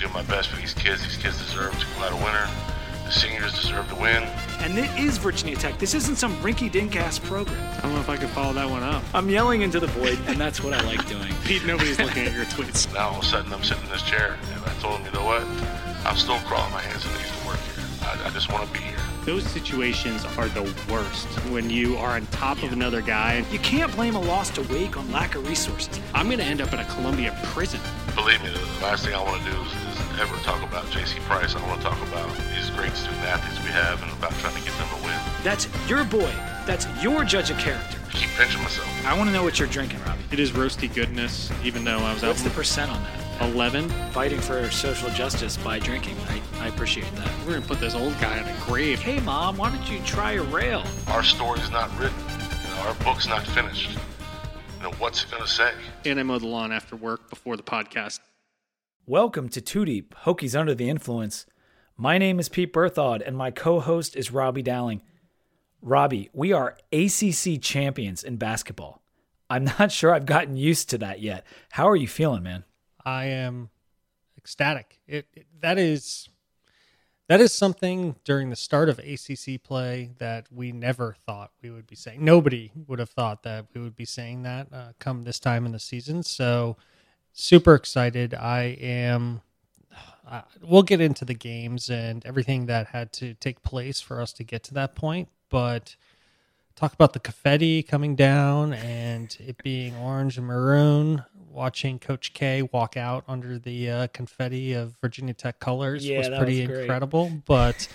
to 0.00 0.06
do 0.06 0.12
my 0.12 0.22
best 0.22 0.48
for 0.48 0.56
these 0.56 0.74
kids. 0.74 1.02
These 1.02 1.16
kids 1.16 1.38
deserve 1.38 1.78
to 1.78 1.86
come 1.86 2.02
out 2.02 2.12
a 2.12 2.16
winner. 2.16 2.48
The 3.04 3.12
seniors 3.12 3.52
deserve 3.60 3.88
to 3.88 3.96
win. 3.96 4.22
And 4.60 4.78
it 4.78 4.90
is 4.98 5.18
Virginia 5.18 5.56
Tech. 5.56 5.78
This 5.78 5.94
isn't 5.94 6.16
some 6.16 6.34
rinky 6.36 6.70
dink 6.70 6.96
ass 6.96 7.18
program. 7.18 7.60
I 7.78 7.80
don't 7.82 7.94
know 7.94 8.00
if 8.00 8.08
I 8.08 8.16
could 8.16 8.28
follow 8.30 8.52
that 8.54 8.68
one 8.68 8.82
up. 8.82 9.02
I'm 9.14 9.28
yelling 9.28 9.62
into 9.62 9.80
the 9.80 9.88
void, 9.88 10.18
and 10.26 10.38
that's 10.38 10.62
what 10.62 10.72
I 10.74 10.80
like 10.82 11.06
doing. 11.08 11.32
Pete, 11.44 11.66
nobody's 11.66 11.98
looking 11.98 12.26
at 12.26 12.32
your 12.34 12.44
tweets. 12.46 12.92
Now 12.94 13.08
all 13.08 13.18
of 13.18 13.24
a 13.24 13.26
sudden 13.26 13.52
I'm 13.52 13.62
sitting 13.62 13.84
in 13.84 13.90
this 13.90 14.02
chair, 14.02 14.38
and 14.54 14.64
I 14.64 14.72
told 14.80 15.00
them, 15.00 15.06
you 15.06 15.12
know 15.12 15.24
what? 15.24 15.42
I'm 16.06 16.16
still 16.16 16.38
crawling 16.40 16.72
my 16.72 16.80
hands 16.80 17.04
and 17.04 17.14
knees 17.14 17.30
to 17.40 17.46
work 17.46 17.58
here. 17.58 17.84
I, 18.02 18.28
I 18.28 18.30
just 18.30 18.50
want 18.52 18.66
to 18.66 18.72
be 18.72 18.84
here. 18.84 18.96
Those 19.24 19.44
situations 19.44 20.24
are 20.38 20.48
the 20.48 20.62
worst 20.90 21.26
when 21.50 21.68
you 21.68 21.96
are 21.98 22.16
on 22.16 22.26
top 22.26 22.62
of 22.62 22.72
another 22.72 23.02
guy. 23.02 23.44
You 23.50 23.58
can't 23.58 23.94
blame 23.94 24.14
a 24.14 24.20
loss 24.20 24.48
to 24.50 24.62
Wake 24.72 24.96
on 24.96 25.10
lack 25.12 25.34
of 25.34 25.46
resources. 25.46 26.00
I'm 26.14 26.26
going 26.26 26.38
to 26.38 26.44
end 26.44 26.62
up 26.62 26.72
in 26.72 26.78
a 26.78 26.84
Columbia 26.86 27.38
prison. 27.44 27.80
Believe 28.14 28.42
me, 28.42 28.48
the 28.48 28.84
last 28.84 29.04
thing 29.04 29.14
I 29.14 29.22
want 29.22 29.42
to 29.44 29.50
do 29.50 29.60
is, 29.60 29.72
is 29.72 29.89
ever 30.20 30.36
talk 30.42 30.62
about 30.62 30.88
J.C. 30.90 31.18
Price. 31.20 31.54
I 31.54 31.66
want 31.66 31.80
to 31.80 31.88
talk 31.88 31.98
about 32.08 32.28
these 32.54 32.68
great 32.70 32.92
student 32.92 33.22
athletes 33.24 33.58
we 33.64 33.70
have 33.70 34.02
and 34.02 34.12
about 34.12 34.32
trying 34.32 34.54
to 34.54 34.60
get 34.60 34.76
them 34.76 34.86
to 34.90 35.02
win. 35.02 35.18
That's 35.42 35.66
your 35.88 36.04
boy. 36.04 36.30
That's 36.66 36.86
your 37.02 37.24
judge 37.24 37.50
of 37.50 37.56
character. 37.56 37.98
I 38.06 38.12
keep 38.12 38.28
pinching 38.30 38.60
myself. 38.60 38.86
I 39.06 39.16
want 39.16 39.28
to 39.30 39.32
know 39.32 39.42
what 39.42 39.58
you're 39.58 39.68
drinking, 39.68 40.00
Robbie. 40.04 40.20
It 40.30 40.38
is 40.38 40.50
roasty 40.50 40.92
goodness, 40.94 41.50
even 41.64 41.84
though 41.84 42.00
I 42.00 42.12
was 42.12 42.22
What's 42.22 42.42
out 42.42 42.44
the 42.44 42.54
percent 42.54 42.90
on 42.90 43.02
that? 43.02 43.48
11. 43.54 43.88
Fighting 44.10 44.40
for 44.40 44.70
social 44.70 45.08
justice 45.10 45.56
by 45.56 45.78
drinking. 45.78 46.16
I, 46.28 46.42
I 46.64 46.68
appreciate 46.68 47.10
that. 47.16 47.30
We're 47.46 47.52
going 47.52 47.62
to 47.62 47.68
put 47.68 47.80
this 47.80 47.94
old 47.94 48.12
guy 48.20 48.36
in 48.36 48.44
a 48.46 48.60
grave. 48.66 49.00
Hey, 49.00 49.20
Mom, 49.20 49.56
why 49.56 49.70
don't 49.74 49.90
you 49.90 50.00
try 50.00 50.32
a 50.32 50.42
rail? 50.42 50.84
Our 51.06 51.22
story's 51.22 51.70
not 51.70 51.90
written. 51.98 52.18
Our 52.80 52.92
book's 52.96 53.26
not 53.26 53.46
finished. 53.46 53.92
You 54.76 54.82
know, 54.82 54.90
what's 54.98 55.24
it 55.24 55.30
going 55.30 55.42
to 55.42 55.48
say? 55.48 55.72
And 56.04 56.20
I 56.20 56.22
mow 56.24 56.38
the 56.38 56.46
lawn 56.46 56.72
after 56.72 56.94
work 56.94 57.30
before 57.30 57.56
the 57.56 57.62
podcast. 57.62 58.20
Welcome 59.10 59.48
to 59.48 59.60
Two 59.60 59.84
Deep, 59.84 60.14
Hokies 60.22 60.56
Under 60.56 60.72
the 60.72 60.88
Influence. 60.88 61.44
My 61.96 62.16
name 62.16 62.38
is 62.38 62.48
Pete 62.48 62.72
Berthaud, 62.72 63.26
and 63.26 63.36
my 63.36 63.50
co 63.50 63.80
host 63.80 64.14
is 64.14 64.30
Robbie 64.30 64.62
Dowling. 64.62 65.02
Robbie, 65.82 66.30
we 66.32 66.52
are 66.52 66.76
ACC 66.92 67.60
champions 67.60 68.22
in 68.22 68.36
basketball. 68.36 69.02
I'm 69.50 69.64
not 69.64 69.90
sure 69.90 70.14
I've 70.14 70.26
gotten 70.26 70.56
used 70.56 70.90
to 70.90 70.98
that 70.98 71.20
yet. 71.20 71.44
How 71.70 71.88
are 71.88 71.96
you 71.96 72.06
feeling, 72.06 72.44
man? 72.44 72.62
I 73.04 73.24
am 73.24 73.70
ecstatic. 74.38 75.00
It, 75.08 75.26
it, 75.34 75.46
that 75.60 75.76
is 75.76 76.28
that 77.26 77.40
is 77.40 77.52
something 77.52 78.14
during 78.22 78.48
the 78.50 78.54
start 78.54 78.88
of 78.88 79.00
ACC 79.00 79.60
play 79.60 80.12
that 80.18 80.46
we 80.52 80.70
never 80.70 81.16
thought 81.26 81.50
we 81.60 81.70
would 81.70 81.88
be 81.88 81.96
saying. 81.96 82.24
Nobody 82.24 82.70
would 82.86 83.00
have 83.00 83.10
thought 83.10 83.42
that 83.42 83.66
we 83.74 83.80
would 83.80 83.96
be 83.96 84.04
saying 84.04 84.44
that 84.44 84.68
uh, 84.72 84.92
come 85.00 85.24
this 85.24 85.40
time 85.40 85.66
in 85.66 85.72
the 85.72 85.80
season. 85.80 86.22
So 86.22 86.76
super 87.32 87.74
excited. 87.74 88.34
I 88.34 88.76
am. 88.80 89.42
Uh, 90.28 90.42
we'll 90.62 90.82
get 90.82 91.00
into 91.00 91.24
the 91.24 91.34
games 91.34 91.90
and 91.90 92.24
everything 92.24 92.66
that 92.66 92.86
had 92.88 93.12
to 93.14 93.34
take 93.34 93.62
place 93.62 94.00
for 94.00 94.20
us 94.20 94.32
to 94.34 94.44
get 94.44 94.62
to 94.62 94.74
that 94.74 94.94
point, 94.94 95.28
but 95.48 95.96
talk 96.76 96.92
about 96.94 97.12
the 97.12 97.18
confetti 97.18 97.82
coming 97.82 98.14
down 98.14 98.72
and 98.72 99.36
it 99.40 99.60
being 99.62 99.96
orange 99.96 100.38
and 100.38 100.46
maroon. 100.46 101.24
Watching 101.50 101.98
Coach 101.98 102.32
K 102.32 102.62
walk 102.62 102.96
out 102.96 103.24
under 103.26 103.58
the 103.58 103.90
uh, 103.90 104.06
confetti 104.12 104.72
of 104.72 104.92
Virginia 105.00 105.34
Tech 105.34 105.58
colors 105.58 106.06
Yeah, 106.06 106.18
was 106.18 106.28
pretty 106.28 106.64
was 106.64 106.78
incredible. 106.78 107.42
But 107.44 107.88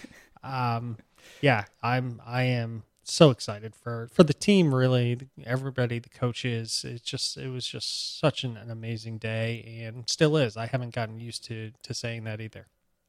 um, 0.43 0.97
yeah, 1.39 1.63
I'm 1.81 2.21
I 2.25 2.43
am 2.43 2.83
so 3.11 3.29
excited 3.29 3.75
for 3.75 4.09
for 4.11 4.23
the 4.23 4.33
team. 4.33 4.73
Really, 4.73 5.17
everybody, 5.45 5.99
the 5.99 6.09
coaches. 6.09 6.85
It's 6.87 7.01
just 7.01 7.37
it 7.37 7.49
was 7.49 7.67
just 7.67 8.19
such 8.19 8.43
an, 8.43 8.57
an 8.57 8.71
amazing 8.71 9.17
day, 9.17 9.83
and 9.85 10.09
still 10.09 10.37
is. 10.37 10.57
I 10.57 10.67
haven't 10.67 10.93
gotten 10.93 11.19
used 11.19 11.43
to 11.45 11.71
to 11.83 11.93
saying 11.93 12.23
that 12.25 12.41
either. 12.41 12.67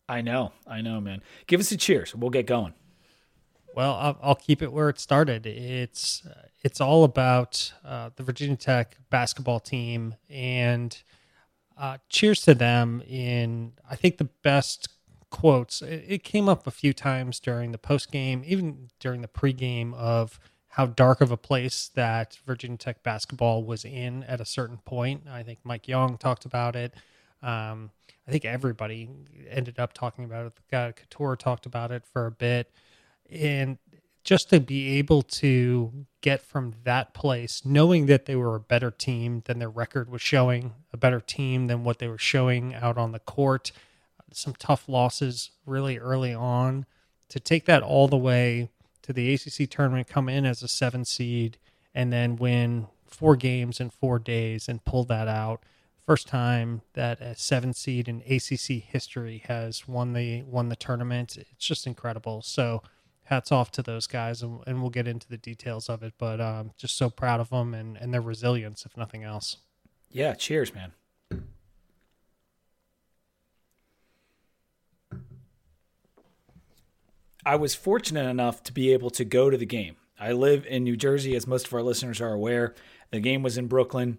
I 0.09 0.21
know, 0.21 0.53
I 0.67 0.83
know, 0.83 1.01
man. 1.01 1.23
Give 1.47 1.61
us 1.61 1.73
a 1.73 1.77
cheers. 1.77 2.15
We'll 2.15 2.31
get 2.31 2.47
going. 2.47 2.75
Well, 3.75 3.95
I'll, 3.95 4.19
I'll 4.23 4.35
keep 4.35 4.63
it 4.63 4.73
where 4.73 4.89
it 4.89 4.99
started. 4.99 5.47
It's 5.47 6.27
it's 6.63 6.81
all 6.81 7.05
about 7.05 7.73
uh, 7.85 8.11
the 8.17 8.23
Virginia 8.23 8.57
Tech 8.57 8.97
basketball 9.11 9.61
team, 9.61 10.15
and 10.31 10.97
uh, 11.77 11.99
cheers 12.09 12.41
to 12.43 12.55
them. 12.55 13.03
In 13.03 13.73
I 13.89 13.97
think 13.97 14.19
the 14.19 14.31
best 14.43 14.89
quotes. 15.31 15.83
It, 15.83 16.05
it 16.07 16.25
came 16.25 16.49
up 16.49 16.67
a 16.67 16.71
few 16.71 16.93
times 16.93 17.41
during 17.41 17.73
the 17.73 17.79
post 17.79 18.11
game, 18.11 18.43
even 18.47 18.89
during 19.01 19.23
the 19.23 19.29
pregame 19.29 19.95
of 19.95 20.39
how 20.69 20.87
dark 20.87 21.21
of 21.21 21.31
a 21.31 21.37
place 21.37 21.91
that 21.95 22.39
Virginia 22.47 22.77
Tech 22.77 23.03
basketball 23.03 23.65
was 23.65 23.85
in 23.85 24.25
at 24.25 24.41
a 24.41 24.45
certain 24.45 24.79
point. 24.85 25.23
I 25.31 25.43
think 25.43 25.61
Mike 25.65 25.89
Young 25.89 26.19
talked 26.19 26.45
about 26.45 26.77
it. 26.77 26.93
Um, 27.43 27.91
I 28.29 28.31
think 28.31 28.45
everybody 28.45 29.09
ended 29.49 29.79
up 29.79 29.93
talking 29.93 30.25
about 30.25 30.47
it. 30.47 30.57
The 30.57 30.63
guy 30.71 30.93
Cattoor 30.93 31.39
talked 31.39 31.67
about 31.67 31.93
it 31.93 32.05
for 32.05 32.27
a 32.27 32.31
bit 32.31 32.71
and 33.31 33.79
just 34.25 34.51
to 34.51 34.59
be 34.59 34.99
able 34.99 35.23
to 35.23 36.07
get 36.21 36.43
from 36.43 36.75
that 36.83 37.15
place 37.15 37.63
knowing 37.65 38.07
that 38.07 38.27
they 38.27 38.35
were 38.35 38.57
a 38.57 38.61
better 38.61 38.91
team 38.91 39.43
than 39.47 39.61
their 39.61 39.71
record 39.71 40.11
was 40.11 40.21
showing 40.21 40.75
a 40.93 40.97
better 40.97 41.21
team 41.21 41.69
than 41.69 41.85
what 41.85 42.01
they 42.01 42.09
were 42.09 42.19
showing 42.19 42.75
out 42.75 42.99
on 42.99 43.13
the 43.13 43.21
court 43.21 43.71
some 44.33 44.55
tough 44.59 44.89
losses 44.89 45.51
really 45.65 45.99
early 45.99 46.35
on 46.35 46.87
to 47.29 47.41
take 47.41 47.65
that 47.67 47.83
all 47.83 48.09
the 48.09 48.17
way 48.17 48.71
to 49.03 49.13
the 49.13 49.35
ACC 49.35 49.71
tournament 49.71 50.09
come 50.09 50.29
in 50.29 50.45
as 50.45 50.63
a 50.63 50.69
7 50.69 51.05
seed 51.05 51.59
and 51.95 52.13
then 52.13 52.37
win 52.37 52.89
four 53.07 53.37
games 53.37 53.81
in 53.81 53.91
4 53.91 54.19
days 54.19 54.69
and 54.69 54.85
pull 54.85 55.05
that 55.05 55.29
out. 55.29 55.63
First 56.05 56.29
time 56.29 56.83
that 56.95 57.21
a 57.21 57.35
7 57.35 57.73
seed 57.73 58.09
in 58.09 58.23
ACC 58.29 58.83
history 58.83 59.43
has 59.49 59.89
won 59.89 60.13
the 60.13 60.43
won 60.43 60.69
the 60.69 60.77
tournament. 60.77 61.37
It's 61.37 61.65
just 61.65 61.87
incredible. 61.87 62.43
So 62.43 62.83
hats 63.25 63.51
off 63.51 63.73
to 63.73 63.83
those 63.83 64.07
guys 64.07 64.43
and, 64.43 64.61
and 64.67 64.81
we'll 64.81 64.91
get 64.91 65.09
into 65.09 65.29
the 65.29 65.37
details 65.37 65.89
of 65.89 66.05
it 66.05 66.15
but 66.17 66.41
um, 66.41 66.71
just 66.77 66.97
so 66.97 67.11
proud 67.11 67.41
of 67.41 67.51
them 67.51 67.75
and, 67.75 67.97
and 67.97 68.15
their 68.15 68.21
resilience 68.21 68.87
if 68.87 68.97
nothing 68.97 69.25
else. 69.25 69.57
Yeah, 70.11 70.35
cheers, 70.35 70.73
man. 70.73 70.93
I 77.47 77.55
was 77.55 77.77
fortunate 77.77 78.29
enough 78.29 78.65
to 78.65 78.73
be 78.73 78.93
able 78.93 79.11
to 79.11 79.25
go 79.25 79.51
to 79.51 79.57
the 79.57 79.65
game. 79.65 79.95
I 80.19 80.33
live 80.33 80.67
in 80.67 80.83
New 80.83 80.97
Jersey, 80.97 81.37
as 81.37 81.47
most 81.47 81.69
of 81.69 81.75
our 81.75 81.83
listeners 81.83 82.21
are 82.21 82.33
aware. 82.33 82.75
The 83.13 83.21
game 83.21 83.45
was 83.45 83.57
in 83.57 83.69
Brooklyn. 83.69 84.19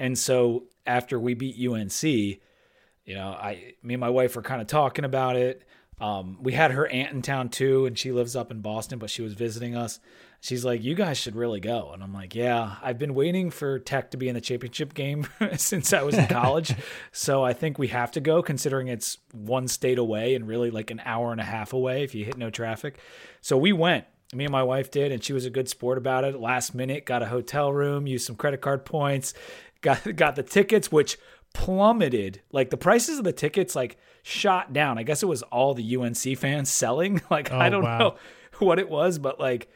And 0.00 0.18
so 0.18 0.64
after 0.84 1.20
we 1.20 1.34
beat 1.34 1.54
UNC, 1.56 2.02
you 2.02 3.14
know, 3.14 3.28
I 3.28 3.74
me 3.80 3.94
and 3.94 4.00
my 4.00 4.10
wife 4.10 4.34
were 4.34 4.42
kind 4.42 4.60
of 4.60 4.66
talking 4.66 5.04
about 5.04 5.36
it. 5.36 5.62
Um, 6.00 6.38
we 6.40 6.52
had 6.52 6.72
her 6.72 6.86
aunt 6.86 7.12
in 7.12 7.22
town 7.22 7.48
too, 7.48 7.86
and 7.86 7.98
she 7.98 8.12
lives 8.12 8.34
up 8.34 8.50
in 8.50 8.60
Boston, 8.60 8.98
but 8.98 9.10
she 9.10 9.22
was 9.22 9.34
visiting 9.34 9.76
us. 9.76 10.00
She's 10.40 10.64
like, 10.64 10.82
"You 10.82 10.94
guys 10.94 11.16
should 11.16 11.36
really 11.36 11.60
go," 11.60 11.92
and 11.92 12.02
I'm 12.02 12.12
like, 12.12 12.34
"Yeah, 12.34 12.76
I've 12.82 12.98
been 12.98 13.14
waiting 13.14 13.50
for 13.50 13.78
Tech 13.78 14.10
to 14.10 14.16
be 14.16 14.28
in 14.28 14.34
the 14.34 14.40
championship 14.40 14.92
game 14.92 15.26
since 15.56 15.92
I 15.92 16.02
was 16.02 16.16
in 16.16 16.26
college, 16.26 16.74
so 17.12 17.44
I 17.44 17.52
think 17.52 17.78
we 17.78 17.88
have 17.88 18.10
to 18.12 18.20
go, 18.20 18.42
considering 18.42 18.88
it's 18.88 19.18
one 19.32 19.68
state 19.68 19.98
away 19.98 20.34
and 20.34 20.46
really 20.46 20.70
like 20.70 20.90
an 20.90 21.00
hour 21.04 21.32
and 21.32 21.40
a 21.40 21.44
half 21.44 21.72
away 21.72 22.02
if 22.02 22.14
you 22.14 22.24
hit 22.24 22.36
no 22.36 22.50
traffic." 22.50 22.98
So 23.40 23.56
we 23.56 23.72
went. 23.72 24.04
Me 24.34 24.44
and 24.44 24.52
my 24.52 24.64
wife 24.64 24.90
did, 24.90 25.12
and 25.12 25.22
she 25.22 25.32
was 25.32 25.44
a 25.44 25.50
good 25.50 25.68
sport 25.68 25.96
about 25.96 26.24
it. 26.24 26.40
Last 26.40 26.74
minute, 26.74 27.06
got 27.06 27.22
a 27.22 27.26
hotel 27.26 27.72
room, 27.72 28.08
used 28.08 28.26
some 28.26 28.34
credit 28.34 28.60
card 28.60 28.84
points, 28.84 29.32
got 29.80 30.02
got 30.16 30.34
the 30.34 30.42
tickets, 30.42 30.90
which 30.90 31.16
plummeted. 31.54 32.42
Like 32.52 32.68
the 32.68 32.76
prices 32.76 33.18
of 33.18 33.24
the 33.24 33.32
tickets, 33.32 33.74
like 33.74 33.96
shot 34.22 34.74
down. 34.74 34.98
I 34.98 35.02
guess 35.04 35.22
it 35.22 35.26
was 35.26 35.42
all 35.44 35.72
the 35.72 35.96
UNC 35.96 36.36
fans 36.38 36.68
selling. 36.82 37.22
Like 37.30 37.50
I 37.50 37.68
Oh, 37.68 37.70
don't 37.70 37.82
wow. 37.84 37.98
know 37.98 38.16
what 38.58 38.78
it 38.78 38.90
was, 38.90 39.18
but 39.18 39.40
like 39.40 39.68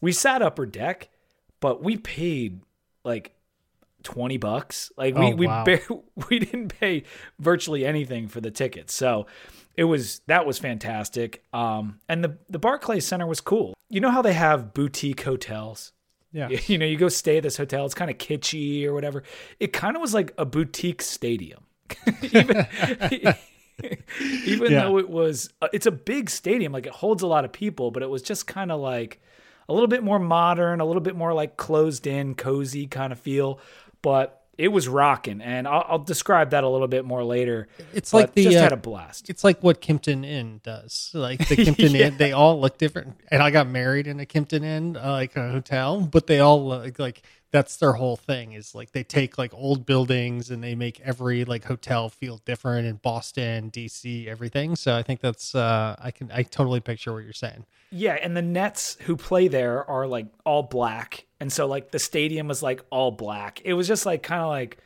we 0.00 0.12
sat 0.12 0.40
upper 0.42 0.66
deck, 0.66 1.08
but 1.60 1.82
we 1.82 1.96
paid 1.96 2.60
like 3.04 3.34
20 4.04 4.36
bucks. 4.36 4.92
Like 4.96 5.16
we 5.16 5.26
Oh, 5.32 5.34
we 5.34 5.46
wow. 5.48 5.64
bar- 5.64 5.80
we 6.30 6.38
didn't 6.38 6.68
pay 6.78 7.02
virtually 7.40 7.84
anything 7.84 8.28
for 8.28 8.40
the 8.40 8.50
tickets. 8.50 8.94
So 8.94 9.26
it 9.76 9.84
was 9.84 10.20
that 10.28 10.46
was 10.46 10.58
fantastic. 10.58 11.42
Um 11.52 11.98
and 12.08 12.22
the 12.22 12.36
the 12.48 12.58
Barclays 12.58 13.06
Center 13.06 13.26
was 13.26 13.40
cool. 13.40 13.74
You 13.88 14.00
know 14.00 14.10
how 14.10 14.22
they 14.22 14.32
have 14.34 14.72
boutique 14.74 15.22
hotels? 15.22 15.92
Yeah 16.32 16.48
You 16.66 16.78
know, 16.78 16.86
you 16.86 16.96
go 16.96 17.08
stay 17.08 17.36
at 17.38 17.42
this 17.42 17.56
hotel, 17.56 17.84
it's 17.84 17.94
kind 17.94 18.10
of 18.10 18.18
kitschy 18.18 18.84
or 18.86 18.94
whatever. 18.94 19.22
It 19.60 19.72
kind 19.72 19.96
of 19.96 20.02
was 20.02 20.14
like 20.14 20.32
a 20.38 20.44
boutique 20.44 21.02
stadium. 21.02 21.64
even 22.22 22.66
even 24.44 24.72
Yeah. 24.72 24.84
though 24.84 24.98
it 24.98 25.08
was 25.08 25.50
uh, 25.60 25.68
it's 25.72 25.86
a 25.86 25.90
big 25.90 26.30
stadium, 26.30 26.72
like 26.72 26.86
it 26.86 26.92
holds 26.92 27.22
a 27.22 27.26
lot 27.26 27.44
of 27.44 27.52
people, 27.52 27.90
but 27.90 28.02
it 28.02 28.10
was 28.10 28.22
just 28.22 28.46
kind 28.46 28.70
of 28.72 28.80
like 28.80 29.20
a 29.68 29.72
little 29.72 29.88
bit 29.88 30.02
more 30.02 30.18
modern, 30.18 30.80
a 30.80 30.84
little 30.84 31.00
bit 31.02 31.16
more 31.16 31.32
like 31.32 31.56
closed 31.56 32.06
in, 32.06 32.34
cozy 32.34 32.86
kind 32.86 33.12
of 33.12 33.18
feel. 33.18 33.60
But 34.02 34.41
it 34.58 34.68
was 34.68 34.86
rocking, 34.86 35.40
and 35.40 35.66
I'll, 35.66 35.84
I'll 35.88 35.98
describe 35.98 36.50
that 36.50 36.62
a 36.62 36.68
little 36.68 36.88
bit 36.88 37.04
more 37.04 37.24
later. 37.24 37.68
It's 37.94 38.12
like 38.12 38.34
the, 38.34 38.44
just 38.44 38.56
uh, 38.56 38.62
had 38.62 38.72
a 38.72 38.76
blast. 38.76 39.30
It's 39.30 39.44
like 39.44 39.62
what 39.62 39.80
Kimpton 39.80 40.24
Inn 40.24 40.60
does. 40.62 41.10
Like 41.14 41.46
the 41.48 41.56
Kimpton 41.64 41.94
Inn, 41.94 42.16
they 42.18 42.32
all 42.32 42.60
look 42.60 42.78
different. 42.78 43.20
And 43.28 43.42
I 43.42 43.50
got 43.50 43.66
married 43.66 44.06
in 44.06 44.20
a 44.20 44.26
Kimpton 44.26 44.62
Inn, 44.62 44.96
uh, 44.96 45.12
like 45.12 45.36
a 45.36 45.50
hotel, 45.50 46.00
but 46.00 46.26
they 46.26 46.40
all 46.40 46.66
look 46.66 46.98
like 46.98 47.22
that's 47.52 47.76
their 47.76 47.92
whole 47.92 48.16
thing 48.16 48.52
is 48.52 48.74
like 48.74 48.92
they 48.92 49.04
take 49.04 49.36
like 49.36 49.52
old 49.54 49.84
buildings 49.84 50.50
and 50.50 50.64
they 50.64 50.74
make 50.74 50.98
every 51.00 51.44
like 51.44 51.64
hotel 51.64 52.08
feel 52.08 52.40
different 52.46 52.86
in 52.86 52.96
Boston, 52.96 53.70
DC, 53.70 54.26
everything. 54.26 54.74
So 54.74 54.96
I 54.96 55.02
think 55.02 55.20
that's 55.20 55.54
uh 55.54 55.94
I 55.98 56.10
can 56.10 56.30
I 56.32 56.42
totally 56.42 56.80
picture 56.80 57.12
what 57.12 57.24
you're 57.24 57.32
saying. 57.34 57.66
Yeah, 57.90 58.14
and 58.14 58.34
the 58.34 58.42
Nets 58.42 58.96
who 59.02 59.16
play 59.16 59.48
there 59.48 59.88
are 59.88 60.06
like 60.06 60.26
all 60.46 60.62
black, 60.62 61.26
and 61.42 61.52
so 61.52 61.66
like 61.66 61.90
the 61.90 61.98
stadium 61.98 62.46
was 62.46 62.62
like 62.62 62.84
all 62.88 63.10
black. 63.10 63.60
It 63.64 63.74
was 63.74 63.88
just 63.88 64.06
like 64.06 64.22
kind 64.22 64.42
of 64.42 64.48
like 64.48 64.78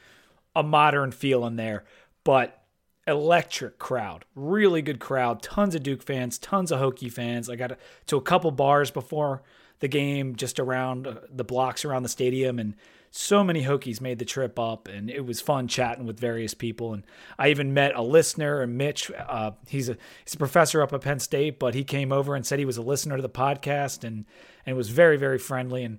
a 0.54 0.62
modern 0.62 1.12
feel 1.12 1.44
in 1.44 1.56
there, 1.56 1.84
but 2.24 2.62
electric 3.06 3.78
crowd, 3.78 4.24
really 4.34 4.80
good 4.80 4.98
crowd, 4.98 5.42
tons 5.42 5.74
of 5.74 5.82
Duke 5.82 6.02
fans, 6.02 6.38
tons 6.38 6.72
of 6.72 6.80
Hokie 6.80 7.12
fans. 7.12 7.50
I 7.50 7.56
got 7.56 7.76
to 8.06 8.16
a 8.16 8.22
couple 8.22 8.50
bars 8.52 8.90
before 8.90 9.42
the 9.80 9.86
game, 9.86 10.34
just 10.34 10.58
around 10.58 11.18
the 11.30 11.44
blocks 11.44 11.84
around 11.84 12.04
the 12.04 12.08
stadium, 12.08 12.58
and 12.58 12.74
so 13.10 13.44
many 13.44 13.62
Hokies 13.62 14.00
made 14.00 14.18
the 14.18 14.24
trip 14.24 14.58
up, 14.58 14.88
and 14.88 15.10
it 15.10 15.26
was 15.26 15.42
fun 15.42 15.68
chatting 15.68 16.06
with 16.06 16.18
various 16.18 16.54
people. 16.54 16.94
And 16.94 17.02
I 17.38 17.50
even 17.50 17.74
met 17.74 17.94
a 17.94 18.02
listener, 18.02 18.62
and 18.62 18.78
Mitch. 18.78 19.10
Uh, 19.10 19.50
he's 19.68 19.90
a 19.90 19.98
he's 20.24 20.32
a 20.32 20.38
professor 20.38 20.80
up 20.80 20.94
at 20.94 21.02
Penn 21.02 21.20
State, 21.20 21.58
but 21.58 21.74
he 21.74 21.84
came 21.84 22.12
over 22.12 22.34
and 22.34 22.46
said 22.46 22.58
he 22.58 22.64
was 22.64 22.78
a 22.78 22.82
listener 22.82 23.16
to 23.16 23.22
the 23.22 23.28
podcast, 23.28 24.04
and 24.04 24.24
and 24.64 24.74
was 24.74 24.88
very 24.88 25.18
very 25.18 25.38
friendly. 25.38 25.84
And 25.84 25.98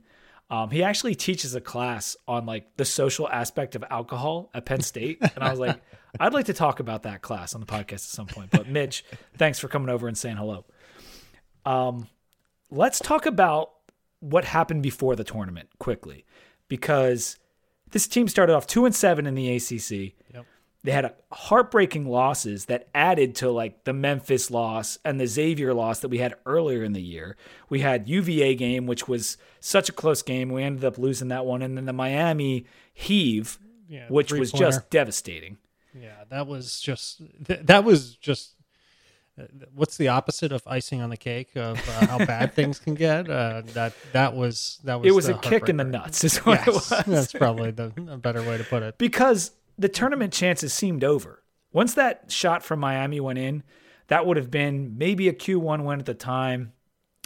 um, 0.49 0.69
he 0.69 0.83
actually 0.83 1.15
teaches 1.15 1.55
a 1.55 1.61
class 1.61 2.15
on 2.27 2.45
like 2.45 2.77
the 2.77 2.85
social 2.85 3.27
aspect 3.29 3.75
of 3.75 3.83
alcohol 3.89 4.49
at 4.53 4.65
Penn 4.65 4.81
State, 4.81 5.19
and 5.21 5.43
I 5.43 5.51
was 5.51 5.59
like, 5.59 5.81
I'd 6.19 6.33
like 6.33 6.45
to 6.45 6.53
talk 6.53 6.79
about 6.79 7.03
that 7.03 7.21
class 7.21 7.53
on 7.53 7.61
the 7.61 7.67
podcast 7.67 7.93
at 7.93 8.01
some 8.01 8.27
point. 8.27 8.51
But 8.51 8.69
Mitch, 8.69 9.03
thanks 9.37 9.59
for 9.59 9.67
coming 9.67 9.89
over 9.89 10.07
and 10.07 10.17
saying 10.17 10.37
hello. 10.37 10.65
Um, 11.65 12.07
let's 12.71 12.99
talk 12.99 13.25
about 13.25 13.71
what 14.19 14.45
happened 14.45 14.83
before 14.83 15.15
the 15.15 15.23
tournament 15.23 15.69
quickly 15.79 16.25
because 16.69 17.37
this 17.91 18.07
team 18.07 18.27
started 18.27 18.53
off 18.53 18.67
2 18.67 18.85
and 18.85 18.95
7 18.95 19.25
in 19.27 19.35
the 19.35 19.55
ACC. 19.55 20.13
Yep. 20.33 20.45
They 20.83 20.91
had 20.91 21.13
heartbreaking 21.31 22.05
losses 22.07 22.65
that 22.65 22.87
added 22.95 23.35
to 23.35 23.51
like 23.51 23.83
the 23.83 23.93
Memphis 23.93 24.49
loss 24.51 24.97
and 25.03 25.19
the 25.19 25.27
Xavier 25.27 25.73
loss 25.73 25.99
that 25.99 26.07
we 26.09 26.19
had 26.19 26.35
earlier 26.45 26.83
in 26.83 26.93
the 26.93 27.01
year. 27.01 27.35
We 27.69 27.81
had 27.81 28.07
UVA 28.07 28.55
game 28.55 28.85
which 28.85 29.07
was 29.07 29.37
such 29.59 29.89
a 29.89 29.91
close 29.91 30.21
game. 30.21 30.49
We 30.49 30.63
ended 30.63 30.85
up 30.85 30.97
losing 30.97 31.27
that 31.29 31.45
one 31.45 31.61
and 31.61 31.75
then 31.77 31.85
the 31.85 31.93
Miami 31.93 32.65
heave 32.93 33.59
Yeah, 33.89 34.05
which 34.07 34.31
was 34.31 34.51
three-pointer. 34.51 34.77
just 34.77 34.89
devastating. 34.89 35.57
Yeah, 35.99 36.23
that 36.29 36.47
was 36.47 36.79
just 36.79 37.21
th- 37.45 37.61
that 37.65 37.83
was 37.83 38.15
just 38.15 38.53
uh, 39.39 39.43
what's 39.73 39.97
the 39.97 40.07
opposite 40.07 40.51
of 40.51 40.61
icing 40.67 41.01
on 41.01 41.09
the 41.09 41.17
cake 41.17 41.55
of 41.55 41.77
uh, 41.89 42.07
how 42.07 42.17
bad 42.25 42.53
things 42.53 42.79
can 42.79 42.93
get? 42.93 43.29
Uh, 43.29 43.61
that 43.73 43.93
that 44.13 44.35
was 44.35 44.79
that 44.83 44.99
was 45.01 45.07
It 45.07 45.13
was 45.15 45.27
a 45.27 45.33
kick 45.33 45.69
in 45.69 45.77
the 45.77 45.83
nuts 45.83 46.23
is 46.23 46.37
what 46.39 46.61
it 46.61 46.73
Yes, 46.73 46.91
was. 46.91 47.03
that's 47.05 47.33
probably 47.33 47.71
the 47.71 47.91
a 48.09 48.17
better 48.17 48.41
way 48.43 48.57
to 48.57 48.63
put 48.63 48.83
it. 48.83 48.97
because 48.97 49.51
the 49.77 49.89
tournament 49.89 50.33
chances 50.33 50.73
seemed 50.73 51.03
over. 51.03 51.43
Once 51.71 51.93
that 51.93 52.31
shot 52.31 52.63
from 52.63 52.79
Miami 52.79 53.19
went 53.19 53.39
in, 53.39 53.63
that 54.07 54.25
would 54.25 54.37
have 54.37 54.49
been 54.49 54.97
maybe 54.97 55.27
a 55.27 55.33
Q1 55.33 55.83
win 55.83 55.99
at 55.99 56.05
the 56.05 56.13
time, 56.13 56.73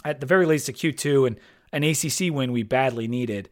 at 0.04 0.20
the 0.20 0.26
very 0.26 0.46
least 0.46 0.68
a 0.68 0.72
Q2 0.72 1.26
and 1.26 1.40
an 1.72 1.84
ACC 1.84 2.34
win 2.34 2.52
we 2.52 2.62
badly 2.62 3.08
needed. 3.08 3.48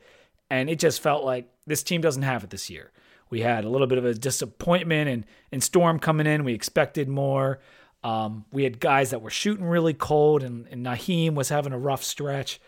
And 0.50 0.68
it 0.68 0.78
just 0.78 1.00
felt 1.00 1.24
like 1.24 1.48
this 1.66 1.82
team 1.82 2.00
doesn't 2.00 2.22
have 2.22 2.44
it 2.44 2.50
this 2.50 2.68
year. 2.68 2.90
We 3.30 3.40
had 3.40 3.64
a 3.64 3.68
little 3.68 3.86
bit 3.86 3.98
of 3.98 4.04
a 4.04 4.14
disappointment 4.14 5.08
and, 5.08 5.24
and 5.52 5.62
Storm 5.62 6.00
coming 6.00 6.26
in. 6.26 6.44
We 6.44 6.52
expected 6.52 7.08
more. 7.08 7.60
Um, 8.02 8.44
we 8.52 8.64
had 8.64 8.80
guys 8.80 9.10
that 9.10 9.22
were 9.22 9.30
shooting 9.30 9.64
really 9.64 9.94
cold, 9.94 10.42
and, 10.42 10.66
and 10.68 10.84
Nahiem 10.84 11.34
was 11.34 11.48
having 11.48 11.72
a 11.72 11.78
rough 11.78 12.02
stretch. 12.02 12.60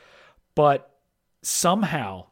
But 0.54 0.94
somehow 1.42 2.26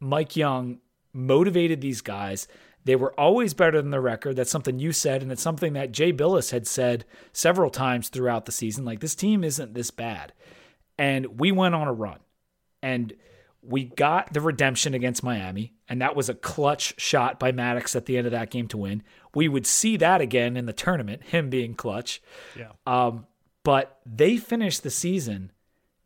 Mike 0.00 0.36
Young 0.36 0.80
motivated 1.12 1.80
these 1.80 2.00
guys. 2.00 2.48
They 2.90 2.96
were 2.96 3.12
always 3.12 3.54
better 3.54 3.80
than 3.80 3.92
the 3.92 4.00
record. 4.00 4.34
That's 4.34 4.50
something 4.50 4.80
you 4.80 4.90
said, 4.90 5.22
and 5.22 5.30
it's 5.30 5.40
something 5.40 5.74
that 5.74 5.92
Jay 5.92 6.12
Bilas 6.12 6.50
had 6.50 6.66
said 6.66 7.04
several 7.32 7.70
times 7.70 8.08
throughout 8.08 8.46
the 8.46 8.50
season. 8.50 8.84
Like, 8.84 8.98
this 8.98 9.14
team 9.14 9.44
isn't 9.44 9.74
this 9.74 9.92
bad. 9.92 10.32
And 10.98 11.38
we 11.38 11.52
went 11.52 11.76
on 11.76 11.86
a 11.86 11.92
run. 11.92 12.18
And 12.82 13.12
we 13.62 13.84
got 13.84 14.32
the 14.32 14.40
redemption 14.40 14.92
against 14.92 15.22
Miami, 15.22 15.72
and 15.88 16.02
that 16.02 16.16
was 16.16 16.28
a 16.28 16.34
clutch 16.34 17.00
shot 17.00 17.38
by 17.38 17.52
Maddox 17.52 17.94
at 17.94 18.06
the 18.06 18.18
end 18.18 18.26
of 18.26 18.32
that 18.32 18.50
game 18.50 18.66
to 18.66 18.76
win. 18.76 19.04
We 19.36 19.46
would 19.46 19.68
see 19.68 19.96
that 19.98 20.20
again 20.20 20.56
in 20.56 20.66
the 20.66 20.72
tournament, 20.72 21.22
him 21.22 21.48
being 21.48 21.74
clutch. 21.74 22.20
Yeah. 22.58 22.72
Um, 22.88 23.28
but 23.62 24.00
they 24.04 24.36
finished 24.36 24.82
the 24.82 24.90
season 24.90 25.52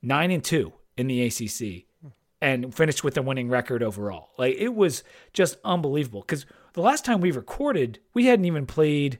nine 0.02 0.30
and 0.30 0.44
two 0.44 0.74
in 0.98 1.06
the 1.06 1.22
ACC 1.22 1.86
and 2.44 2.74
finished 2.74 3.02
with 3.02 3.16
a 3.16 3.22
winning 3.22 3.48
record 3.48 3.82
overall. 3.82 4.28
Like 4.36 4.56
it 4.58 4.74
was 4.74 5.02
just 5.32 5.56
unbelievable 5.64 6.20
because 6.20 6.44
the 6.74 6.80
last 6.80 7.04
time 7.04 7.20
we 7.20 7.30
recorded, 7.30 7.98
we 8.12 8.26
hadn't 8.26 8.44
even 8.44 8.66
played 8.66 9.18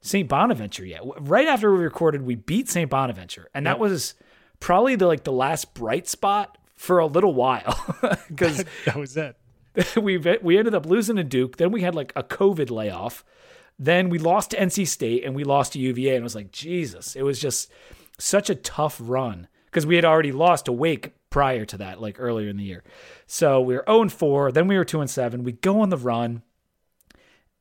St. 0.00 0.28
Bonaventure 0.28 0.84
yet. 0.84 1.02
Right 1.18 1.48
after 1.48 1.72
we 1.72 1.82
recorded, 1.82 2.22
we 2.22 2.36
beat 2.36 2.68
St. 2.68 2.88
Bonaventure, 2.88 3.48
and 3.52 3.66
that 3.66 3.78
was 3.78 4.14
probably 4.60 4.94
the 4.96 5.06
like 5.06 5.24
the 5.24 5.32
last 5.32 5.74
bright 5.74 6.06
spot 6.06 6.56
for 6.74 6.98
a 6.98 7.06
little 7.06 7.34
while 7.34 7.96
because 8.28 8.64
That 8.84 8.96
was 8.96 9.16
it. 9.16 9.36
we 9.96 10.18
we 10.18 10.58
ended 10.58 10.74
up 10.74 10.86
losing 10.86 11.16
to 11.16 11.24
Duke. 11.24 11.56
Then 11.56 11.72
we 11.72 11.82
had 11.82 11.94
like 11.94 12.12
a 12.14 12.22
COVID 12.22 12.70
layoff. 12.70 13.24
Then 13.78 14.08
we 14.08 14.18
lost 14.18 14.50
to 14.50 14.58
NC 14.58 14.86
State 14.86 15.24
and 15.24 15.34
we 15.34 15.42
lost 15.42 15.72
to 15.72 15.80
UVA. 15.80 16.14
And 16.14 16.20
it 16.20 16.22
was 16.22 16.36
like 16.36 16.52
Jesus. 16.52 17.16
It 17.16 17.22
was 17.22 17.40
just 17.40 17.70
such 18.18 18.48
a 18.48 18.54
tough 18.54 18.98
run 19.02 19.48
because 19.66 19.84
we 19.84 19.96
had 19.96 20.04
already 20.04 20.30
lost 20.30 20.66
to 20.66 20.72
Wake 20.72 21.12
prior 21.30 21.64
to 21.64 21.76
that, 21.78 22.00
like 22.00 22.16
earlier 22.20 22.48
in 22.48 22.56
the 22.56 22.62
year. 22.62 22.84
So 23.26 23.60
we 23.60 23.74
were 23.74 23.84
0 23.88 24.08
4. 24.08 24.52
Then 24.52 24.68
we 24.68 24.76
were 24.76 24.84
2 24.84 25.00
and 25.00 25.10
7. 25.10 25.42
We 25.42 25.52
go 25.52 25.80
on 25.80 25.88
the 25.88 25.96
run, 25.96 26.42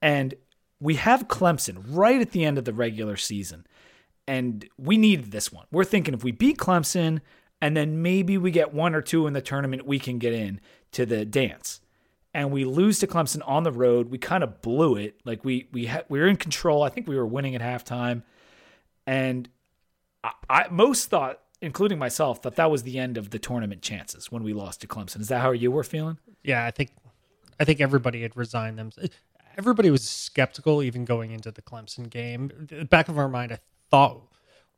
and 0.04 0.34
we 0.82 0.96
have 0.96 1.30
Clemson 1.30 1.82
right 1.88 2.20
at 2.20 2.32
the 2.32 2.44
end 2.44 2.58
of 2.58 2.66
the 2.66 2.74
regular 2.74 3.16
season. 3.16 3.66
And 4.28 4.68
we 4.78 4.98
need 4.98 5.32
this 5.32 5.52
one. 5.52 5.66
We're 5.72 5.86
thinking 5.86 6.14
if 6.14 6.26
we 6.26 6.34
beat 6.34 6.58
Clemson 6.58 7.22
and 7.62 7.76
then 7.76 8.02
maybe 8.02 8.38
we 8.38 8.52
get 8.52 8.74
one 8.74 8.94
or 8.94 9.02
two 9.02 9.26
in 9.28 9.34
the 9.34 9.42
tournament, 9.42 9.88
we 9.88 10.00
can 10.00 10.20
get 10.20 10.34
in 10.34 10.60
to 10.92 11.06
the 11.06 11.24
dance. 11.24 11.80
And 12.34 12.52
we 12.52 12.66
lose 12.66 13.00
to 13.00 13.08
Clemson 13.08 13.42
on 13.46 13.64
the 13.64 13.72
road. 13.72 14.10
We 14.10 14.18
kind 14.18 14.44
of 14.44 14.62
blew 14.62 14.98
it. 14.98 15.22
Like 15.24 15.46
we 15.46 15.70
we 15.72 15.86
ha- 15.86 16.04
we 16.10 16.20
were 16.20 16.28
in 16.28 16.36
control. 16.36 16.84
I 16.84 16.90
think 16.90 17.08
we 17.08 17.16
were 17.16 17.26
winning 17.26 17.56
at 17.56 17.62
halftime. 17.62 18.24
And 19.08 19.48
I, 20.24 20.32
I 20.50 20.68
most 20.70 21.10
thought, 21.10 21.40
including 21.62 21.98
myself, 21.98 22.42
that 22.42 22.56
that 22.56 22.70
was 22.70 22.84
the 22.84 23.00
end 23.00 23.18
of 23.18 23.30
the 23.30 23.40
tournament 23.40 23.82
chances 23.82 24.32
when 24.32 24.44
we 24.44 24.52
lost 24.52 24.82
to 24.82 24.88
Clemson. 24.88 25.22
Is 25.22 25.30
that 25.30 25.42
how 25.42 25.52
you 25.52 25.72
were 25.72 25.84
feeling? 25.84 26.18
Yeah, 26.44 26.66
I 26.66 26.72
think 26.72 26.92
I 27.58 27.64
think 27.64 27.80
everybody 27.80 28.24
had 28.24 28.36
resigned 28.36 28.78
them. 28.78 28.90
Everybody 29.57 29.89
was 29.91 30.07
skeptical 30.07 30.81
even 30.81 31.05
going 31.05 31.31
into 31.31 31.51
the 31.51 31.62
Clemson 31.62 32.10
game. 32.10 32.51
The 32.69 32.86
back 32.86 33.07
of 33.10 33.17
our 33.17 33.29
mind, 33.29 33.51
I 33.51 33.60
thought 33.89 34.22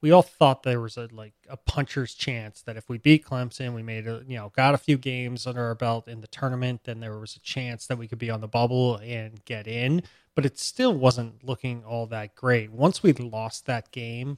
we 0.01 0.11
all 0.11 0.21
thought 0.21 0.63
there 0.63 0.81
was 0.81 0.97
a 0.97 1.07
like 1.11 1.33
a 1.49 1.57
puncher's 1.57 2.13
chance 2.13 2.61
that 2.63 2.77
if 2.77 2.89
we 2.89 2.97
beat 2.97 3.25
Clemson, 3.25 3.73
we 3.73 3.81
made 3.81 4.07
a 4.07 4.21
you 4.27 4.37
know 4.37 4.51
got 4.55 4.75
a 4.75 4.77
few 4.77 4.97
games 4.97 5.47
under 5.47 5.63
our 5.63 5.75
belt 5.75 6.07
in 6.07 6.21
the 6.21 6.27
tournament, 6.27 6.81
then 6.83 6.99
there 6.99 7.17
was 7.17 7.35
a 7.35 7.39
chance 7.39 7.87
that 7.87 7.97
we 7.97 8.07
could 8.07 8.19
be 8.19 8.29
on 8.29 8.41
the 8.41 8.47
bubble 8.47 8.97
and 8.97 9.43
get 9.45 9.67
in. 9.67 10.03
But 10.35 10.45
it 10.45 10.59
still 10.59 10.93
wasn't 10.93 11.43
looking 11.43 11.83
all 11.85 12.07
that 12.07 12.35
great. 12.35 12.71
Once 12.71 13.01
we 13.01 13.13
lost 13.13 13.65
that 13.65 13.91
game, 13.91 14.37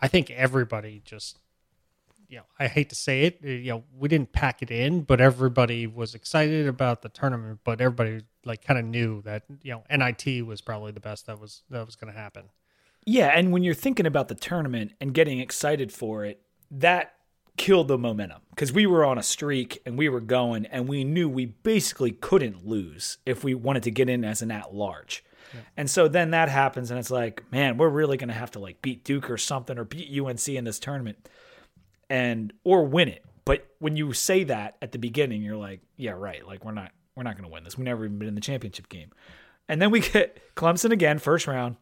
I 0.00 0.08
think 0.08 0.30
everybody 0.30 1.02
just 1.04 1.38
you 2.28 2.38
know, 2.38 2.44
I 2.58 2.68
hate 2.68 2.88
to 2.88 2.94
say 2.94 3.24
it, 3.24 3.42
you 3.42 3.70
know, 3.70 3.84
we 3.96 4.08
didn't 4.08 4.32
pack 4.32 4.62
it 4.62 4.70
in, 4.70 5.02
but 5.02 5.20
everybody 5.20 5.86
was 5.86 6.14
excited 6.14 6.66
about 6.66 7.02
the 7.02 7.08
tournament. 7.08 7.60
But 7.62 7.80
everybody 7.80 8.22
like 8.46 8.64
kind 8.64 8.78
of 8.78 8.84
knew 8.84 9.22
that 9.22 9.44
you 9.62 9.72
know 9.72 9.82
NIT 9.90 10.46
was 10.46 10.60
probably 10.60 10.92
the 10.92 11.00
best 11.00 11.26
that 11.26 11.40
was 11.40 11.62
that 11.70 11.84
was 11.84 11.96
going 11.96 12.12
to 12.12 12.18
happen. 12.18 12.50
Yeah, 13.06 13.28
and 13.28 13.52
when 13.52 13.62
you're 13.62 13.74
thinking 13.74 14.06
about 14.06 14.28
the 14.28 14.34
tournament 14.34 14.92
and 15.00 15.12
getting 15.12 15.38
excited 15.38 15.92
for 15.92 16.24
it, 16.24 16.40
that 16.70 17.14
killed 17.56 17.88
the 17.88 17.98
momentum 17.98 18.40
because 18.50 18.72
we 18.72 18.86
were 18.86 19.04
on 19.04 19.18
a 19.18 19.22
streak 19.22 19.80
and 19.86 19.96
we 19.96 20.08
were 20.08 20.20
going 20.20 20.66
and 20.66 20.88
we 20.88 21.04
knew 21.04 21.28
we 21.28 21.46
basically 21.46 22.10
couldn't 22.10 22.66
lose 22.66 23.18
if 23.26 23.44
we 23.44 23.54
wanted 23.54 23.82
to 23.82 23.90
get 23.90 24.08
in 24.08 24.24
as 24.24 24.42
an 24.42 24.50
at 24.50 24.74
large. 24.74 25.24
And 25.76 25.88
so 25.88 26.08
then 26.08 26.30
that 26.32 26.48
happens 26.48 26.90
and 26.90 26.98
it's 26.98 27.12
like, 27.12 27.44
man, 27.52 27.76
we're 27.76 27.88
really 27.88 28.16
going 28.16 28.28
to 28.28 28.34
have 28.34 28.50
to 28.52 28.58
like 28.58 28.82
beat 28.82 29.04
Duke 29.04 29.30
or 29.30 29.38
something 29.38 29.78
or 29.78 29.84
beat 29.84 30.20
UNC 30.20 30.48
in 30.48 30.64
this 30.64 30.80
tournament 30.80 31.28
and 32.10 32.52
or 32.64 32.84
win 32.84 33.08
it. 33.08 33.24
But 33.44 33.66
when 33.78 33.96
you 33.96 34.12
say 34.14 34.44
that 34.44 34.76
at 34.82 34.92
the 34.92 34.98
beginning, 34.98 35.42
you're 35.42 35.56
like, 35.56 35.80
yeah, 35.96 36.12
right. 36.12 36.44
Like 36.46 36.64
we're 36.64 36.72
not 36.72 36.92
we're 37.16 37.22
not 37.22 37.36
going 37.36 37.44
to 37.48 37.52
win 37.52 37.64
this. 37.64 37.76
We've 37.78 37.84
never 37.84 38.04
even 38.04 38.18
been 38.18 38.28
in 38.28 38.34
the 38.34 38.40
championship 38.40 38.88
game. 38.88 39.10
And 39.68 39.80
then 39.80 39.90
we 39.90 40.00
get 40.00 40.40
Clemson 40.56 40.90
again, 40.90 41.18
first 41.18 41.46
round. 41.46 41.76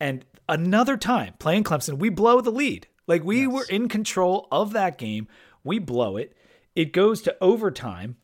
And 0.00 0.24
another 0.48 0.96
time 0.96 1.34
playing 1.38 1.64
Clemson, 1.64 1.98
we 1.98 2.08
blow 2.08 2.40
the 2.40 2.50
lead. 2.52 2.86
Like 3.06 3.24
we 3.24 3.46
were 3.46 3.66
in 3.68 3.88
control 3.88 4.48
of 4.50 4.72
that 4.72 4.98
game. 4.98 5.28
We 5.64 5.78
blow 5.78 6.16
it. 6.16 6.36
It 6.74 6.92
goes 6.92 7.22
to 7.22 7.36
overtime. 7.40 8.16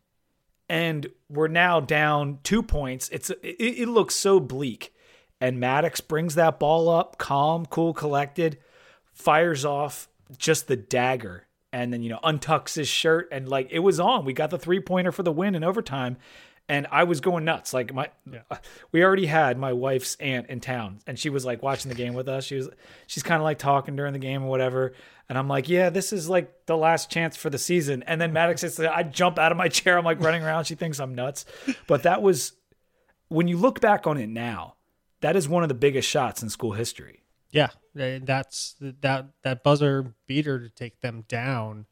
and 0.68 1.06
we're 1.28 1.48
now 1.48 1.80
down 1.80 2.38
two 2.42 2.62
points. 2.62 3.08
It's 3.10 3.30
it, 3.30 3.56
it 3.58 3.88
looks 3.88 4.14
so 4.14 4.40
bleak. 4.40 4.94
And 5.40 5.60
Maddox 5.60 6.00
brings 6.00 6.36
that 6.36 6.58
ball 6.58 6.88
up, 6.88 7.18
calm, 7.18 7.66
cool, 7.66 7.92
collected, 7.92 8.58
fires 9.12 9.64
off 9.64 10.08
just 10.38 10.68
the 10.68 10.76
dagger, 10.76 11.46
and 11.74 11.92
then 11.92 12.02
you 12.02 12.08
know 12.08 12.20
untucks 12.22 12.76
his 12.76 12.86
shirt 12.86 13.28
and 13.32 13.48
like 13.48 13.68
it 13.72 13.80
was 13.80 13.98
on. 13.98 14.24
We 14.24 14.32
got 14.32 14.50
the 14.50 14.58
three 14.58 14.78
pointer 14.78 15.10
for 15.10 15.24
the 15.24 15.32
win 15.32 15.56
in 15.56 15.64
overtime, 15.64 16.16
and 16.68 16.86
I 16.92 17.02
was 17.02 17.20
going 17.20 17.44
nuts. 17.44 17.74
Like 17.74 17.92
my, 17.92 18.10
yeah. 18.30 18.42
we 18.92 19.02
already 19.02 19.26
had 19.26 19.58
my 19.58 19.72
wife's 19.72 20.14
aunt 20.20 20.48
in 20.48 20.60
town, 20.60 21.00
and 21.04 21.18
she 21.18 21.30
was 21.30 21.44
like 21.44 21.64
watching 21.64 21.88
the 21.88 21.96
game 21.96 22.14
with 22.14 22.28
us. 22.28 22.44
She 22.44 22.54
was, 22.54 22.68
she's 23.08 23.24
kind 23.24 23.40
of 23.40 23.44
like 23.44 23.58
talking 23.58 23.96
during 23.96 24.12
the 24.12 24.20
game 24.20 24.44
or 24.44 24.48
whatever. 24.48 24.92
And 25.28 25.36
I'm 25.36 25.48
like, 25.48 25.68
yeah, 25.68 25.90
this 25.90 26.12
is 26.12 26.28
like 26.28 26.66
the 26.66 26.76
last 26.76 27.10
chance 27.10 27.36
for 27.36 27.50
the 27.50 27.58
season. 27.58 28.04
And 28.04 28.20
then 28.20 28.32
Maddox 28.32 28.60
says, 28.60 28.78
I 28.78 29.02
jump 29.02 29.38
out 29.38 29.50
of 29.50 29.58
my 29.58 29.68
chair. 29.68 29.98
I'm 29.98 30.04
like 30.04 30.20
running 30.20 30.44
around. 30.44 30.64
She 30.64 30.76
thinks 30.76 31.00
I'm 31.00 31.14
nuts. 31.14 31.44
But 31.88 32.04
that 32.04 32.22
was, 32.22 32.52
when 33.28 33.48
you 33.48 33.56
look 33.56 33.80
back 33.80 34.06
on 34.06 34.16
it 34.16 34.28
now, 34.28 34.74
that 35.22 35.34
is 35.34 35.48
one 35.48 35.64
of 35.64 35.70
the 35.70 35.74
biggest 35.74 36.08
shots 36.08 36.42
in 36.42 36.50
school 36.50 36.72
history. 36.72 37.23
Yeah, 37.54 37.70
eh, 37.96 38.18
that's 38.20 38.74
that 38.80 39.28
that 39.44 39.62
buzzer 39.62 40.14
beater 40.26 40.58
to 40.58 40.68
take 40.68 41.00
them 41.00 41.24
down. 41.28 41.86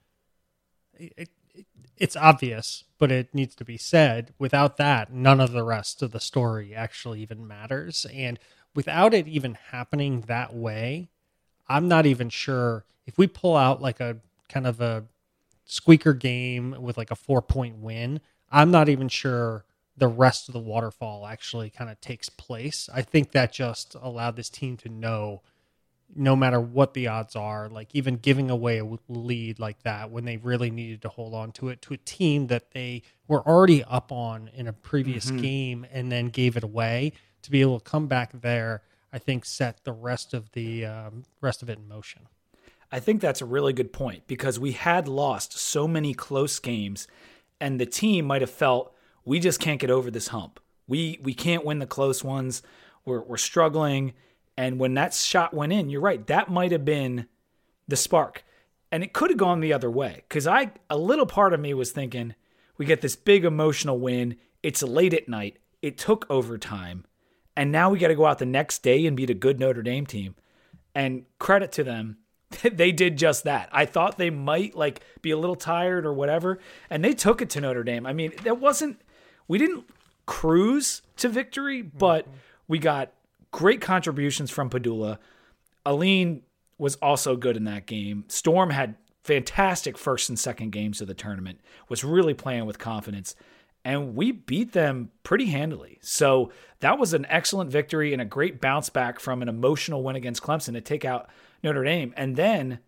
It, 0.99 1.13
it, 1.55 1.67
it's 1.97 2.17
obvious, 2.17 2.83
but 2.99 3.13
it 3.13 3.33
needs 3.33 3.55
to 3.57 3.65
be 3.65 3.77
said. 3.77 4.35
Without 4.41 4.77
that, 4.79 5.13
none 5.13 5.41
of 5.41 5.53
the 5.53 5.63
rest 5.63 6.03
of 6.03 6.11
the 6.11 6.19
story 6.19 6.75
actually 6.75 7.21
even 7.21 7.47
matters. 7.47 8.07
And 8.13 8.41
without 8.75 9.15
it 9.15 9.29
even 9.29 9.55
happening 9.71 10.23
that 10.23 10.53
way, 10.53 11.11
I'm 11.69 11.87
not 11.87 12.07
even 12.07 12.29
sure 12.29 12.85
if 13.07 13.17
we 13.17 13.29
pull 13.29 13.57
out 13.57 13.81
like 13.81 14.01
a 14.01 14.17
kind 14.49 14.67
of 14.67 14.81
a 14.81 15.05
squeaker 15.65 16.13
game 16.13 16.77
with 16.81 16.99
like 16.99 17.13
a 17.13 17.17
four 17.17 17.41
point 17.41 17.79
win, 17.79 18.21
I'm 18.51 18.73
not 18.73 18.89
even 18.89 19.09
sure 19.09 19.65
the 19.97 20.09
rest 20.09 20.49
of 20.49 20.55
the 20.55 20.61
waterfall 20.61 21.27
actually 21.27 21.71
kind 21.71 21.91
of 21.91 22.01
takes 22.01 22.29
place. 22.29 22.89
I 22.93 23.03
think 23.03 23.33
that 23.33 23.53
just 23.53 23.95
allowed 24.01 24.37
this 24.37 24.51
team 24.51 24.77
to 24.79 24.89
know 24.89 25.43
no 26.15 26.37
matter 26.37 26.61
what 26.61 26.95
the 26.95 27.09
odds 27.09 27.37
are, 27.37 27.69
like 27.69 27.89
even 27.95 28.17
giving 28.17 28.51
away 28.51 28.79
a 28.79 28.87
lead 29.09 29.59
like 29.59 29.83
that 29.83 30.11
when 30.11 30.25
they 30.25 30.37
really 30.37 30.71
needed 30.71 31.03
to 31.03 31.09
hold 31.09 31.35
on 31.35 31.53
to 31.53 31.69
it 31.69 31.81
to 31.83 31.95
a 31.95 31.97
team 31.97 32.49
that 32.49 32.73
they 32.73 33.03
were 33.29 33.47
already 33.47 33.83
up 33.85 34.13
on 34.13 34.51
in 34.55 34.67
a 34.67 34.73
previous 34.73 35.27
mm-hmm. 35.27 35.39
game 35.39 35.87
and 35.91 36.13
then 36.13 36.29
gave 36.29 36.57
it 36.57 36.65
away 36.65 37.13
to 37.43 37.51
be 37.51 37.61
able 37.61 37.81
to 37.81 37.85
come 37.85 38.07
back 38.07 38.33
there, 38.41 38.83
I 39.13 39.19
think 39.19 39.45
set 39.45 39.85
the 39.85 39.93
rest 39.93 40.35
of 40.35 40.53
the 40.53 40.87
um, 40.87 41.25
rest 41.41 41.63
of 41.63 41.69
it 41.69 41.79
in 41.79 41.89
motion. 41.89 42.23
I 42.91 43.01
think 43.01 43.21
that's 43.21 43.41
a 43.41 43.47
really 43.47 43.73
good 43.73 43.93
point 43.93 44.27
because 44.27 44.59
we 44.61 44.73
had 44.73 45.09
lost 45.09 45.59
so 45.59 45.89
many 45.89 46.15
close 46.15 46.59
games, 46.59 47.09
and 47.61 47.81
the 47.81 47.87
team 47.87 48.27
might 48.27 48.43
have 48.43 48.51
felt 48.51 48.95
we 49.25 49.41
just 49.41 49.61
can't 49.61 49.81
get 49.81 49.91
over 49.91 50.11
this 50.11 50.29
hump. 50.29 50.61
We 50.87 51.19
we 51.23 51.35
can't 51.35 51.65
win 51.65 51.79
the 51.79 51.87
close 51.87 52.23
ones. 52.23 52.63
We're 53.05 53.23
we're 53.23 53.37
struggling. 53.39 54.15
And 54.57 54.79
when 54.79 54.95
that 54.95 55.15
shot 55.15 55.55
went 55.55 55.73
in, 55.73 55.89
you're 55.89 56.01
right. 56.01 56.27
That 56.27 56.51
might 56.51 56.73
have 56.73 56.85
been 56.85 57.27
the 57.89 57.97
spark, 57.97 58.45
and 58.91 59.03
it 59.03 59.13
could 59.13 59.31
have 59.31 59.39
gone 59.39 59.61
the 59.61 59.73
other 59.73 59.91
way. 59.91 60.25
Because 60.29 60.47
I 60.47 60.73
a 60.91 60.97
little 60.97 61.27
part 61.27 61.55
of 61.55 61.61
me 61.61 61.75
was 61.75 61.91
thinking 61.91 62.35
we 62.77 62.87
get 62.87 63.01
this 63.01 63.17
big 63.17 63.45
emotional 63.45 63.99
win. 63.99 64.37
It's 64.63 64.83
late 64.83 65.15
at 65.15 65.29
night. 65.29 65.59
It 65.81 65.99
took 65.99 66.27
overtime, 66.31 67.05
and 67.57 67.73
now 67.73 67.91
we 67.91 67.99
got 67.99 68.09
to 68.09 68.15
go 68.15 68.27
out 68.27 68.39
the 68.39 68.47
next 68.47 68.83
day 68.83 69.07
and 69.07 69.17
beat 69.17 69.31
a 69.31 69.35
good 69.35 69.59
Notre 69.59 69.83
Dame 69.83 70.07
team. 70.07 70.37
And 70.95 71.25
credit 71.39 71.73
to 71.73 71.85
them, 71.85 72.19
they 72.63 72.93
did 72.93 73.17
just 73.17 73.45
that. 73.45 73.69
I 73.73 73.87
thought 73.87 74.19
they 74.19 74.31
might 74.31 74.77
like 74.77 75.01
be 75.23 75.31
a 75.31 75.39
little 75.39 75.57
tired 75.57 76.05
or 76.05 76.13
whatever, 76.13 76.59
and 76.91 77.05
they 77.05 77.15
took 77.15 77.41
it 77.41 77.51
to 77.51 77.61
Notre 77.61 77.85
Dame. 77.85 78.07
I 78.07 78.13
mean, 78.13 78.33
that 78.45 78.61
wasn't 78.61 79.01
we 79.49 79.59
didn't 79.59 79.87
cruise 80.27 81.03
to 81.17 81.29
victory, 81.29 81.83
but 81.83 82.25
mm-hmm. 82.25 82.37
we 82.69 82.79
got 82.79 83.13
great 83.53 83.81
contributions 83.81 84.51
from 84.51 84.69
Pedulla. 84.69 85.19
Alleyne 85.87 86.43
was 86.79 86.97
also 86.97 87.37
good 87.37 87.57
in 87.57 87.65
that 87.65 87.87
game. 87.87 88.25
Storm 88.29 88.71
had 88.71 88.97
fantastic 89.23 89.97
first 89.97 90.29
and 90.29 90.39
second 90.39 90.71
games 90.73 91.01
of 91.01 91.07
the 91.07 91.15
tournament. 91.15 91.61
Was 91.89 92.03
really 92.03 92.35
playing 92.35 92.67
with 92.67 92.79
confidence 92.79 93.37
and 93.85 94.15
we 94.15 94.33
beat 94.33 94.73
them 94.73 95.11
pretty 95.23 95.47
handily. 95.47 95.99
So 96.03 96.53
that 96.81 96.99
was 96.99 97.15
an 97.15 97.27
excellent 97.29 97.71
victory 97.71 98.13
and 98.13 98.23
a 98.23 98.27
great 98.27 98.61
bounce 98.61 98.91
back 98.91 99.19
from 99.19 99.43
an 99.43 99.49
emotional 99.49 100.03
win 100.03 100.17
against 100.17 100.43
Clemson 100.43 100.75
to 100.75 100.81
take 100.81 101.05
out 101.05 101.29
Notre 101.63 101.85
Dame. 101.85 102.15
And 102.17 102.37
then 102.37 102.79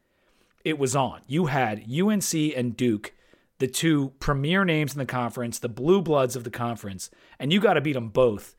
it 0.64 0.78
was 0.78 0.94
on. 0.94 1.20
You 1.26 1.46
had 1.46 1.84
UNC 1.90 2.32
and 2.32 2.76
Duke, 2.76 3.12
the 3.58 3.66
two 3.66 4.12
premier 4.20 4.64
names 4.64 4.92
in 4.92 4.98
the 4.98 5.06
conference, 5.06 5.58
the 5.58 5.68
blue 5.68 6.00
bloods 6.00 6.36
of 6.36 6.44
the 6.44 6.50
conference, 6.50 7.10
and 7.38 7.52
you 7.52 7.60
got 7.60 7.74
to 7.74 7.80
beat 7.80 7.94
them 7.94 8.08
both, 8.08 8.54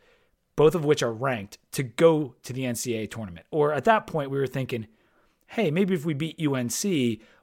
both 0.56 0.76
of 0.76 0.86
which 0.86 1.04
are 1.04 1.12
ranked 1.12 1.58
to 1.74 1.84
go 1.84 2.36
to 2.44 2.54
the 2.54 2.64
NCAA 2.64 3.10
tournament. 3.12 3.46
Or 3.52 3.74
at 3.74 3.86
that 3.86 4.08
point, 4.08 4.32
we 4.32 4.38
were 4.38 4.48
thinking, 4.48 4.88
hey, 5.48 5.72
maybe 5.72 5.94
if 5.94 6.06
we 6.06 6.14
beat 6.14 6.40
UNC, 6.40 6.84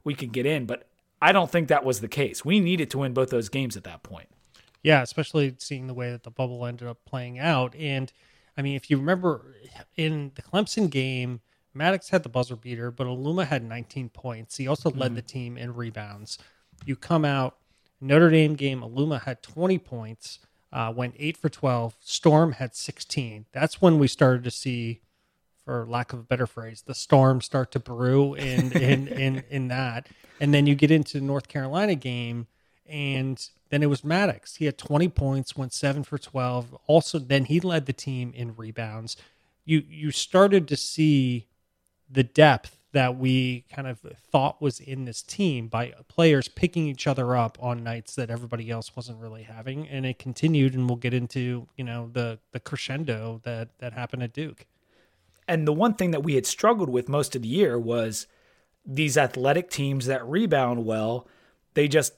we 0.04 0.14
could 0.14 0.32
get 0.32 0.46
in. 0.46 0.66
But 0.66 0.88
I 1.20 1.32
don't 1.32 1.50
think 1.50 1.68
that 1.68 1.84
was 1.84 2.00
the 2.00 2.08
case. 2.08 2.44
We 2.44 2.60
needed 2.60 2.90
to 2.90 2.98
win 2.98 3.12
both 3.12 3.30
those 3.30 3.48
games 3.48 3.76
at 3.76 3.84
that 3.84 4.02
point. 4.02 4.28
Yeah, 4.82 5.02
especially 5.02 5.54
seeing 5.58 5.86
the 5.86 5.94
way 5.94 6.10
that 6.10 6.24
the 6.24 6.30
bubble 6.30 6.66
ended 6.66 6.88
up 6.88 7.04
playing 7.04 7.38
out. 7.38 7.76
And 7.76 8.12
I 8.56 8.62
mean, 8.62 8.74
if 8.74 8.90
you 8.90 8.96
remember 8.96 9.54
in 9.96 10.32
the 10.34 10.42
Clemson 10.42 10.90
game, 10.90 11.40
Maddox 11.74 12.08
had 12.10 12.22
the 12.22 12.28
buzzer 12.28 12.56
beater, 12.56 12.90
but 12.90 13.06
Aluma 13.06 13.46
had 13.46 13.62
19 13.62 14.08
points. 14.10 14.56
He 14.56 14.66
also 14.66 14.90
led 14.90 15.06
mm-hmm. 15.06 15.14
the 15.14 15.22
team 15.22 15.56
in 15.56 15.74
rebounds. 15.74 16.38
You 16.84 16.96
come 16.96 17.24
out, 17.24 17.56
Notre 18.00 18.30
Dame 18.30 18.54
game, 18.54 18.80
Aluma 18.80 19.22
had 19.22 19.42
20 19.42 19.78
points, 19.78 20.40
uh, 20.72 20.92
went 20.94 21.14
8 21.18 21.36
for 21.36 21.48
12. 21.48 21.96
Storm 22.00 22.52
had 22.52 22.74
16. 22.74 23.46
That's 23.52 23.82
when 23.82 23.98
we 23.98 24.08
started 24.08 24.44
to 24.44 24.50
see, 24.50 25.00
for 25.64 25.86
lack 25.86 26.12
of 26.12 26.20
a 26.20 26.22
better 26.22 26.46
phrase, 26.46 26.82
the 26.82 26.94
storm 26.94 27.40
start 27.40 27.70
to 27.72 27.80
brew 27.80 28.34
in, 28.34 28.72
in, 28.76 29.08
in, 29.08 29.44
in 29.50 29.68
that. 29.68 30.08
And 30.40 30.52
then 30.52 30.66
you 30.66 30.74
get 30.74 30.90
into 30.90 31.18
the 31.18 31.24
North 31.24 31.48
Carolina 31.48 31.94
game, 31.94 32.46
and 32.86 33.48
then 33.70 33.82
it 33.82 33.86
was 33.86 34.02
Maddox. 34.04 34.56
He 34.56 34.64
had 34.64 34.78
20 34.78 35.08
points, 35.08 35.56
went 35.56 35.72
7 35.72 36.02
for 36.04 36.18
12. 36.18 36.76
Also, 36.86 37.18
then 37.18 37.44
he 37.44 37.60
led 37.60 37.86
the 37.86 37.92
team 37.92 38.32
in 38.34 38.56
rebounds. 38.56 39.16
You 39.64 39.84
you 39.88 40.10
started 40.10 40.66
to 40.68 40.76
see 40.76 41.46
the 42.10 42.24
depth 42.24 42.81
that 42.92 43.16
we 43.16 43.64
kind 43.74 43.88
of 43.88 44.00
thought 44.30 44.60
was 44.60 44.78
in 44.78 45.06
this 45.06 45.22
team 45.22 45.66
by 45.66 45.94
players 46.08 46.48
picking 46.48 46.86
each 46.86 47.06
other 47.06 47.34
up 47.34 47.56
on 47.60 47.82
nights 47.82 48.14
that 48.14 48.30
everybody 48.30 48.70
else 48.70 48.94
wasn't 48.94 49.18
really 49.18 49.44
having. 49.44 49.88
And 49.88 50.04
it 50.04 50.18
continued 50.18 50.74
and 50.74 50.88
we'll 50.88 50.96
get 50.96 51.14
into 51.14 51.66
you 51.76 51.84
know 51.84 52.10
the 52.12 52.38
the 52.52 52.60
crescendo 52.60 53.40
that 53.44 53.70
that 53.78 53.94
happened 53.94 54.22
at 54.22 54.32
duke. 54.32 54.66
And 55.48 55.66
the 55.66 55.72
one 55.72 55.94
thing 55.94 56.12
that 56.12 56.22
we 56.22 56.34
had 56.34 56.46
struggled 56.46 56.88
with 56.88 57.08
most 57.08 57.34
of 57.34 57.42
the 57.42 57.48
year 57.48 57.78
was 57.78 58.26
these 58.84 59.16
athletic 59.16 59.70
teams 59.70 60.06
that 60.06 60.26
rebound 60.26 60.84
well 60.84 61.26
they 61.74 61.88
just 61.88 62.12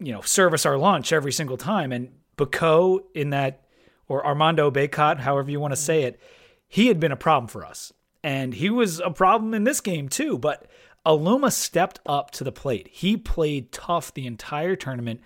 you 0.00 0.12
know 0.12 0.20
service 0.22 0.66
our 0.66 0.76
lunch 0.76 1.12
every 1.12 1.32
single 1.32 1.56
time. 1.56 1.92
And 1.92 2.10
Bacot 2.36 3.02
in 3.14 3.30
that 3.30 3.62
or 4.08 4.26
Armando 4.26 4.68
Bacot 4.70 5.20
however 5.20 5.50
you 5.50 5.60
want 5.60 5.72
to 5.72 5.80
say 5.80 6.02
it 6.02 6.18
he 6.66 6.88
had 6.88 6.98
been 6.98 7.12
a 7.12 7.16
problem 7.16 7.46
for 7.46 7.64
us 7.64 7.92
and 8.22 8.54
he 8.54 8.70
was 8.70 9.00
a 9.00 9.10
problem 9.10 9.54
in 9.54 9.64
this 9.64 9.80
game 9.80 10.08
too. 10.08 10.38
But 10.38 10.66
Aluma 11.04 11.52
stepped 11.52 12.00
up 12.06 12.30
to 12.32 12.44
the 12.44 12.52
plate. 12.52 12.88
He 12.90 13.16
played 13.16 13.72
tough 13.72 14.14
the 14.14 14.26
entire 14.26 14.76
tournament 14.76 15.20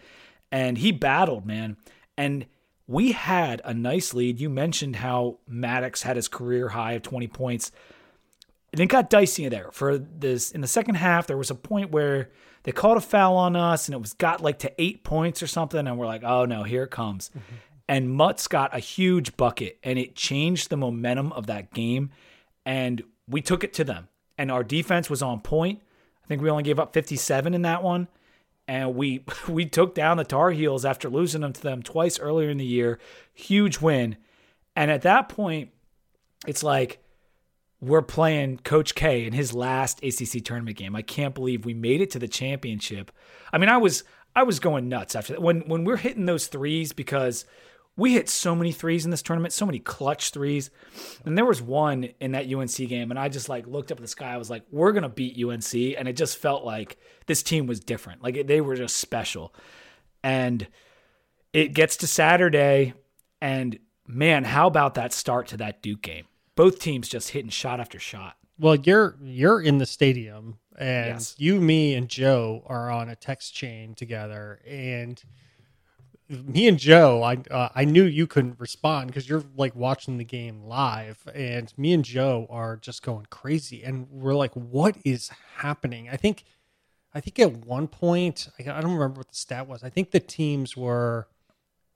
and 0.50 0.78
he 0.78 0.92
battled, 0.92 1.46
man. 1.46 1.76
And 2.16 2.46
we 2.86 3.12
had 3.12 3.60
a 3.64 3.74
nice 3.74 4.14
lead. 4.14 4.40
You 4.40 4.48
mentioned 4.48 4.96
how 4.96 5.38
Maddox 5.46 6.02
had 6.02 6.16
his 6.16 6.28
career 6.28 6.68
high 6.68 6.92
of 6.92 7.02
20 7.02 7.26
points. 7.28 7.72
And 8.72 8.80
it 8.80 8.86
got 8.86 9.10
dicey 9.10 9.48
there. 9.48 9.70
For 9.72 9.98
this 9.98 10.50
in 10.50 10.60
the 10.60 10.66
second 10.66 10.94
half, 10.96 11.26
there 11.26 11.36
was 11.36 11.50
a 11.50 11.54
point 11.54 11.90
where 11.90 12.30
they 12.62 12.72
called 12.72 12.96
a 12.96 13.02
foul 13.02 13.36
on 13.36 13.54
us 13.54 13.86
and 13.88 13.94
it 13.94 14.00
was 14.00 14.12
got 14.14 14.40
like 14.40 14.60
to 14.60 14.72
eight 14.80 15.04
points 15.04 15.42
or 15.42 15.46
something. 15.46 15.86
And 15.86 15.98
we're 15.98 16.06
like, 16.06 16.24
oh 16.24 16.46
no, 16.46 16.62
here 16.62 16.84
it 16.84 16.90
comes. 16.90 17.30
Mm-hmm. 17.30 17.56
And 17.88 18.10
Mutts 18.10 18.48
got 18.48 18.74
a 18.74 18.80
huge 18.80 19.36
bucket 19.36 19.78
and 19.84 19.98
it 19.98 20.16
changed 20.16 20.70
the 20.70 20.76
momentum 20.76 21.32
of 21.32 21.46
that 21.46 21.72
game 21.72 22.10
and 22.66 23.02
we 23.28 23.40
took 23.40 23.64
it 23.64 23.72
to 23.74 23.84
them. 23.84 24.08
And 24.36 24.50
our 24.50 24.64
defense 24.64 25.08
was 25.08 25.22
on 25.22 25.40
point. 25.40 25.80
I 26.22 26.26
think 26.26 26.42
we 26.42 26.50
only 26.50 26.64
gave 26.64 26.80
up 26.80 26.92
57 26.92 27.54
in 27.54 27.62
that 27.62 27.82
one. 27.82 28.08
And 28.68 28.96
we 28.96 29.24
we 29.48 29.64
took 29.64 29.94
down 29.94 30.18
the 30.18 30.24
Tar 30.24 30.50
Heels 30.50 30.84
after 30.84 31.08
losing 31.08 31.40
them 31.40 31.54
to 31.54 31.62
them 31.62 31.82
twice 31.82 32.18
earlier 32.18 32.50
in 32.50 32.58
the 32.58 32.66
year. 32.66 32.98
Huge 33.32 33.80
win. 33.80 34.16
And 34.74 34.90
at 34.90 35.02
that 35.02 35.30
point, 35.30 35.70
it's 36.46 36.62
like 36.62 37.02
we're 37.80 38.02
playing 38.02 38.58
Coach 38.58 38.94
K 38.94 39.24
in 39.24 39.32
his 39.32 39.54
last 39.54 40.02
ACC 40.02 40.44
tournament 40.44 40.76
game. 40.76 40.96
I 40.96 41.02
can't 41.02 41.34
believe 41.34 41.64
we 41.64 41.74
made 41.74 42.00
it 42.00 42.10
to 42.10 42.18
the 42.18 42.28
championship. 42.28 43.12
I 43.52 43.58
mean, 43.58 43.68
I 43.68 43.76
was 43.78 44.02
I 44.34 44.42
was 44.42 44.58
going 44.58 44.88
nuts 44.88 45.14
after 45.14 45.34
that. 45.34 45.42
When 45.42 45.60
when 45.60 45.84
we're 45.84 45.96
hitting 45.96 46.26
those 46.26 46.48
threes 46.48 46.92
because 46.92 47.46
we 47.96 48.12
hit 48.12 48.28
so 48.28 48.54
many 48.54 48.72
threes 48.72 49.04
in 49.04 49.10
this 49.10 49.22
tournament, 49.22 49.52
so 49.54 49.64
many 49.66 49.78
clutch 49.78 50.30
threes. 50.30 50.70
And 51.24 51.36
there 51.36 51.46
was 51.46 51.62
one 51.62 52.10
in 52.20 52.32
that 52.32 52.52
UNC 52.52 52.76
game, 52.88 53.10
and 53.10 53.18
I 53.18 53.28
just 53.28 53.48
like 53.48 53.66
looked 53.66 53.90
up 53.90 53.98
at 53.98 54.02
the 54.02 54.08
sky. 54.08 54.32
I 54.32 54.36
was 54.36 54.50
like, 54.50 54.64
we're 54.70 54.92
gonna 54.92 55.08
beat 55.08 55.42
UNC, 55.42 55.74
and 55.98 56.06
it 56.06 56.16
just 56.16 56.36
felt 56.38 56.64
like 56.64 56.98
this 57.26 57.42
team 57.42 57.66
was 57.66 57.80
different. 57.80 58.22
Like 58.22 58.46
they 58.46 58.60
were 58.60 58.76
just 58.76 58.96
special, 58.96 59.54
and 60.22 60.66
it 61.52 61.72
gets 61.72 61.96
to 61.98 62.06
Saturday, 62.06 62.92
and 63.40 63.78
man, 64.06 64.44
how 64.44 64.66
about 64.66 64.94
that 64.94 65.12
start 65.12 65.46
to 65.48 65.56
that 65.58 65.82
Duke 65.82 66.02
game? 66.02 66.26
Both 66.54 66.78
teams 66.80 67.08
just 67.08 67.30
hitting 67.30 67.50
shot 67.50 67.80
after 67.80 67.98
shot. 67.98 68.36
Well, 68.58 68.76
you're 68.76 69.16
you're 69.22 69.60
in 69.60 69.78
the 69.78 69.86
stadium, 69.86 70.58
and 70.78 71.14
Yes. 71.14 71.34
you, 71.38 71.60
me, 71.60 71.94
and 71.94 72.08
Joe 72.08 72.62
are 72.66 72.90
on 72.90 73.08
a 73.08 73.16
text 73.16 73.54
chain 73.54 73.94
together, 73.94 74.60
and 74.66 75.22
me 76.28 76.68
and 76.68 76.78
Joe, 76.78 77.22
I 77.22 77.38
uh, 77.50 77.68
I 77.74 77.84
knew 77.84 78.04
you 78.04 78.26
couldn't 78.26 78.58
respond 78.58 79.08
because 79.08 79.28
you're 79.28 79.44
like 79.56 79.74
watching 79.76 80.18
the 80.18 80.24
game 80.24 80.62
live, 80.64 81.26
and 81.34 81.72
me 81.78 81.92
and 81.92 82.04
Joe 82.04 82.46
are 82.50 82.76
just 82.76 83.02
going 83.02 83.26
crazy, 83.30 83.82
and 83.84 84.08
we're 84.10 84.34
like, 84.34 84.52
"What 84.54 84.96
is 85.04 85.30
happening?" 85.56 86.08
I 86.08 86.16
think, 86.16 86.44
I 87.14 87.20
think 87.20 87.38
at 87.38 87.66
one 87.66 87.88
point, 87.88 88.48
I, 88.58 88.62
I 88.62 88.80
don't 88.80 88.94
remember 88.94 89.18
what 89.20 89.28
the 89.28 89.36
stat 89.36 89.68
was. 89.68 89.84
I 89.84 89.90
think 89.90 90.10
the 90.10 90.20
teams 90.20 90.76
were 90.76 91.28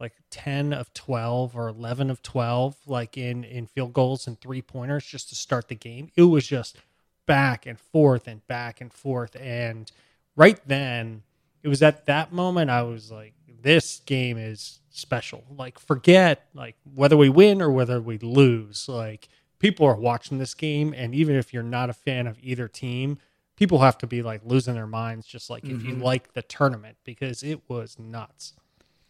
like 0.00 0.14
10 0.30 0.72
of 0.72 0.92
12 0.94 1.54
or 1.54 1.68
11 1.68 2.10
of 2.10 2.22
12 2.22 2.76
like 2.86 3.16
in 3.18 3.44
in 3.44 3.66
field 3.66 3.92
goals 3.92 4.26
and 4.26 4.40
three 4.40 4.62
pointers 4.62 5.04
just 5.04 5.28
to 5.28 5.34
start 5.34 5.68
the 5.68 5.74
game 5.74 6.10
it 6.16 6.22
was 6.22 6.46
just 6.46 6.78
back 7.26 7.66
and 7.66 7.78
forth 7.78 8.26
and 8.26 8.46
back 8.48 8.80
and 8.80 8.92
forth 8.92 9.36
and 9.38 9.92
right 10.36 10.60
then 10.66 11.22
it 11.62 11.68
was 11.68 11.82
at 11.82 12.06
that 12.06 12.32
moment 12.32 12.70
i 12.70 12.82
was 12.82 13.12
like 13.12 13.34
this 13.62 14.00
game 14.06 14.38
is 14.38 14.80
special. 14.90 15.44
Like 15.56 15.78
forget 15.78 16.46
like 16.54 16.76
whether 16.94 17.16
we 17.16 17.28
win 17.28 17.62
or 17.62 17.70
whether 17.70 18.00
we 18.00 18.18
lose. 18.18 18.88
Like 18.88 19.28
people 19.58 19.86
are 19.86 19.96
watching 19.96 20.38
this 20.38 20.54
game 20.54 20.94
and 20.96 21.14
even 21.14 21.36
if 21.36 21.52
you're 21.52 21.62
not 21.62 21.90
a 21.90 21.94
fan 21.94 22.26
of 22.26 22.38
either 22.42 22.68
team 22.68 23.18
people 23.60 23.80
have 23.80 23.98
to 23.98 24.06
be 24.06 24.22
like 24.22 24.40
losing 24.42 24.72
their 24.72 24.86
minds 24.86 25.26
just 25.26 25.50
like 25.50 25.62
if 25.64 25.84
you 25.84 25.92
mm-hmm. 25.92 26.02
like 26.02 26.32
the 26.32 26.40
tournament 26.40 26.96
because 27.04 27.42
it 27.42 27.60
was 27.68 27.98
nuts. 27.98 28.54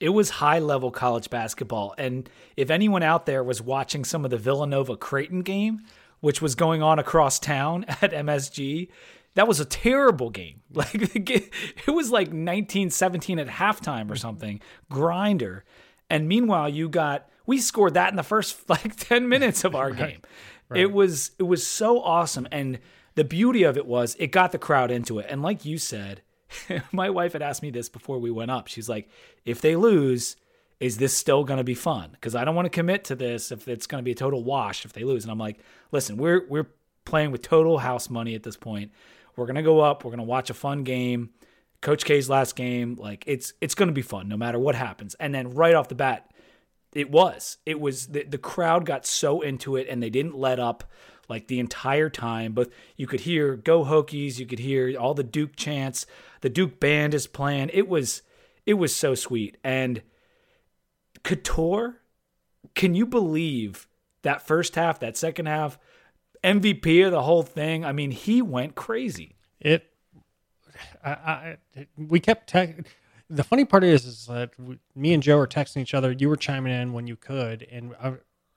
It 0.00 0.09
was 0.09 0.28
high 0.30 0.59
level 0.59 0.90
college 0.90 1.30
basketball. 1.30 1.95
And 1.97 2.28
if 2.57 2.69
anyone 2.69 3.04
out 3.04 3.26
there 3.26 3.45
was 3.45 3.62
watching 3.62 4.04
some 4.04 4.25
of 4.25 4.33
the 4.33 4.37
Villanova 4.37 4.97
Creighton 4.97 5.42
game, 5.42 5.83
which 6.19 6.42
was 6.42 6.57
going 6.57 6.83
on 6.83 6.99
across 6.99 7.38
town 7.38 7.85
at 7.88 8.11
MSG, 8.11 8.88
that 9.35 9.49
was 9.49 9.61
a 9.61 9.65
terrible 9.65 10.31
game. 10.31 10.57
Like 10.73 10.95
it 10.95 11.91
was 11.91 12.13
like 12.13 12.29
1917 12.29 13.41
at 13.41 13.49
halftime 13.49 14.09
or 14.09 14.15
something, 14.15 14.61
grinder. 14.89 15.65
And 16.09 16.29
meanwhile, 16.29 16.69
you 16.69 16.89
got 16.89 17.29
we 17.45 17.59
scored 17.59 17.95
that 17.95 18.11
in 18.11 18.17
the 18.17 18.23
first 18.23 18.57
like 18.71 18.95
10 18.95 19.29
minutes 19.29 19.65
of 19.65 19.75
our 19.75 19.91
game. 20.05 20.21
It 20.73 20.93
was 20.93 21.33
it 21.41 21.43
was 21.43 21.67
so 21.67 22.01
awesome 22.01 22.47
and 22.53 22.79
the 23.17 23.25
beauty 23.25 23.65
of 23.65 23.77
it 23.77 23.85
was 23.85 24.15
it 24.21 24.29
got 24.29 24.53
the 24.53 24.59
crowd 24.59 24.93
into 24.93 25.19
it. 25.19 25.27
And 25.29 25.43
like 25.43 25.65
you 25.65 25.77
said, 25.77 26.23
my 26.93 27.11
wife 27.11 27.33
had 27.33 27.43
asked 27.43 27.63
me 27.63 27.71
this 27.71 27.89
before 27.89 28.21
we 28.21 28.31
went 28.31 28.53
up. 28.53 28.69
She's 28.69 28.89
like, 28.89 29.09
if 29.45 29.61
they 29.61 29.75
lose, 29.75 30.37
is 30.79 30.99
this 30.99 31.17
still 31.17 31.45
going 31.45 31.59
to 31.59 31.65
be 31.65 31.75
fun? 31.75 32.11
Because 32.13 32.35
I 32.35 32.45
don't 32.45 32.55
want 32.55 32.67
to 32.67 32.71
commit 32.71 33.05
to 33.05 33.15
this 33.15 33.53
if 33.53 33.69
it's 33.69 33.87
going 33.87 34.01
to 34.01 34.05
be 34.05 34.13
a 34.13 34.15
total 34.15 34.43
wash 34.43 34.85
if 34.85 34.93
they 34.93 35.05
lose. 35.05 35.25
And 35.25 35.33
I'm 35.33 35.39
like, 35.39 35.59
listen, 35.93 36.17
we're 36.17 36.47
we're 36.49 36.69
playing 37.05 37.33
with 37.33 37.43
total 37.43 37.79
house 37.79 38.09
money 38.09 38.35
at 38.35 38.43
this 38.43 38.57
point. 38.57 38.93
We're 39.40 39.47
to 39.56 39.62
go 39.62 39.80
up. 39.80 40.04
We're 40.04 40.11
to 40.18 40.25
watch 40.25 40.50
a 40.50 40.54
fun 40.54 40.85
game. 40.85 41.30
Coach 41.80 42.04
K's 42.04 42.28
last 42.28 42.56
game, 42.56 42.97
like 43.00 43.25
it's 43.26 43.54
it's 43.62 43.75
to 43.88 43.94
be 43.94 44.02
fun 44.02 44.28
no 44.28 44.37
matter 44.37 44.59
what 44.59 44.75
happens. 44.75 45.14
And 45.14 45.35
then 45.35 45.54
right 45.54 45.75
off 45.75 45.88
the 45.88 45.94
bat, 45.94 46.30
it 46.92 47.11
was. 47.11 47.56
It 47.64 47.80
was 47.80 48.09
the, 48.09 48.25
the 48.25 48.37
crowd 48.37 48.85
got 48.85 49.06
so 49.06 49.40
into 49.40 49.76
it 49.76 49.88
and 49.88 50.02
they 50.02 50.11
didn't 50.11 50.37
let 50.37 50.61
up 50.61 50.85
like 51.30 51.47
the 51.47 51.59
entire 51.59 52.11
time. 52.11 52.52
But 52.52 52.70
you 52.99 53.06
could 53.06 53.20
hear 53.20 53.56
Go 53.56 53.82
Hokies, 53.82 54.38
you 54.38 54.44
could 54.44 54.59
hear 54.59 54.94
all 54.99 55.14
the 55.14 55.25
Duke 55.25 55.56
chants. 55.56 56.04
The 56.42 56.50
Duke 56.50 56.78
band 56.78 57.14
is 57.14 57.26
playing. 57.26 57.70
It 57.73 57.88
was 57.88 58.20
it 58.66 58.75
was 58.75 58.94
so 58.94 59.14
sweet. 59.14 59.56
And 59.64 60.02
Cattoor, 61.25 61.94
can 62.75 62.94
you 62.94 63.06
believe 63.06 63.88
that 64.20 64.47
first 64.47 64.75
half, 64.75 65.00
that 65.00 65.16
second 65.16 65.47
half, 65.47 65.78
MVP 66.42 67.04
of 67.06 67.12
the 67.12 67.23
whole 67.23 67.42
thing? 67.42 67.85
I 67.85 67.92
mean, 67.92 68.11
he 68.11 68.42
went 68.42 68.75
crazy. 68.75 69.37
it 69.61 69.87
I, 71.04 71.11
I 71.11 71.56
we 71.97 72.20
kept 72.20 72.50
te- 72.50 72.75
the 73.28 73.44
funny 73.44 73.64
part 73.64 73.85
is 73.85 74.06
is 74.06 74.26
that 74.26 74.50
we, 74.59 74.78
me 74.94 75.12
and 75.12 75.23
joe 75.23 75.37
were 75.37 75.47
texting 75.47 75.82
each 75.82 75.94
other. 75.94 76.12
You 76.12 76.28
were 76.28 76.37
chiming 76.37 76.73
in 76.73 76.92
when 76.92 77.06
you 77.06 77.16
could. 77.16 77.66
And, 77.70 77.94
I, 78.02 78.14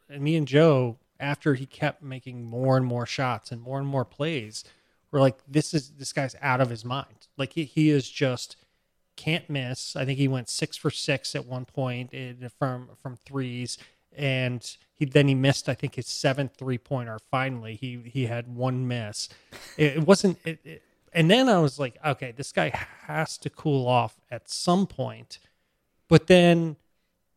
and 0.09 0.21
me 0.21 0.35
and 0.35 0.47
joe 0.47 0.97
after 1.19 1.53
he 1.55 1.65
kept 1.65 2.01
making 2.01 2.45
more 2.45 2.77
and 2.77 2.85
more 2.85 3.05
shots 3.05 3.51
and 3.51 3.61
more 3.61 3.79
and 3.79 3.87
more 3.87 4.05
plays 4.05 4.63
we're 5.13 5.21
like 5.21 5.37
this 5.47 5.75
is 5.75 5.91
this 5.91 6.11
guy's 6.11 6.35
out 6.41 6.59
of 6.59 6.71
his 6.71 6.83
mind. 6.83 7.27
Like 7.37 7.53
he, 7.53 7.65
he 7.65 7.91
is 7.91 8.09
just 8.09 8.57
can't 9.15 9.47
miss. 9.47 9.95
I 9.95 10.05
think 10.05 10.17
he 10.17 10.27
went 10.27 10.49
six 10.49 10.75
for 10.75 10.89
six 10.89 11.35
at 11.35 11.45
one 11.45 11.65
point 11.65 12.11
in, 12.13 12.49
from 12.57 12.89
from 12.99 13.15
threes 13.15 13.77
and 14.17 14.77
he 14.93 15.05
then 15.05 15.27
he 15.27 15.35
missed 15.35 15.69
i 15.69 15.73
think 15.73 15.95
his 15.95 16.07
seventh 16.07 16.55
three 16.55 16.77
pointer 16.77 17.17
finally 17.31 17.75
he 17.75 18.01
he 18.05 18.25
had 18.25 18.47
one 18.47 18.87
miss. 18.87 19.29
It, 19.77 19.97
it 19.97 20.07
wasn't 20.07 20.37
it, 20.45 20.59
it, 20.63 20.81
and 21.13 21.29
then 21.29 21.49
i 21.49 21.59
was 21.59 21.79
like 21.79 21.97
okay 22.05 22.31
this 22.31 22.51
guy 22.51 22.69
has 23.07 23.37
to 23.39 23.49
cool 23.49 23.87
off 23.87 24.19
at 24.31 24.49
some 24.49 24.87
point. 24.87 25.39
But 26.09 26.27
then 26.27 26.75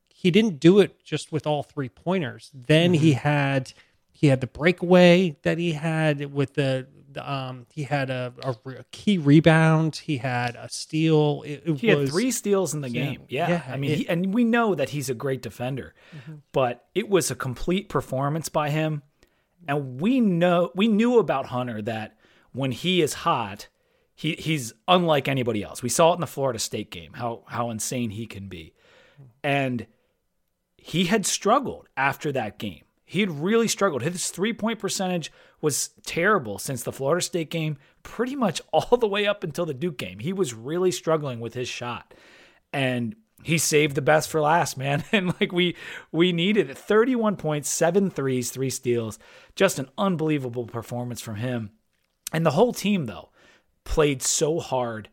he 0.09 0.31
didn't 0.31 0.61
do 0.61 0.81
it 0.81 1.03
just 1.03 1.33
with 1.33 1.47
all 1.47 1.63
three 1.63 1.89
pointers 1.89 2.51
then 2.53 2.95
he 2.95 3.13
mm-hmm. 3.13 3.21
had 3.21 3.73
he 4.19 4.29
had 4.29 4.41
the 4.41 4.47
breakaway 4.47 5.37
that 5.43 5.59
he 5.59 5.73
had 5.73 6.33
with 6.33 6.55
the, 6.55 6.87
the 7.13 7.31
um 7.33 7.67
he 7.73 7.83
had 7.85 8.09
a, 8.11 8.33
a, 8.43 8.55
re- 8.65 8.77
a 8.77 8.85
key 8.91 9.19
rebound 9.19 9.97
he 9.97 10.17
had 10.19 10.57
a 10.57 10.69
steal 10.69 11.43
it, 11.47 11.63
it 11.67 11.79
He 11.81 11.95
was 11.95 12.09
had 12.09 12.09
three 12.11 12.31
steals 12.31 12.73
in 12.75 12.81
the 12.81 12.89
Yeah. 12.91 13.05
game. 13.05 13.23
Yeah. 13.29 13.49
Yeah, 13.49 13.63
I 13.69 13.77
mean, 13.77 13.91
it- 13.91 13.95
Mm-hmm. 13.95 14.01
he, 14.01 14.09
and 14.09 14.35
we 14.35 14.45
know 14.45 14.75
that 14.75 14.91
he's 14.91 15.09
a 15.11 15.15
great 15.15 15.43
defender, 15.43 15.95
but 16.53 16.87
it 16.95 17.09
was 17.09 17.31
a 17.31 17.35
complete 17.35 17.89
performance 17.89 18.49
by 18.49 18.71
him. 18.71 19.03
And 19.69 20.01
we 20.01 20.21
know 20.21 20.71
we 20.75 20.89
knew 20.89 21.19
about 21.19 21.47
Hunter 21.47 21.83
that 21.83 22.17
when 22.53 22.71
he 22.73 23.03
is 23.03 23.13
hot, 23.15 23.69
he 24.15 24.35
he's 24.37 24.73
unlike 24.89 25.27
anybody 25.29 25.63
else. 25.63 25.83
We 25.83 25.89
saw 25.91 26.13
it 26.13 26.15
in 26.15 26.21
the 26.21 26.27
Florida 26.27 26.59
State 26.59 26.91
game 26.91 27.13
how 27.15 27.43
how 27.49 27.69
insane 27.71 28.11
he 28.11 28.27
can 28.27 28.49
be. 28.49 28.73
And 29.43 29.87
he 30.79 31.05
had 31.05 31.27
struggled 31.27 31.89
after 31.97 32.31
that 32.33 32.59
game. 32.59 32.85
He 33.09 33.21
had 33.21 33.41
really 33.41 33.69
struggled. 33.69 34.03
His 34.03 34.31
three 34.31 34.53
point 34.53 34.81
percentage 34.81 35.33
was 35.61 35.91
terrible 36.05 36.59
since 36.59 36.83
the 36.83 36.93
Florida 36.93 37.25
State 37.25 37.51
game, 37.51 37.79
pretty 38.03 38.35
much 38.35 38.61
all 38.73 38.99
the 38.99 39.09
way 39.09 39.27
up 39.27 39.45
until 39.45 39.65
the 39.65 39.73
Duke 39.73 39.97
game. 39.97 40.19
He 40.19 40.33
was 40.33 40.53
really 40.53 40.91
struggling 40.91 41.41
with 41.41 41.55
his 41.55 41.69
shot. 41.69 42.13
And 42.73 43.15
he 43.45 43.59
saved 43.59 43.95
the 43.95 44.03
best 44.03 44.29
for 44.29 44.41
last, 44.41 44.77
man. 44.77 45.05
And 45.13 45.29
like 45.41 45.53
we 45.53 45.77
we 46.11 46.33
needed 46.33 46.69
it. 46.69 46.77
31 46.77 47.37
points, 47.37 47.71
seven 47.71 48.11
threes, 48.11 48.51
three 48.51 48.71
steals. 48.71 49.21
Just 49.55 49.79
an 49.79 49.89
unbelievable 49.97 50.67
performance 50.67 51.21
from 51.21 51.37
him. 51.37 51.71
And 52.33 52.45
the 52.45 52.51
whole 52.51 52.73
team 52.73 53.07
though 53.07 53.31
played 53.85 54.21
so 54.21 54.59
hard. 54.59 55.09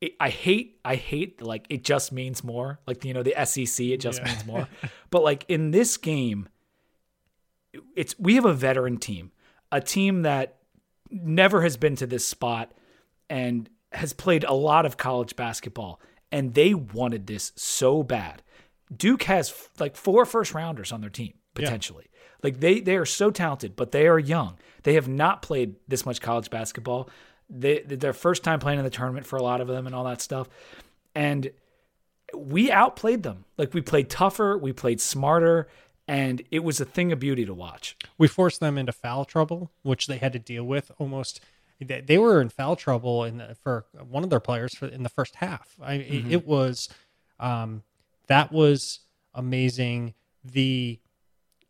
It, 0.00 0.12
I 0.20 0.28
hate 0.28 0.78
I 0.84 0.94
hate 0.94 1.42
like 1.42 1.66
it 1.70 1.82
just 1.82 2.12
means 2.12 2.44
more. 2.44 2.78
Like 2.86 3.04
you 3.04 3.14
know 3.14 3.24
the 3.24 3.34
SEC 3.44 3.84
it 3.84 3.98
just 3.98 4.22
means 4.22 4.46
more. 4.46 4.68
but 5.10 5.24
like 5.24 5.44
in 5.48 5.72
this 5.72 5.96
game 5.96 6.48
it's 7.96 8.18
we 8.18 8.34
have 8.36 8.44
a 8.44 8.52
veteran 8.52 8.98
team, 8.98 9.32
a 9.70 9.80
team 9.80 10.22
that 10.22 10.56
never 11.10 11.62
has 11.62 11.76
been 11.76 11.96
to 11.96 12.06
this 12.06 12.26
spot 12.26 12.72
and 13.28 13.68
has 13.92 14.12
played 14.12 14.44
a 14.44 14.54
lot 14.54 14.86
of 14.86 14.96
college 14.96 15.36
basketball 15.36 16.00
and 16.30 16.54
they 16.54 16.74
wanted 16.74 17.26
this 17.26 17.52
so 17.56 18.02
bad. 18.02 18.42
Duke 18.94 19.24
has 19.24 19.68
like 19.78 19.96
four 19.96 20.24
first 20.24 20.54
rounders 20.54 20.92
on 20.92 21.00
their 21.00 21.10
team 21.10 21.34
potentially. 21.54 22.06
Like 22.42 22.60
they 22.60 22.80
they 22.80 22.96
are 22.96 23.06
so 23.06 23.30
talented, 23.30 23.76
but 23.76 23.92
they 23.92 24.08
are 24.08 24.18
young. 24.18 24.58
They 24.82 24.94
have 24.94 25.08
not 25.08 25.42
played 25.42 25.76
this 25.86 26.04
much 26.04 26.20
college 26.20 26.50
basketball. 26.50 27.08
They 27.48 27.80
their 27.80 28.12
first 28.12 28.42
time 28.42 28.58
playing 28.58 28.78
in 28.78 28.84
the 28.84 28.90
tournament 28.90 29.26
for 29.26 29.36
a 29.36 29.42
lot 29.42 29.60
of 29.60 29.68
them 29.68 29.86
and 29.86 29.94
all 29.94 30.04
that 30.04 30.20
stuff. 30.20 30.48
And 31.14 31.50
we 32.34 32.70
outplayed 32.70 33.22
them. 33.22 33.44
Like 33.58 33.74
we 33.74 33.82
played 33.82 34.10
tougher, 34.10 34.56
we 34.56 34.72
played 34.72 35.00
smarter, 35.00 35.68
and 36.08 36.42
it 36.50 36.64
was 36.64 36.80
a 36.80 36.84
thing 36.84 37.12
of 37.12 37.20
beauty 37.20 37.44
to 37.44 37.54
watch. 37.54 37.96
we 38.18 38.28
forced 38.28 38.60
them 38.60 38.76
into 38.76 38.92
foul 38.92 39.24
trouble, 39.24 39.70
which 39.82 40.06
they 40.06 40.18
had 40.18 40.32
to 40.32 40.38
deal 40.38 40.64
with 40.64 40.90
almost. 40.98 41.40
They 41.80 42.00
they 42.00 42.18
were 42.18 42.40
in 42.40 42.48
foul 42.48 42.76
trouble 42.76 43.24
in 43.24 43.38
the, 43.38 43.56
for 43.56 43.86
one 44.08 44.24
of 44.24 44.30
their 44.30 44.40
players 44.40 44.74
for 44.74 44.86
in 44.86 45.02
the 45.02 45.08
first 45.08 45.36
half. 45.36 45.76
I, 45.80 45.94
it, 45.94 46.32
it 46.32 46.46
was 46.46 46.88
um, 47.40 47.82
that 48.28 48.52
was 48.52 49.00
amazing. 49.34 50.14
The 50.44 50.98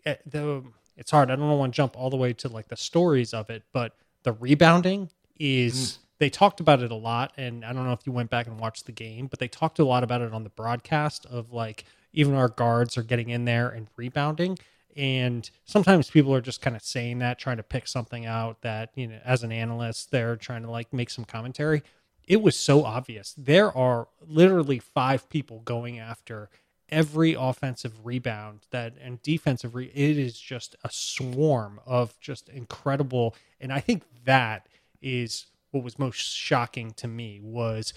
eh, 0.04 0.16
the 0.26 0.64
it's 0.96 1.10
hard. 1.10 1.30
I 1.30 1.36
don't 1.36 1.58
want 1.58 1.72
to 1.72 1.76
jump 1.76 1.96
all 1.96 2.10
the 2.10 2.16
way 2.16 2.32
to 2.34 2.48
like 2.48 2.68
the 2.68 2.76
stories 2.76 3.32
of 3.32 3.48
it, 3.50 3.62
but 3.72 3.96
the 4.22 4.32
rebounding 4.32 5.10
is 5.38 5.98
they 6.18 6.30
talked 6.30 6.60
about 6.60 6.80
it 6.82 6.92
a 6.92 6.96
lot 6.96 7.32
and 7.36 7.64
I 7.64 7.72
don't 7.72 7.84
know 7.84 7.92
if 7.92 8.06
you 8.06 8.12
went 8.12 8.30
back 8.30 8.46
and 8.46 8.60
watched 8.60 8.86
the 8.86 8.92
game, 8.92 9.26
but 9.26 9.40
they 9.40 9.48
talked 9.48 9.78
a 9.80 9.84
lot 9.84 10.04
about 10.04 10.20
it 10.20 10.32
on 10.32 10.44
the 10.44 10.50
broadcast 10.50 11.26
of 11.26 11.52
like 11.52 11.84
even 12.12 12.34
our 12.34 12.48
guards 12.48 12.96
are 12.96 13.02
getting 13.02 13.30
in 13.30 13.44
there 13.44 13.68
and 13.68 13.88
rebounding. 13.96 14.58
And 14.96 15.48
sometimes 15.64 16.10
people 16.10 16.34
are 16.34 16.40
just 16.42 16.60
kind 16.60 16.76
of 16.76 16.82
saying 16.82 17.20
that 17.20 17.38
trying 17.38 17.56
to 17.56 17.62
pick 17.62 17.88
something 17.88 18.26
out 18.26 18.60
that 18.60 18.90
you 18.94 19.08
know 19.08 19.20
as 19.24 19.42
an 19.42 19.50
analyst 19.50 20.10
they're 20.10 20.36
trying 20.36 20.62
to 20.62 20.70
like 20.70 20.92
make 20.92 21.10
some 21.10 21.24
commentary. 21.24 21.82
It 22.26 22.42
was 22.42 22.56
so 22.56 22.84
obvious. 22.84 23.34
There 23.36 23.76
are 23.76 24.08
literally 24.26 24.78
five 24.78 25.28
people 25.28 25.60
going 25.60 25.98
after 25.98 26.50
every 26.90 27.32
offensive 27.32 28.04
rebound 28.04 28.66
that 28.70 28.92
and 29.00 29.22
defensive 29.22 29.74
re- 29.74 29.90
it 29.94 30.18
is 30.18 30.38
just 30.38 30.76
a 30.84 30.90
swarm 30.92 31.80
of 31.86 32.20
just 32.20 32.50
incredible 32.50 33.34
and 33.58 33.72
I 33.72 33.80
think 33.80 34.02
that 34.26 34.68
is 35.00 35.46
what 35.70 35.82
was 35.82 35.98
most 35.98 36.18
shocking 36.18 36.92
to 36.92 37.08
me 37.08 37.40
was 37.42 37.94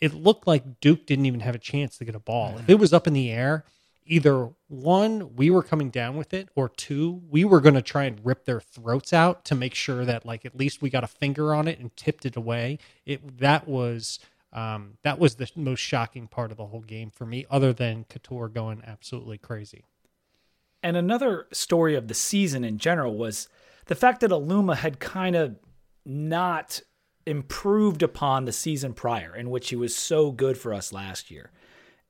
it 0.00 0.14
looked 0.14 0.46
like 0.46 0.80
Duke 0.80 1.06
didn't 1.06 1.26
even 1.26 1.40
have 1.40 1.54
a 1.54 1.58
chance 1.58 1.98
to 1.98 2.04
get 2.04 2.14
a 2.14 2.20
ball. 2.20 2.56
If 2.58 2.68
it 2.68 2.78
was 2.78 2.92
up 2.92 3.06
in 3.06 3.12
the 3.12 3.30
air, 3.30 3.64
either 4.06 4.50
one, 4.68 5.34
we 5.36 5.50
were 5.50 5.62
coming 5.62 5.90
down 5.90 6.16
with 6.16 6.32
it, 6.34 6.48
or 6.54 6.68
two, 6.68 7.22
we 7.28 7.44
were 7.44 7.60
going 7.60 7.74
to 7.74 7.82
try 7.82 8.04
and 8.04 8.20
rip 8.24 8.44
their 8.44 8.60
throats 8.60 9.12
out 9.12 9.44
to 9.46 9.54
make 9.54 9.74
sure 9.74 10.04
that 10.04 10.24
like 10.24 10.44
at 10.44 10.56
least 10.56 10.82
we 10.82 10.90
got 10.90 11.04
a 11.04 11.08
finger 11.08 11.54
on 11.54 11.68
it 11.68 11.78
and 11.78 11.96
tipped 11.96 12.26
it 12.26 12.36
away. 12.36 12.78
It 13.04 13.38
that 13.38 13.66
was 13.66 14.18
um, 14.52 14.98
that 15.02 15.18
was 15.18 15.34
the 15.34 15.50
most 15.56 15.80
shocking 15.80 16.28
part 16.28 16.50
of 16.50 16.56
the 16.56 16.66
whole 16.66 16.80
game 16.80 17.10
for 17.10 17.26
me, 17.26 17.46
other 17.50 17.72
than 17.72 18.04
Cattoor 18.04 18.52
going 18.52 18.82
absolutely 18.86 19.38
crazy. 19.38 19.84
And 20.82 20.96
another 20.96 21.46
story 21.52 21.94
of 21.94 22.08
the 22.08 22.14
season 22.14 22.64
in 22.64 22.78
general 22.78 23.16
was 23.16 23.48
the 23.86 23.94
fact 23.94 24.20
that 24.20 24.30
Aluma 24.30 24.76
had 24.76 25.00
kind 25.00 25.34
of 25.34 25.56
not 26.04 26.80
improved 27.26 28.02
upon 28.02 28.44
the 28.44 28.52
season 28.52 28.94
prior, 28.94 29.34
in 29.34 29.50
which 29.50 29.68
he 29.70 29.76
was 29.76 29.94
so 29.94 30.30
good 30.30 30.56
for 30.56 30.72
us 30.72 30.92
last 30.92 31.30
year. 31.30 31.50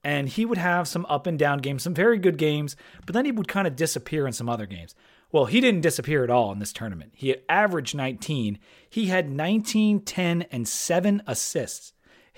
And 0.04 0.28
he 0.28 0.44
would 0.44 0.58
have 0.58 0.86
some 0.86 1.06
up 1.08 1.26
and 1.26 1.38
down 1.38 1.58
games, 1.58 1.82
some 1.82 1.94
very 1.94 2.18
good 2.18 2.38
games, 2.38 2.76
but 3.04 3.14
then 3.14 3.24
he 3.24 3.32
would 3.32 3.48
kind 3.48 3.66
of 3.66 3.74
disappear 3.74 4.26
in 4.26 4.32
some 4.32 4.48
other 4.48 4.66
games. 4.66 4.94
Well, 5.32 5.46
he 5.46 5.60
didn't 5.60 5.80
disappear 5.80 6.22
at 6.22 6.30
all 6.30 6.52
in 6.52 6.60
this 6.60 6.72
tournament. 6.72 7.12
He 7.14 7.34
averaged 7.48 7.94
19. 7.94 8.58
He 8.88 9.06
had 9.06 9.28
19, 9.28 10.00
10, 10.00 10.42
and 10.52 10.68
7 10.68 11.22
assists 11.26 11.92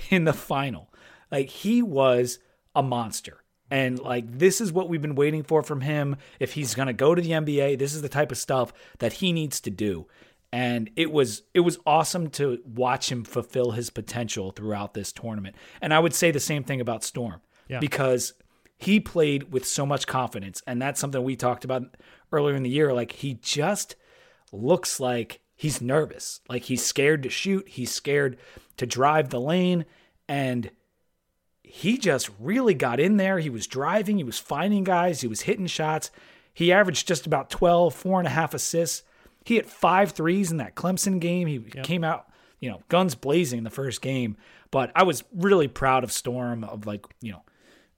in 0.08 0.24
the 0.24 0.32
final. 0.32 0.92
Like 1.30 1.50
he 1.50 1.82
was 1.82 2.38
a 2.74 2.82
monster. 2.82 3.44
And 3.70 3.98
like 3.98 4.38
this 4.38 4.62
is 4.62 4.72
what 4.72 4.88
we've 4.88 5.02
been 5.02 5.14
waiting 5.14 5.42
for 5.42 5.62
from 5.62 5.82
him. 5.82 6.16
If 6.40 6.54
he's 6.54 6.74
going 6.74 6.86
to 6.86 6.94
go 6.94 7.14
to 7.14 7.20
the 7.20 7.32
NBA, 7.32 7.78
this 7.78 7.94
is 7.94 8.00
the 8.00 8.08
type 8.08 8.32
of 8.32 8.38
stuff 8.38 8.72
that 8.98 9.14
he 9.14 9.32
needs 9.32 9.60
to 9.60 9.70
do. 9.70 10.06
And 10.52 10.90
it 10.96 11.12
was 11.12 11.42
it 11.52 11.60
was 11.60 11.78
awesome 11.86 12.30
to 12.30 12.58
watch 12.64 13.12
him 13.12 13.22
fulfill 13.24 13.72
his 13.72 13.90
potential 13.90 14.50
throughout 14.50 14.94
this 14.94 15.12
tournament. 15.12 15.56
And 15.82 15.92
I 15.92 15.98
would 15.98 16.14
say 16.14 16.30
the 16.30 16.40
same 16.40 16.64
thing 16.64 16.80
about 16.80 17.04
Storm 17.04 17.40
Yeah. 17.68 17.80
because 17.80 18.32
he 18.78 18.98
played 19.00 19.52
with 19.52 19.66
so 19.66 19.84
much 19.84 20.06
confidence. 20.06 20.62
And 20.66 20.80
that's 20.80 21.00
something 21.00 21.22
we 21.22 21.36
talked 21.36 21.64
about 21.64 21.82
earlier 22.32 22.56
in 22.56 22.62
the 22.62 22.70
year. 22.70 22.92
Like 22.94 23.12
he 23.12 23.34
just 23.34 23.96
looks 24.52 24.98
like 25.00 25.40
he's 25.54 25.82
nervous. 25.82 26.40
Like 26.48 26.62
he's 26.64 26.84
scared 26.84 27.22
to 27.24 27.28
shoot. 27.28 27.68
He's 27.68 27.92
scared 27.92 28.38
to 28.78 28.86
drive 28.86 29.28
the 29.28 29.40
lane. 29.40 29.84
And 30.28 30.70
he 31.62 31.98
just 31.98 32.30
really 32.40 32.72
got 32.74 33.00
in 33.00 33.18
there. 33.18 33.38
He 33.38 33.50
was 33.50 33.66
driving. 33.66 34.16
He 34.16 34.24
was 34.24 34.38
finding 34.38 34.84
guys. 34.84 35.20
He 35.20 35.26
was 35.28 35.42
hitting 35.42 35.66
shots. 35.66 36.10
He 36.54 36.72
averaged 36.72 37.06
just 37.06 37.26
about 37.26 37.50
12 37.50 37.94
four 37.94 38.18
and 38.18 38.26
a 38.26 38.30
half 38.30 38.54
assists 38.54 39.02
he 39.48 39.56
hit 39.56 39.68
five 39.68 40.12
threes 40.12 40.50
in 40.50 40.56
that 40.58 40.74
clemson 40.74 41.18
game 41.20 41.46
he 41.48 41.58
came 41.82 42.04
out 42.04 42.28
you 42.60 42.70
know 42.70 42.80
guns 42.88 43.14
blazing 43.14 43.58
in 43.58 43.64
the 43.64 43.70
first 43.70 44.00
game 44.00 44.36
but 44.70 44.90
i 44.94 45.02
was 45.02 45.24
really 45.34 45.68
proud 45.68 46.04
of 46.04 46.12
storm 46.12 46.64
of 46.64 46.86
like 46.86 47.04
you 47.20 47.32
know 47.32 47.42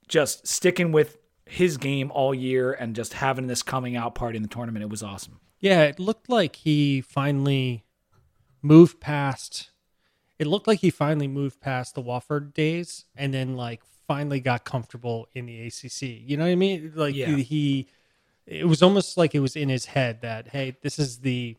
just 0.09 0.47
sticking 0.47 0.93
with 0.93 1.19
his 1.51 1.77
game 1.77 2.11
all 2.13 2.33
year 2.33 2.73
and 2.73 2.95
just 2.95 3.15
having 3.15 3.49
this 3.49 3.63
coming 3.63 3.97
out 3.97 4.15
party 4.15 4.37
in 4.37 4.43
the 4.43 4.49
tournament. 4.49 4.83
It 4.85 4.89
was 4.89 5.03
awesome. 5.03 5.41
Yeah, 5.59 5.83
it 5.83 5.99
looked 5.99 6.29
like 6.29 6.57
he 6.57 7.01
finally 7.01 7.85
moved 8.63 9.01
past. 9.01 9.71
It 10.39 10.47
looked 10.47 10.69
like 10.69 10.79
he 10.79 10.91
finally 10.91 11.27
moved 11.29 11.61
past 11.61 11.95
the 11.95 12.03
Wofford 12.03 12.55
days, 12.55 13.05
and 13.17 13.35
then 13.35 13.57
like 13.57 13.83
finally 14.07 14.41
got 14.41 14.65
comfortable 14.65 15.29
in 15.35 15.47
the 15.47 15.67
ACC. 15.67 16.03
You 16.03 16.37
know 16.37 16.45
what 16.45 16.53
I 16.53 16.55
mean? 16.57 16.93
Like 16.95 17.15
Yeah. 17.15 17.35
he, 17.35 17.43
he, 17.43 17.87
it 18.51 18.67
was 18.67 18.83
almost 18.83 19.17
like 19.17 19.35
it 19.35 19.41
was 19.41 19.55
in 19.55 19.69
his 19.69 19.87
head 19.87 20.23
that 20.23 20.49
hey, 20.49 20.77
this 20.83 20.99
is 20.99 21.19
the 21.21 21.57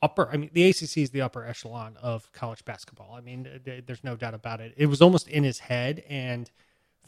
upper. 0.00 0.30
I 0.32 0.36
mean, 0.36 0.50
the 0.52 0.68
ACC 0.68 0.98
is 0.98 1.10
the 1.10 1.20
upper 1.20 1.44
echelon 1.44 1.96
of 2.00 2.32
college 2.32 2.64
basketball. 2.64 3.14
I 3.16 3.20
mean, 3.20 3.48
th- 3.64 3.84
there's 3.86 4.04
no 4.04 4.14
doubt 4.14 4.34
about 4.34 4.60
it. 4.60 4.72
It 4.76 4.86
was 4.86 5.02
almost 5.02 5.28
in 5.28 5.42
his 5.42 5.58
head, 5.58 6.04
and 6.08 6.48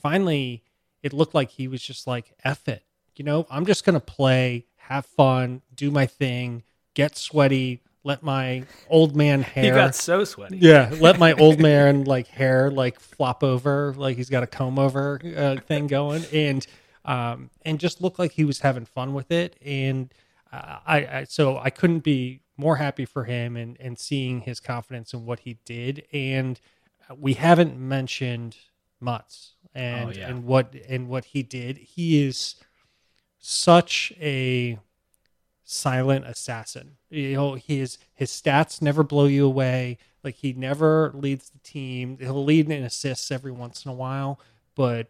finally, 0.03 0.65
it 1.03 1.13
looked 1.13 1.35
like 1.35 1.51
he 1.51 1.69
was 1.69 1.81
just 1.81 2.07
like, 2.09 2.33
"F 2.45 2.69
it." 2.69 2.83
You 3.15 3.25
know, 3.25 3.47
I'm 3.51 3.67
just 3.67 3.85
gonna 3.85 4.01
play, 4.01 4.67
have 4.77 5.07
fun, 5.07 5.63
do 5.75 5.91
my 5.93 6.07
thing, 6.07 6.65
get 6.95 7.17
sweaty, 7.17 7.83
let 8.03 8.25
my 8.25 8.65
old 8.89 9.15
man 9.15 9.43
hair. 9.55 9.65
He 9.65 9.71
got 9.71 9.95
so 9.95 10.25
sweaty. 10.25 10.59
Yeah, 10.61 10.93
let 10.99 11.21
my 11.21 11.35
old 11.35 11.61
man 11.61 12.05
like 12.05 12.27
hair 12.27 12.69
like 12.71 12.99
flop 12.99 13.45
over, 13.45 13.95
like 13.97 14.17
he's 14.17 14.31
got 14.31 14.43
a 14.43 14.49
comb 14.49 14.79
over 14.79 15.21
uh, 15.37 15.57
thing 15.67 15.87
going, 15.87 16.25
and 16.33 16.67
um, 17.05 17.51
and 17.63 17.79
just 17.81 18.01
looked 18.01 18.19
like 18.19 18.33
he 18.33 18.45
was 18.45 18.61
having 18.61 18.85
fun 18.85 19.15
with 19.15 19.31
it. 19.31 19.57
And 19.65 20.13
uh, 20.53 20.79
I, 20.87 20.97
I 21.19 21.25
so 21.29 21.59
I 21.59 21.71
couldn't 21.71 22.01
be 22.01 22.41
more 22.57 22.77
happy 22.77 23.05
for 23.05 23.25
him 23.25 23.57
and 23.57 23.77
and 23.81 23.99
seeing 23.99 24.41
his 24.43 24.61
confidence 24.61 25.13
in 25.15 25.25
what 25.27 25.41
he 25.41 25.59
did. 25.65 26.05
And 26.13 26.61
we 27.19 27.35
haven't 27.35 27.79
mentioned 27.79 28.57
Mutts 29.01 29.55
and 29.75 30.11
Oh, 30.11 30.13
yeah. 30.13 30.29
and 30.29 30.45
what 30.45 30.75
and 30.89 31.09
what 31.09 31.27
he 31.27 31.43
did. 31.43 31.79
He 31.79 32.25
is 32.27 32.57
such 33.39 34.13
a 34.21 34.79
silent 35.65 36.27
assassin. 36.27 36.97
You 37.11 37.35
know, 37.35 37.55
his 37.55 37.99
his 38.15 38.31
stats 38.31 38.83
never 38.83 39.03
blow 39.03 39.27
you 39.27 39.47
away. 39.47 39.99
Like 40.23 40.35
he 40.37 40.53
never 40.53 41.13
leads 41.15 41.51
the 41.51 41.59
team. 41.61 42.19
He'll 42.21 42.45
lead 42.45 42.71
in 42.71 42.85
assists 42.85 43.31
every 43.31 43.53
once 43.53 43.85
in 43.85 43.91
a 43.91 43.95
while, 43.95 44.39
but 44.75 45.09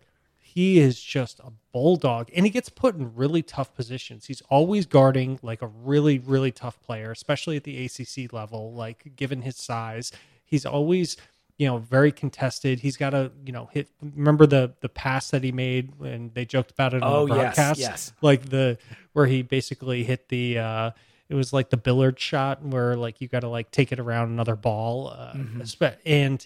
he 0.55 0.81
is 0.81 1.01
just 1.01 1.39
a 1.41 1.53
bulldog 1.73 2.29
and 2.35 2.45
he 2.45 2.51
gets 2.51 2.69
put 2.69 2.95
in 2.97 3.15
really 3.15 3.43
tough 3.43 3.75
positions. 3.75 4.27
He's 4.27 4.43
always 4.51 4.87
guarding 4.87 5.39
like 5.43 5.63
a 5.63 5.67
really 5.69 6.19
really 6.19 6.51
tough 6.53 6.81
player, 6.83 7.11
especially 7.13 7.57
at 7.57 7.65
the 7.65 7.85
ACC 7.85 8.33
level, 8.33 8.73
like 8.75 9.13
given 9.17 9.43
his 9.43 9.57
size. 9.57 10.13
He's 10.45 10.67
always 10.67 11.17
you 11.57 11.67
know 11.67 11.79
very 11.79 12.11
contested. 12.11 12.81
He's 12.81 12.97
got 12.97 13.11
to, 13.11 13.31
you 13.45 13.53
know, 13.53 13.69
hit 13.73 13.89
remember 14.03 14.47
the 14.47 14.73
the 14.81 14.89
pass 14.89 15.31
that 15.31 15.45
he 15.45 15.53
made 15.53 15.93
and 16.01 16.33
they 16.35 16.45
joked 16.45 16.71
about 16.73 16.95
it 16.95 17.03
on 17.03 17.13
Oh, 17.13 17.27
the 17.27 17.35
broadcast 17.35 17.79
yes. 17.79 17.89
yes. 17.91 18.13
like 18.23 18.49
the 18.49 18.79
where 19.13 19.27
he 19.27 19.43
basically 19.43 20.03
hit 20.05 20.29
the 20.31 20.59
uh 20.59 20.91
it 21.29 21.35
was 21.35 21.53
like 21.53 21.71
the 21.71 21.77
billiard 21.77 22.19
shot 22.19 22.65
where 22.65 22.97
like 22.97 23.21
you 23.21 23.29
got 23.29 23.41
to 23.41 23.49
like 23.49 23.71
take 23.71 23.93
it 23.93 24.01
around 24.01 24.31
another 24.31 24.57
ball 24.57 25.15
uh, 25.17 25.33
espe- 25.59 25.97
and 26.05 26.45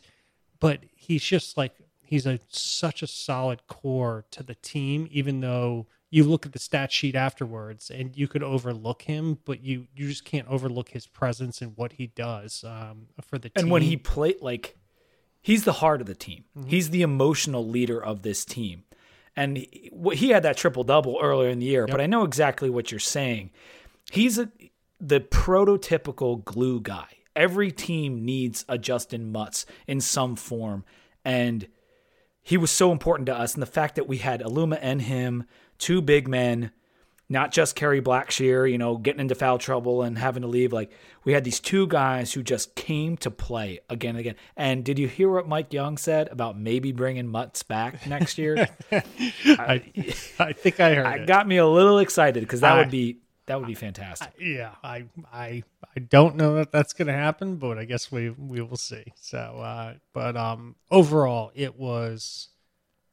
but 0.60 0.80
he's 0.94 1.22
just 1.22 1.56
like 1.56 1.72
he's 2.06 2.26
a 2.26 2.38
such 2.48 3.02
a 3.02 3.06
solid 3.06 3.66
core 3.66 4.24
to 4.30 4.42
the 4.42 4.54
team 4.56 5.08
even 5.10 5.40
though 5.40 5.86
you 6.10 6.22
look 6.22 6.46
at 6.46 6.52
the 6.52 6.58
stat 6.58 6.92
sheet 6.92 7.16
afterwards 7.16 7.90
and 7.90 8.16
you 8.16 8.28
could 8.28 8.42
overlook 8.42 9.02
him 9.02 9.38
but 9.44 9.62
you 9.62 9.86
you 9.94 10.08
just 10.08 10.24
can't 10.24 10.46
overlook 10.48 10.90
his 10.90 11.06
presence 11.06 11.60
and 11.60 11.76
what 11.76 11.94
he 11.94 12.06
does 12.08 12.64
um 12.64 13.08
for 13.20 13.38
the 13.38 13.48
team 13.48 13.64
And 13.64 13.70
when 13.70 13.82
he 13.82 13.96
played, 13.96 14.36
like, 14.40 14.76
he's 15.40 15.64
the 15.64 15.74
heart 15.74 16.00
of 16.00 16.06
the 16.06 16.14
team. 16.14 16.44
Mm-hmm. 16.56 16.68
He's 16.68 16.90
the 16.90 17.02
emotional 17.02 17.66
leader 17.66 18.02
of 18.02 18.22
this 18.22 18.44
team. 18.44 18.84
And 19.36 19.56
he, 19.56 19.90
he 20.12 20.30
had 20.30 20.44
that 20.44 20.56
triple 20.56 20.84
double 20.84 21.18
earlier 21.20 21.50
in 21.50 21.58
the 21.58 21.66
year, 21.66 21.86
but 21.86 22.00
I 22.00 22.06
know 22.06 22.22
exactly 22.22 22.70
what 22.70 22.90
you're 22.92 23.00
saying. 23.00 23.50
He's 24.12 24.38
a, 24.38 24.48
the 25.00 25.20
prototypical 25.20 26.44
glue 26.44 26.80
guy. 26.80 27.08
Every 27.34 27.72
team 27.72 28.24
needs 28.24 28.64
a 28.68 28.78
Justyn 28.78 29.32
Mutts 29.32 29.66
in 29.88 30.00
some 30.00 30.36
form. 30.36 30.84
And 31.24 31.66
he 32.44 32.56
was 32.56 32.70
so 32.70 32.92
important 32.92 33.26
to 33.26 33.36
us. 33.36 33.54
And 33.54 33.62
the 33.62 33.66
fact 33.66 33.96
that 33.96 34.06
we 34.06 34.18
had 34.18 34.40
Aluma 34.42 34.78
and 34.80 35.02
him, 35.02 35.44
two 35.78 36.00
big 36.00 36.28
men, 36.28 36.70
not 37.26 37.50
just 37.52 37.74
Kerry 37.74 38.02
Blackshear, 38.02 38.70
you 38.70 38.76
know, 38.76 38.98
getting 38.98 39.20
into 39.22 39.34
foul 39.34 39.56
trouble 39.56 40.02
and 40.02 40.18
having 40.18 40.42
to 40.42 40.46
leave. 40.46 40.72
Like 40.74 40.92
we 41.24 41.32
had 41.32 41.42
these 41.42 41.58
two 41.58 41.86
guys 41.86 42.34
who 42.34 42.42
just 42.42 42.74
came 42.74 43.16
to 43.16 43.30
play 43.30 43.80
again 43.88 44.10
and 44.10 44.18
again. 44.20 44.34
And 44.58 44.84
did 44.84 44.98
you 44.98 45.08
hear 45.08 45.30
what 45.30 45.48
Mike 45.48 45.72
Young 45.72 45.96
said 45.96 46.28
about 46.28 46.58
maybe 46.58 46.92
bringing 46.92 47.26
Mutts 47.26 47.62
back 47.62 48.06
next 48.06 48.36
year? 48.36 48.68
I, 48.92 49.82
I 50.38 50.52
think 50.52 50.80
I 50.80 50.94
heard 50.94 51.16
it 51.16 51.22
it. 51.22 51.26
got 51.26 51.48
me 51.48 51.56
a 51.56 51.66
little 51.66 51.98
excited 51.98 52.40
because 52.40 52.60
that 52.60 52.72
I- 52.76 52.78
would 52.80 52.90
be 52.90 53.18
that 53.46 53.58
would 53.58 53.66
be 53.68 53.74
fantastic. 53.74 54.32
yeah, 54.40 54.74
I 54.82 55.04
I 55.32 55.62
I 55.96 56.00
don't 56.00 56.36
know 56.36 56.54
that 56.56 56.72
that's 56.72 56.92
going 56.92 57.08
to 57.08 57.12
happen, 57.14 57.56
but 57.56 57.78
I 57.78 57.84
guess 57.84 58.10
we 58.10 58.30
we 58.30 58.60
will 58.62 58.76
see. 58.76 59.04
So, 59.16 59.38
uh, 59.38 59.94
but 60.12 60.36
um, 60.36 60.76
overall, 60.90 61.52
it 61.54 61.78
was 61.78 62.48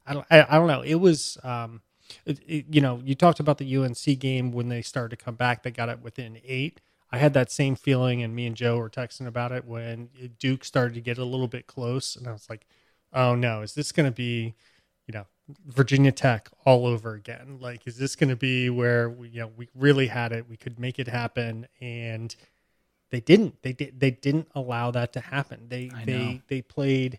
I 0.06 0.14
don't 0.14 0.26
I, 0.30 0.42
I 0.48 0.54
don't 0.58 0.68
know. 0.68 0.82
It 0.82 0.96
was 0.96 1.38
um, 1.44 1.82
it, 2.26 2.40
it- 2.46 2.66
you 2.70 2.80
know, 2.80 3.00
you 3.04 3.14
talked 3.14 3.40
about 3.40 3.58
the 3.58 3.66
UNC 3.66 4.18
game 4.18 4.52
when 4.52 4.68
they 4.68 4.82
started 4.82 5.16
to 5.16 5.24
come 5.24 5.34
back. 5.34 5.62
They 5.62 5.70
got 5.70 5.88
it 5.88 6.00
within 6.02 6.38
eight. 6.44 6.80
I 7.14 7.18
had 7.18 7.34
that 7.34 7.52
same 7.52 7.76
feeling, 7.76 8.22
and 8.22 8.34
me 8.34 8.46
and 8.46 8.56
Joe 8.56 8.78
were 8.78 8.88
texting 8.88 9.26
about 9.26 9.52
it 9.52 9.66
when 9.66 10.08
Duke 10.38 10.64
started 10.64 10.94
to 10.94 11.00
get 11.02 11.18
a 11.18 11.24
little 11.26 11.46
bit 11.48 11.66
close, 11.66 12.16
and 12.16 12.26
I 12.26 12.32
was 12.32 12.48
like, 12.48 12.66
"Oh 13.12 13.34
no, 13.34 13.60
is 13.60 13.74
this 13.74 13.92
going 13.92 14.06
to 14.08 14.14
be, 14.14 14.54
you 15.06 15.12
know, 15.12 15.26
Virginia 15.66 16.12
Tech 16.12 16.48
all 16.64 16.86
over 16.86 17.14
again? 17.14 17.58
Like, 17.60 17.86
is 17.86 17.96
this 17.96 18.16
going 18.16 18.30
to 18.30 18.36
be 18.36 18.70
where 18.70 19.08
we, 19.10 19.28
you 19.28 19.40
know, 19.40 19.50
we 19.56 19.68
really 19.74 20.06
had 20.06 20.32
it, 20.32 20.48
we 20.48 20.56
could 20.56 20.78
make 20.78 20.98
it 20.98 21.08
happen, 21.08 21.66
and 21.80 22.34
they 23.10 23.20
didn't. 23.20 23.62
They 23.62 23.72
did. 23.72 24.00
They 24.00 24.10
didn't 24.10 24.48
allow 24.54 24.90
that 24.90 25.12
to 25.14 25.20
happen. 25.20 25.66
They 25.68 25.90
I 25.94 26.04
know. 26.04 26.04
they 26.04 26.42
they 26.48 26.62
played 26.62 27.18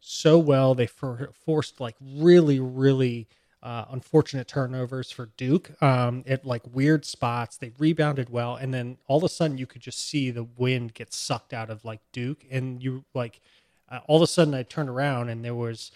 so 0.00 0.38
well. 0.38 0.74
They 0.74 0.86
for, 0.86 1.30
forced 1.32 1.80
like 1.80 1.96
really 2.00 2.58
really 2.58 3.28
uh, 3.62 3.84
unfortunate 3.90 4.48
turnovers 4.48 5.10
for 5.10 5.30
Duke 5.36 5.70
um, 5.82 6.24
at 6.26 6.46
like 6.46 6.62
weird 6.72 7.04
spots. 7.04 7.56
They 7.56 7.72
rebounded 7.78 8.30
well, 8.30 8.56
and 8.56 8.72
then 8.72 8.96
all 9.08 9.18
of 9.18 9.24
a 9.24 9.28
sudden 9.28 9.58
you 9.58 9.66
could 9.66 9.82
just 9.82 10.08
see 10.08 10.30
the 10.30 10.44
wind 10.44 10.94
get 10.94 11.12
sucked 11.12 11.52
out 11.52 11.68
of 11.68 11.84
like 11.84 12.00
Duke, 12.12 12.44
and 12.50 12.82
you 12.82 13.04
like 13.12 13.40
uh, 13.88 14.00
all 14.06 14.16
of 14.16 14.22
a 14.22 14.26
sudden 14.26 14.54
I 14.54 14.62
turned 14.62 14.88
around 14.88 15.28
and 15.28 15.44
there 15.44 15.54
was, 15.54 15.90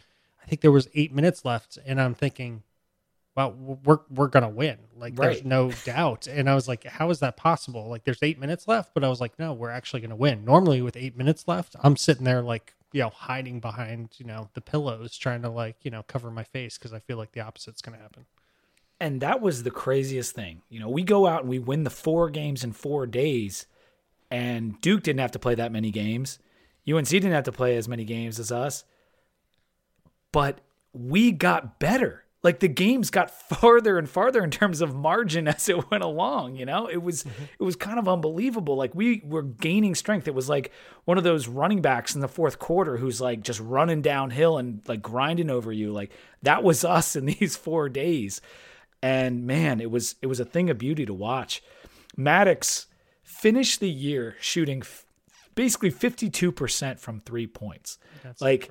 think 0.50 0.60
there 0.60 0.72
was 0.72 0.88
eight 0.94 1.14
minutes 1.14 1.44
left, 1.44 1.78
and 1.86 2.00
I'm 2.00 2.14
thinking, 2.14 2.64
well, 3.36 3.52
we're 3.52 4.00
we're 4.10 4.26
gonna 4.26 4.48
win. 4.48 4.78
Like 4.96 5.14
there's 5.14 5.44
no 5.44 5.70
doubt. 5.84 6.26
And 6.26 6.50
I 6.50 6.54
was 6.54 6.66
like, 6.66 6.84
how 6.84 7.08
is 7.10 7.20
that 7.20 7.36
possible? 7.36 7.88
Like 7.88 8.04
there's 8.04 8.22
eight 8.22 8.38
minutes 8.38 8.66
left, 8.66 8.92
but 8.92 9.04
I 9.04 9.08
was 9.08 9.20
like, 9.20 9.38
no, 9.38 9.52
we're 9.52 9.70
actually 9.70 10.00
gonna 10.00 10.16
win. 10.16 10.44
Normally 10.44 10.82
with 10.82 10.96
eight 10.96 11.16
minutes 11.16 11.46
left, 11.46 11.76
I'm 11.82 11.96
sitting 11.96 12.24
there 12.24 12.42
like 12.42 12.74
you 12.92 13.00
know 13.00 13.10
hiding 13.10 13.60
behind 13.60 14.10
you 14.18 14.26
know 14.26 14.50
the 14.54 14.60
pillows, 14.60 15.16
trying 15.16 15.42
to 15.42 15.48
like 15.48 15.76
you 15.84 15.90
know 15.90 16.02
cover 16.08 16.30
my 16.30 16.44
face 16.44 16.76
because 16.76 16.92
I 16.92 16.98
feel 16.98 17.16
like 17.16 17.32
the 17.32 17.40
opposite's 17.40 17.80
gonna 17.80 17.98
happen. 17.98 18.26
And 18.98 19.22
that 19.22 19.40
was 19.40 19.62
the 19.62 19.70
craziest 19.70 20.34
thing. 20.34 20.60
You 20.68 20.80
know, 20.80 20.90
we 20.90 21.04
go 21.04 21.26
out 21.26 21.42
and 21.42 21.48
we 21.48 21.58
win 21.58 21.84
the 21.84 21.90
four 21.90 22.28
games 22.28 22.64
in 22.64 22.72
four 22.72 23.06
days, 23.06 23.66
and 24.30 24.78
Duke 24.80 25.04
didn't 25.04 25.20
have 25.20 25.32
to 25.32 25.38
play 25.38 25.54
that 25.54 25.72
many 25.72 25.90
games. 25.92 26.40
UNC 26.90 27.08
didn't 27.08 27.32
have 27.32 27.44
to 27.44 27.52
play 27.52 27.76
as 27.76 27.88
many 27.88 28.04
games 28.04 28.40
as 28.40 28.50
us. 28.50 28.84
But 30.32 30.60
we 30.92 31.32
got 31.32 31.78
better. 31.78 32.24
Like 32.42 32.60
the 32.60 32.68
games 32.68 33.10
got 33.10 33.30
farther 33.48 33.98
and 33.98 34.08
farther 34.08 34.42
in 34.42 34.50
terms 34.50 34.80
of 34.80 34.94
margin 34.94 35.48
as 35.48 35.68
it 35.68 35.90
went 35.90 36.02
along, 36.02 36.56
you 36.56 36.66
know? 36.66 36.86
It 36.86 37.02
was 37.02 37.24
mm-hmm. 37.24 37.44
it 37.58 37.62
was 37.62 37.76
kind 37.76 37.98
of 37.98 38.08
unbelievable. 38.08 38.76
Like 38.76 38.94
we 38.94 39.22
were 39.24 39.42
gaining 39.42 39.94
strength. 39.94 40.28
It 40.28 40.34
was 40.34 40.48
like 40.48 40.72
one 41.04 41.18
of 41.18 41.24
those 41.24 41.48
running 41.48 41.82
backs 41.82 42.14
in 42.14 42.20
the 42.20 42.28
fourth 42.28 42.58
quarter 42.58 42.96
who's 42.96 43.20
like 43.20 43.42
just 43.42 43.60
running 43.60 44.02
downhill 44.02 44.58
and 44.58 44.82
like 44.88 45.02
grinding 45.02 45.50
over 45.50 45.72
you. 45.72 45.92
Like 45.92 46.12
that 46.42 46.62
was 46.62 46.84
us 46.98 47.16
in 47.16 47.26
these 47.26 47.56
4 47.56 47.88
days. 47.88 48.40
And 49.02 49.46
man, 49.46 49.80
it 49.80 49.90
was 49.90 50.16
it 50.22 50.26
was 50.26 50.40
a 50.40 50.44
thing 50.44 50.70
of 50.70 50.78
beauty 50.78 51.06
to 51.06 51.14
watch. 51.14 51.62
Maddox 52.16 52.86
finished 53.22 53.80
the 53.80 53.88
year 53.88 54.36
shooting 54.40 54.80
f- 54.80 55.06
basically 55.54 55.90
52% 55.90 56.98
from 56.98 57.20
3 57.20 57.46
points. 57.46 57.98
That's 58.22 58.40
like. 58.40 58.70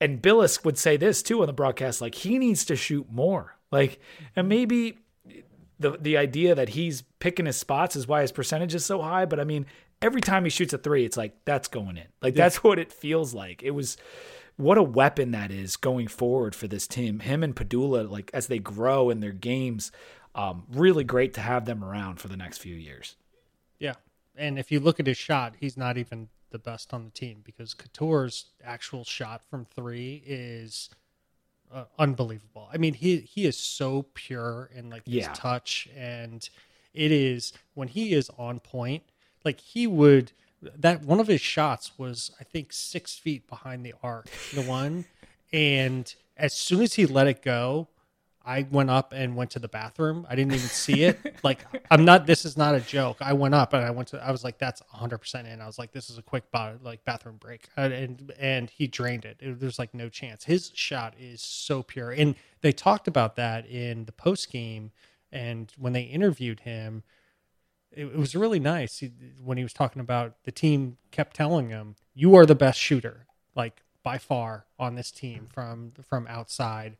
And 0.00 0.20
Bilas 0.20 0.64
would 0.64 0.78
say 0.78 0.96
this 0.96 1.22
too 1.22 1.40
on 1.40 1.46
the 1.46 1.52
broadcast 1.52 2.00
like 2.00 2.14
he 2.14 2.38
needs 2.38 2.64
to 2.66 2.76
shoot 2.76 3.06
more. 3.10 3.56
Like 3.70 4.00
and 4.34 4.48
maybe 4.48 4.98
the 5.78 5.98
the 6.00 6.16
idea 6.16 6.54
that 6.54 6.70
he's 6.70 7.02
picking 7.18 7.46
his 7.46 7.56
spots 7.56 7.96
is 7.96 8.06
why 8.06 8.22
his 8.22 8.32
percentage 8.32 8.74
is 8.74 8.84
so 8.84 9.02
high 9.02 9.26
but 9.26 9.38
i 9.38 9.44
mean 9.44 9.66
every 10.02 10.20
time 10.20 10.44
he 10.44 10.50
shoots 10.50 10.72
a 10.72 10.78
3 10.78 11.04
it's 11.04 11.16
like 11.16 11.34
that's 11.44 11.68
going 11.68 11.96
in. 11.96 12.06
Like 12.22 12.34
that's 12.34 12.62
what 12.62 12.78
it 12.78 12.92
feels 12.92 13.34
like. 13.34 13.62
It 13.62 13.72
was 13.72 13.96
what 14.56 14.78
a 14.78 14.82
weapon 14.82 15.32
that 15.32 15.50
is 15.50 15.76
going 15.76 16.08
forward 16.08 16.54
for 16.54 16.66
this 16.66 16.86
team. 16.86 17.20
Him 17.20 17.42
and 17.42 17.54
Pedulla 17.54 18.10
like 18.10 18.30
as 18.32 18.46
they 18.46 18.58
grow 18.58 19.10
in 19.10 19.20
their 19.20 19.32
games 19.32 19.92
um, 20.34 20.64
really 20.70 21.04
great 21.04 21.32
to 21.34 21.40
have 21.40 21.64
them 21.64 21.82
around 21.82 22.20
for 22.20 22.28
the 22.28 22.36
next 22.36 22.58
few 22.58 22.74
years. 22.74 23.16
Yeah. 23.78 23.94
And 24.36 24.58
if 24.58 24.70
you 24.70 24.80
look 24.80 25.00
at 25.00 25.06
his 25.06 25.16
shot, 25.16 25.54
he's 25.58 25.78
not 25.78 25.96
even 25.96 26.28
the 26.56 26.70
best 26.70 26.94
on 26.94 27.04
the 27.04 27.10
team 27.10 27.42
because 27.44 27.74
Cattoor's 27.74 28.46
actual 28.64 29.04
shot 29.04 29.42
from 29.50 29.66
three 29.66 30.22
is 30.26 30.88
uh, 31.72 31.84
unbelievable. 31.98 32.68
I 32.72 32.78
mean, 32.78 32.94
he 32.94 33.18
he 33.18 33.44
is 33.44 33.58
so 33.58 34.06
pure 34.14 34.70
in 34.74 34.88
like 34.88 35.04
his 35.04 35.14
Yeah. 35.16 35.32
touch, 35.34 35.88
and 35.94 36.48
it 36.94 37.12
is 37.12 37.52
when 37.74 37.88
he 37.88 38.14
is 38.14 38.30
on 38.38 38.60
point. 38.60 39.02
Like 39.44 39.60
he 39.60 39.86
would 39.86 40.32
that 40.62 41.02
one 41.02 41.20
of 41.20 41.26
his 41.26 41.42
shots 41.42 41.98
was 41.98 42.30
I 42.40 42.44
think 42.44 42.72
six 42.72 43.16
feet 43.16 43.46
behind 43.48 43.84
the 43.84 43.94
arc, 44.02 44.28
the 44.54 44.62
one, 44.62 45.04
and 45.52 46.12
as 46.38 46.54
soon 46.54 46.80
as 46.82 46.94
he 46.94 47.04
let 47.04 47.26
it 47.26 47.42
go, 47.42 47.88
I 48.46 48.64
went 48.70 48.90
up 48.90 49.12
and 49.12 49.34
went 49.34 49.50
to 49.50 49.58
the 49.58 49.66
bathroom. 49.66 50.24
I 50.30 50.36
didn't 50.36 50.52
even 50.52 50.68
see 50.68 51.02
it. 51.02 51.36
like 51.42 51.64
I'm 51.90 52.04
not. 52.04 52.26
This 52.26 52.44
is 52.44 52.56
not 52.56 52.76
a 52.76 52.80
joke. 52.80 53.16
I 53.20 53.32
went 53.32 53.54
up 53.54 53.72
and 53.72 53.84
I 53.84 53.90
went 53.90 54.08
to. 54.08 54.24
I 54.24 54.30
was 54.30 54.44
like, 54.44 54.58
"That's 54.58 54.80
100 54.90 55.18
percent 55.18 55.48
in." 55.48 55.60
I 55.60 55.66
was 55.66 55.80
like, 55.80 55.90
"This 55.90 56.08
is 56.08 56.16
a 56.16 56.22
quick 56.22 56.50
bo- 56.52 56.78
like 56.80 57.04
bathroom 57.04 57.38
break," 57.38 57.68
and 57.76 57.92
and, 57.92 58.32
and 58.38 58.70
he 58.70 58.86
drained 58.86 59.24
it. 59.24 59.38
it. 59.40 59.58
There's 59.58 59.80
like 59.80 59.92
no 59.94 60.08
chance. 60.08 60.44
His 60.44 60.70
shot 60.74 61.14
is 61.18 61.42
so 61.42 61.82
pure, 61.82 62.12
and 62.12 62.36
they 62.60 62.70
talked 62.70 63.08
about 63.08 63.34
that 63.34 63.66
in 63.66 64.04
the 64.04 64.12
post 64.12 64.50
game, 64.52 64.92
and 65.32 65.72
when 65.76 65.92
they 65.92 66.02
interviewed 66.02 66.60
him, 66.60 67.02
it, 67.90 68.06
it 68.06 68.16
was 68.16 68.36
really 68.36 68.60
nice 68.60 68.98
he, 68.98 69.10
when 69.42 69.58
he 69.58 69.64
was 69.64 69.72
talking 69.72 70.00
about 70.00 70.34
the 70.44 70.52
team 70.52 70.98
kept 71.10 71.34
telling 71.34 71.70
him, 71.70 71.96
"You 72.14 72.36
are 72.36 72.46
the 72.46 72.54
best 72.54 72.78
shooter, 72.78 73.26
like 73.56 73.82
by 74.04 74.18
far 74.18 74.66
on 74.78 74.94
this 74.94 75.10
team 75.10 75.48
from 75.52 75.94
from 76.08 76.28
outside." 76.28 76.96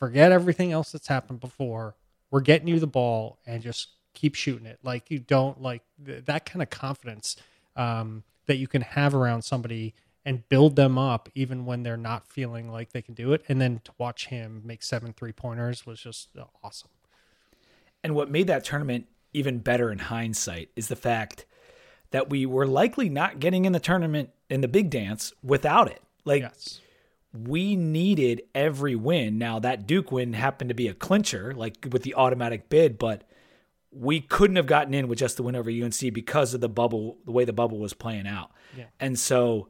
Forget 0.00 0.32
everything 0.32 0.72
else 0.72 0.90
that's 0.90 1.06
happened 1.06 1.38
before. 1.38 1.94
We're 2.30 2.40
getting 2.40 2.66
you 2.66 2.80
the 2.80 2.86
ball 2.88 3.38
and 3.46 3.62
just 3.62 3.90
keep 4.14 4.34
shooting 4.34 4.66
it. 4.66 4.80
Like 4.82 5.10
you 5.10 5.20
don't 5.20 5.60
like 5.62 5.82
th- 6.04 6.24
that 6.24 6.46
kind 6.46 6.62
of 6.62 6.70
confidence 6.70 7.36
um, 7.76 8.24
that 8.46 8.56
you 8.56 8.66
can 8.66 8.82
have 8.82 9.14
around 9.14 9.42
somebody 9.42 9.94
and 10.24 10.48
build 10.48 10.74
them 10.76 10.98
up 10.98 11.28
even 11.34 11.66
when 11.66 11.82
they're 11.82 11.96
not 11.96 12.26
feeling 12.26 12.70
like 12.70 12.92
they 12.92 13.02
can 13.02 13.14
do 13.14 13.32
it. 13.32 13.44
And 13.48 13.60
then 13.60 13.80
to 13.84 13.92
watch 13.98 14.26
him 14.26 14.62
make 14.64 14.82
seven 14.82 15.12
three 15.12 15.32
pointers 15.32 15.86
was 15.86 16.00
just 16.00 16.28
uh, 16.36 16.44
awesome. 16.64 16.90
And 18.02 18.14
what 18.14 18.30
made 18.30 18.46
that 18.46 18.64
tournament 18.64 19.06
even 19.32 19.58
better 19.58 19.92
in 19.92 19.98
hindsight 19.98 20.70
is 20.74 20.88
the 20.88 20.96
fact 20.96 21.44
that 22.10 22.30
we 22.30 22.46
were 22.46 22.66
likely 22.66 23.08
not 23.08 23.38
getting 23.38 23.64
in 23.66 23.72
the 23.72 23.80
tournament 23.80 24.30
in 24.48 24.62
the 24.62 24.68
big 24.68 24.90
dance 24.90 25.32
without 25.42 25.88
it. 25.88 26.02
Like 26.24 26.42
Yes. 26.42 26.80
We 27.32 27.76
needed 27.76 28.42
every 28.54 28.96
win. 28.96 29.38
Now 29.38 29.58
that 29.60 29.86
Duke 29.86 30.10
win 30.10 30.32
happened 30.32 30.68
to 30.70 30.74
be 30.74 30.88
a 30.88 30.94
clincher, 30.94 31.54
like 31.54 31.88
with 31.90 32.02
the 32.02 32.14
automatic 32.14 32.68
bid, 32.68 32.98
but 32.98 33.24
we 33.92 34.20
couldn't 34.20 34.56
have 34.56 34.66
gotten 34.66 34.94
in 34.94 35.08
with 35.08 35.18
just 35.18 35.36
the 35.36 35.42
win 35.42 35.56
over 35.56 35.70
UNC 35.70 36.12
because 36.12 36.54
of 36.54 36.60
the 36.60 36.68
bubble, 36.68 37.18
the 37.24 37.32
way 37.32 37.44
the 37.44 37.52
bubble 37.52 37.78
was 37.78 37.92
playing 37.92 38.26
out. 38.26 38.50
Yeah. 38.76 38.84
And 38.98 39.18
so 39.18 39.68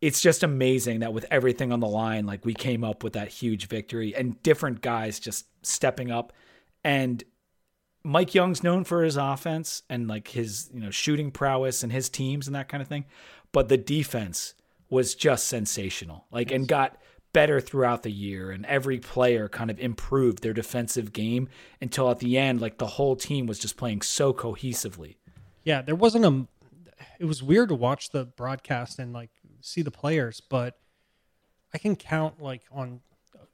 it's 0.00 0.20
just 0.20 0.42
amazing 0.42 1.00
that 1.00 1.12
with 1.12 1.26
everything 1.30 1.72
on 1.72 1.80
the 1.80 1.88
line, 1.88 2.26
like 2.26 2.44
we 2.44 2.54
came 2.54 2.84
up 2.84 3.04
with 3.04 3.12
that 3.12 3.28
huge 3.28 3.68
victory 3.68 4.14
and 4.14 4.40
different 4.42 4.80
guys 4.80 5.20
just 5.20 5.46
stepping 5.62 6.10
up. 6.10 6.32
And 6.82 7.22
Mike 8.02 8.34
Young's 8.34 8.62
known 8.62 8.84
for 8.84 9.02
his 9.02 9.16
offense 9.16 9.82
and 9.90 10.08
like 10.08 10.28
his, 10.28 10.70
you 10.72 10.80
know, 10.80 10.90
shooting 10.90 11.30
prowess 11.30 11.82
and 11.82 11.92
his 11.92 12.08
teams 12.08 12.46
and 12.46 12.56
that 12.56 12.68
kind 12.68 12.82
of 12.82 12.88
thing. 12.88 13.04
But 13.52 13.68
the 13.68 13.76
defense 13.76 14.54
was 14.90 15.14
just 15.14 15.46
sensational. 15.46 16.26
Like 16.30 16.50
and 16.50 16.68
got 16.68 16.98
better 17.32 17.60
throughout 17.60 18.02
the 18.02 18.10
year 18.10 18.50
and 18.50 18.66
every 18.66 18.98
player 18.98 19.48
kind 19.48 19.70
of 19.70 19.78
improved 19.78 20.42
their 20.42 20.52
defensive 20.52 21.12
game 21.12 21.48
until 21.80 22.10
at 22.10 22.18
the 22.18 22.36
end 22.36 22.60
like 22.60 22.78
the 22.78 22.86
whole 22.86 23.14
team 23.14 23.46
was 23.46 23.58
just 23.58 23.76
playing 23.76 24.02
so 24.02 24.32
cohesively. 24.32 25.16
Yeah, 25.62 25.82
there 25.82 25.94
wasn't 25.94 26.24
a. 26.24 26.46
It 27.18 27.26
was 27.26 27.42
weird 27.42 27.68
to 27.68 27.74
watch 27.74 28.10
the 28.10 28.24
broadcast 28.24 28.98
and 28.98 29.12
like 29.12 29.30
see 29.60 29.82
the 29.82 29.90
players, 29.90 30.40
but 30.40 30.78
I 31.72 31.78
can 31.78 31.96
count 31.96 32.42
like 32.42 32.62
on 32.72 33.00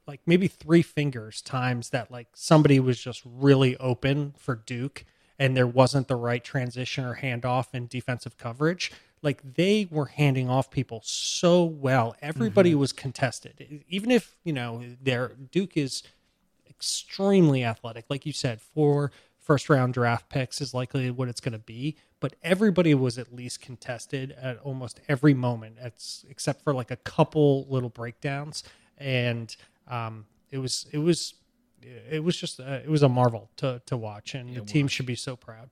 like 0.07 0.21
maybe 0.25 0.47
three 0.47 0.81
fingers 0.81 1.41
times 1.41 1.89
that 1.89 2.09
like 2.09 2.27
somebody 2.33 2.79
was 2.79 2.99
just 2.99 3.21
really 3.25 3.77
open 3.77 4.33
for 4.37 4.55
Duke 4.55 5.05
and 5.37 5.55
there 5.55 5.67
wasn't 5.67 6.07
the 6.07 6.15
right 6.15 6.43
transition 6.43 7.03
or 7.05 7.17
handoff 7.17 7.67
in 7.73 7.87
defensive 7.87 8.37
coverage. 8.37 8.91
Like 9.21 9.55
they 9.55 9.87
were 9.89 10.05
handing 10.05 10.49
off 10.49 10.69
people 10.69 11.01
so 11.03 11.63
well. 11.63 12.15
Everybody 12.21 12.75
was 12.75 12.93
contested. 12.93 13.83
Even 13.87 14.11
if, 14.11 14.35
you 14.43 14.53
know, 14.53 14.83
their 15.01 15.29
Duke 15.51 15.75
is 15.75 16.03
extremely 16.69 17.63
athletic. 17.63 18.05
Like 18.09 18.25
you 18.25 18.33
said, 18.33 18.61
four 18.61 19.11
first 19.39 19.69
round 19.69 19.93
draft 19.93 20.29
picks 20.29 20.61
is 20.61 20.73
likely 20.73 21.09
what 21.09 21.27
it's 21.29 21.41
going 21.41 21.53
to 21.53 21.59
be. 21.59 21.95
But 22.19 22.35
everybody 22.43 22.93
was 22.95 23.17
at 23.17 23.33
least 23.33 23.61
contested 23.61 24.35
at 24.39 24.59
almost 24.59 24.99
every 25.07 25.33
moment, 25.33 25.77
it's, 25.79 26.25
except 26.29 26.63
for 26.63 26.73
like 26.73 26.89
a 26.89 26.95
couple 26.95 27.65
little 27.69 27.89
breakdowns. 27.89 28.63
And 28.97 29.55
um, 29.87 30.25
it 30.51 30.57
was 30.57 30.87
it 30.91 30.97
was 30.97 31.35
it 32.09 32.23
was 32.23 32.35
just 32.35 32.59
uh, 32.59 32.79
it 32.83 32.89
was 32.89 33.03
a 33.03 33.09
marvel 33.09 33.49
to 33.57 33.81
to 33.85 33.95
watch, 33.95 34.33
and 34.35 34.49
the 34.55 34.61
team 34.61 34.87
should 34.87 35.05
be 35.05 35.15
so 35.15 35.35
proud. 35.35 35.69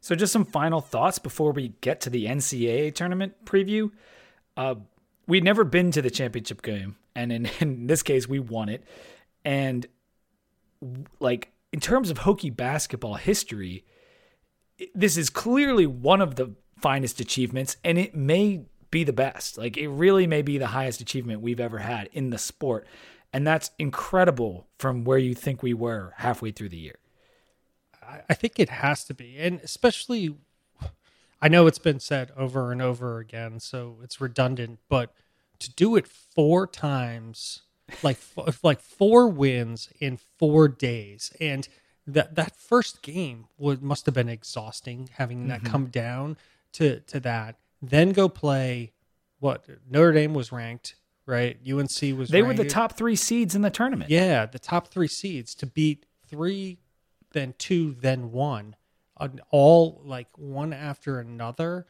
So, 0.00 0.14
just 0.14 0.32
some 0.32 0.44
final 0.44 0.80
thoughts 0.80 1.18
before 1.18 1.52
we 1.52 1.74
get 1.80 2.00
to 2.02 2.10
the 2.10 2.26
NCAA 2.26 2.94
tournament 2.94 3.44
preview. 3.44 3.90
Uh, 4.56 4.76
we'd 5.26 5.44
never 5.44 5.64
been 5.64 5.90
to 5.92 6.02
the 6.02 6.10
championship 6.10 6.62
game, 6.62 6.96
and 7.14 7.30
in, 7.30 7.50
in 7.60 7.86
this 7.86 8.02
case, 8.02 8.28
we 8.28 8.38
won 8.38 8.68
it. 8.68 8.84
And 9.44 9.86
like 11.20 11.52
in 11.72 11.80
terms 11.80 12.10
of 12.10 12.20
Hokie 12.20 12.54
basketball 12.54 13.14
history, 13.14 13.84
this 14.94 15.16
is 15.16 15.30
clearly 15.30 15.86
one 15.86 16.20
of 16.20 16.36
the 16.36 16.54
finest 16.80 17.20
achievements, 17.20 17.76
and 17.84 17.98
it 17.98 18.14
may 18.14 18.62
be 18.90 19.04
the 19.04 19.12
best. 19.12 19.58
Like 19.58 19.76
it 19.76 19.88
really 19.88 20.26
may 20.26 20.42
be 20.42 20.58
the 20.58 20.68
highest 20.68 21.00
achievement 21.00 21.42
we've 21.42 21.60
ever 21.60 21.78
had 21.78 22.08
in 22.12 22.30
the 22.30 22.38
sport, 22.38 22.86
and 23.32 23.46
that's 23.46 23.70
incredible 23.78 24.66
from 24.78 25.04
where 25.04 25.18
you 25.18 25.34
think 25.34 25.62
we 25.62 25.74
were 25.74 26.14
halfway 26.16 26.50
through 26.52 26.70
the 26.70 26.78
year. 26.78 26.99
I- 28.10 28.22
I 28.30 28.34
think 28.34 28.58
it 28.58 28.68
has 28.68 29.04
to 29.04 29.14
be, 29.14 29.36
and 29.38 29.60
especially, 29.60 30.36
I 31.40 31.48
know 31.48 31.66
it's 31.66 31.78
been 31.78 32.00
said 32.00 32.32
over 32.36 32.72
and 32.72 32.82
over 32.82 33.18
again, 33.18 33.60
so 33.60 33.98
it's 34.02 34.20
redundant. 34.20 34.78
But 34.88 35.14
to 35.60 35.70
do 35.70 35.96
it 35.96 36.06
four 36.06 36.66
times 36.66 37.62
like 38.02 38.18
f- 38.36 38.62
like 38.62 38.80
four 38.80 39.28
wins 39.28 39.88
in 40.00 40.16
four 40.16 40.68
days, 40.68 41.32
and 41.40 41.68
that 42.06 42.34
that 42.34 42.56
first 42.56 43.02
game 43.02 43.46
would 43.58 43.82
must 43.82 44.06
have 44.06 44.14
been 44.14 44.28
exhausting 44.28 45.08
having 45.14 45.48
that 45.48 45.60
mm-hmm. 45.62 45.72
come 45.72 45.86
down 45.86 46.36
to 46.72 47.00
to 47.00 47.20
that. 47.20 47.56
Then 47.82 48.10
go 48.12 48.28
play 48.28 48.92
what 49.38 49.64
Notre 49.88 50.12
Dame 50.12 50.34
was 50.34 50.52
ranked, 50.52 50.96
right? 51.26 51.56
UNC 51.66 52.16
was 52.16 52.28
They 52.28 52.42
were 52.42 52.54
the 52.54 52.66
top 52.66 52.96
three 52.96 53.16
seeds 53.16 53.54
in 53.54 53.62
the 53.62 53.70
tournament. 53.70 54.10
yeah, 54.10 54.44
the 54.46 54.58
top 54.58 54.88
three 54.88 55.08
seeds 55.08 55.54
to 55.56 55.66
beat 55.66 56.04
three, 56.28 56.78
then 57.32 57.54
two, 57.58 57.94
then 58.00 58.32
one, 58.32 58.76
on 59.16 59.40
all 59.50 60.00
like 60.04 60.28
one 60.36 60.72
after 60.72 61.18
another. 61.18 61.86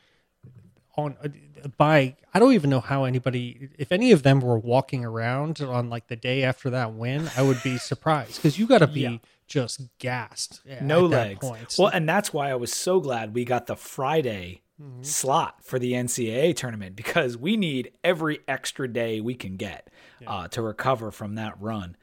On 0.97 1.17
uh, 1.23 1.69
by, 1.79 2.17
I 2.35 2.39
don't 2.41 2.53
even 2.53 2.69
know 2.69 2.81
how 2.81 3.05
anybody, 3.05 3.69
if 3.79 3.93
any 3.93 4.11
of 4.13 4.23
them 4.25 4.41
were 4.41 4.59
walking 4.59 5.05
around 5.05 5.61
on 5.61 5.89
like 5.89 6.09
the 6.09 6.17
day 6.17 6.43
after 6.43 6.69
that 6.71 6.95
win, 6.95 7.31
I 7.37 7.43
would 7.43 7.63
be 7.63 7.79
surprised 7.79 8.37
because 8.37 8.59
you 8.59 8.67
got 8.67 8.79
to 8.79 8.89
be 8.89 9.03
Yeah. 9.03 9.17
just 9.47 9.83
gassed. 9.99 10.61
at 10.69 10.83
no 10.83 11.07
legs. 11.07 11.39
point. 11.41 11.77
Well, 11.79 11.89
and 11.89 12.09
that's 12.09 12.33
why 12.33 12.51
I 12.51 12.57
was 12.57 12.73
so 12.73 12.99
glad 13.01 13.35
we 13.35 13.45
got 13.45 13.67
the 13.67 13.77
Friday 13.77 14.63
Mm-hmm. 14.83 15.03
slot 15.03 15.63
for 15.63 15.79
the 15.79 15.93
NCAA 15.93 16.57
tournament 16.57 16.97
because 16.97 17.37
we 17.37 17.59
need 17.59 17.93
every 18.03 18.41
extra 18.49 18.89
day 18.89 19.21
we 19.21 19.35
can 19.35 19.59
get 19.59 19.91
uh, 20.27 20.49
to 20.49 20.63
recover 20.63 21.11
from 21.11 21.35
that 21.35 21.61
run. 21.61 21.97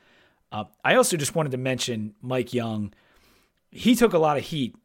Uh, 0.51 0.65
I 0.85 0.93
also 0.93 1.17
just 1.17 1.33
wanted 1.33 1.53
to 1.53 1.57
mention 1.57 2.13
Mike 2.21 2.53
Young. 2.53 2.93
He 3.77 3.95
took 3.95 4.13
a 4.13 4.19
lot 4.19 4.37
of 4.37 4.43
heat 4.43 4.75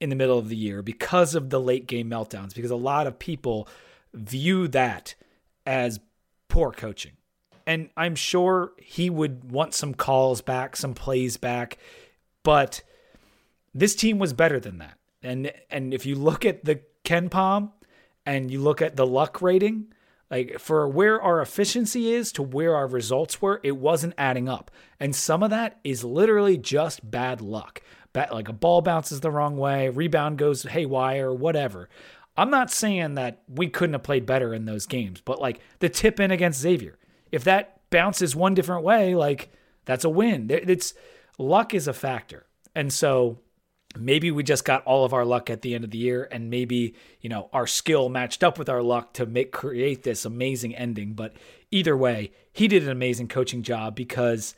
in 0.00 0.10
the 0.10 0.16
middle 0.16 0.38
of 0.38 0.48
the 0.48 0.56
year 0.56 0.82
because 0.82 1.36
of 1.36 1.50
the 1.50 1.60
late 1.60 1.86
game 1.86 2.10
meltdowns, 2.10 2.54
because 2.54 2.72
a 2.72 2.76
lot 2.76 3.06
of 3.06 3.18
people 3.18 3.68
view 4.12 4.66
that 4.68 5.14
as 5.64 6.00
poor 6.48 6.72
coaching. 6.72 7.12
And 7.66 7.90
I'm 7.96 8.16
sure 8.16 8.72
he 8.78 9.08
would 9.08 9.52
want 9.52 9.74
some 9.74 9.94
calls 9.94 10.42
back, 10.42 10.76
some 10.76 10.94
plays 10.94 11.36
back, 11.36 11.78
but 12.42 12.82
this 13.72 13.94
team 13.94 14.18
was 14.18 14.32
better 14.32 14.58
than 14.58 14.78
that. 14.78 14.98
And 15.22 15.52
and 15.70 15.94
if 15.94 16.04
you 16.04 16.16
look 16.16 16.44
at 16.44 16.64
the 16.64 16.80
KenPom 17.04 17.70
and 18.26 18.50
you 18.50 18.60
look 18.60 18.82
at 18.82 18.96
the 18.96 19.06
luck 19.06 19.40
rating, 19.40 19.92
like 20.32 20.58
for 20.58 20.88
where 20.88 21.22
our 21.22 21.40
efficiency 21.40 22.12
is 22.12 22.32
to 22.32 22.42
where 22.42 22.74
our 22.74 22.88
results 22.88 23.40
were, 23.40 23.60
it 23.62 23.76
wasn't 23.76 24.14
adding 24.18 24.48
up. 24.48 24.72
And 24.98 25.14
some 25.14 25.44
of 25.44 25.50
that 25.50 25.78
is 25.84 26.02
literally 26.02 26.58
just 26.58 27.08
bad 27.08 27.40
luck. 27.40 27.82
Bad, 28.12 28.30
like 28.30 28.48
a 28.48 28.52
ball 28.52 28.82
bounces 28.82 29.20
the 29.20 29.30
wrong 29.30 29.56
way, 29.56 29.88
rebound 29.88 30.38
goes 30.38 30.64
haywire, 30.64 31.32
whatever. 31.32 31.88
I'm 32.36 32.50
not 32.50 32.70
saying 32.70 33.14
that 33.14 33.42
we 33.48 33.68
couldn't 33.68 33.94
have 33.94 34.02
played 34.02 34.26
better 34.26 34.54
in 34.54 34.64
those 34.64 34.86
games, 34.86 35.20
but 35.20 35.40
like 35.40 35.60
the 35.80 35.88
tip 35.88 36.18
in 36.18 36.30
against 36.30 36.60
Xavier, 36.60 36.98
if 37.30 37.44
that 37.44 37.80
bounces 37.90 38.34
one 38.34 38.54
different 38.54 38.84
way, 38.84 39.14
like 39.14 39.50
that's 39.84 40.04
a 40.04 40.10
win. 40.10 40.48
It's 40.50 40.94
luck 41.38 41.74
is 41.74 41.88
a 41.88 41.92
factor. 41.92 42.46
And 42.74 42.92
so 42.92 43.38
maybe 43.96 44.30
we 44.30 44.42
just 44.42 44.64
got 44.64 44.84
all 44.84 45.04
of 45.04 45.12
our 45.12 45.24
luck 45.24 45.50
at 45.50 45.62
the 45.62 45.74
end 45.74 45.84
of 45.84 45.90
the 45.90 45.98
year 45.98 46.28
and 46.30 46.50
maybe 46.50 46.94
you 47.20 47.28
know 47.28 47.48
our 47.52 47.66
skill 47.66 48.08
matched 48.08 48.42
up 48.42 48.58
with 48.58 48.68
our 48.68 48.82
luck 48.82 49.12
to 49.12 49.26
make 49.26 49.52
create 49.52 50.02
this 50.02 50.24
amazing 50.24 50.74
ending 50.74 51.12
but 51.12 51.34
either 51.70 51.96
way 51.96 52.32
he 52.52 52.68
did 52.68 52.82
an 52.82 52.88
amazing 52.88 53.28
coaching 53.28 53.62
job 53.62 53.94
because 53.94 54.54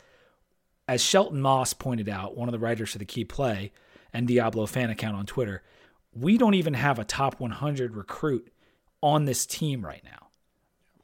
as 0.89 1.03
shelton 1.03 1.41
moss 1.41 1.73
pointed 1.73 2.09
out 2.09 2.37
one 2.37 2.49
of 2.49 2.53
the 2.53 2.59
writers 2.59 2.93
for 2.93 2.99
the 2.99 3.05
key 3.05 3.25
play 3.25 3.73
and 4.13 4.29
diablo 4.29 4.67
fan 4.67 4.91
account 4.91 5.17
on 5.17 5.27
twitter 5.27 5.63
we 6.13 6.39
don't 6.39 6.55
even 6.55 6.75
have 6.75 6.99
a 6.99 7.05
top 7.05 7.41
100 7.41 7.97
recruit 7.97 8.53
on 9.03 9.25
this 9.25 9.47
team 9.47 9.85
right 9.85 10.03
now 10.05 10.29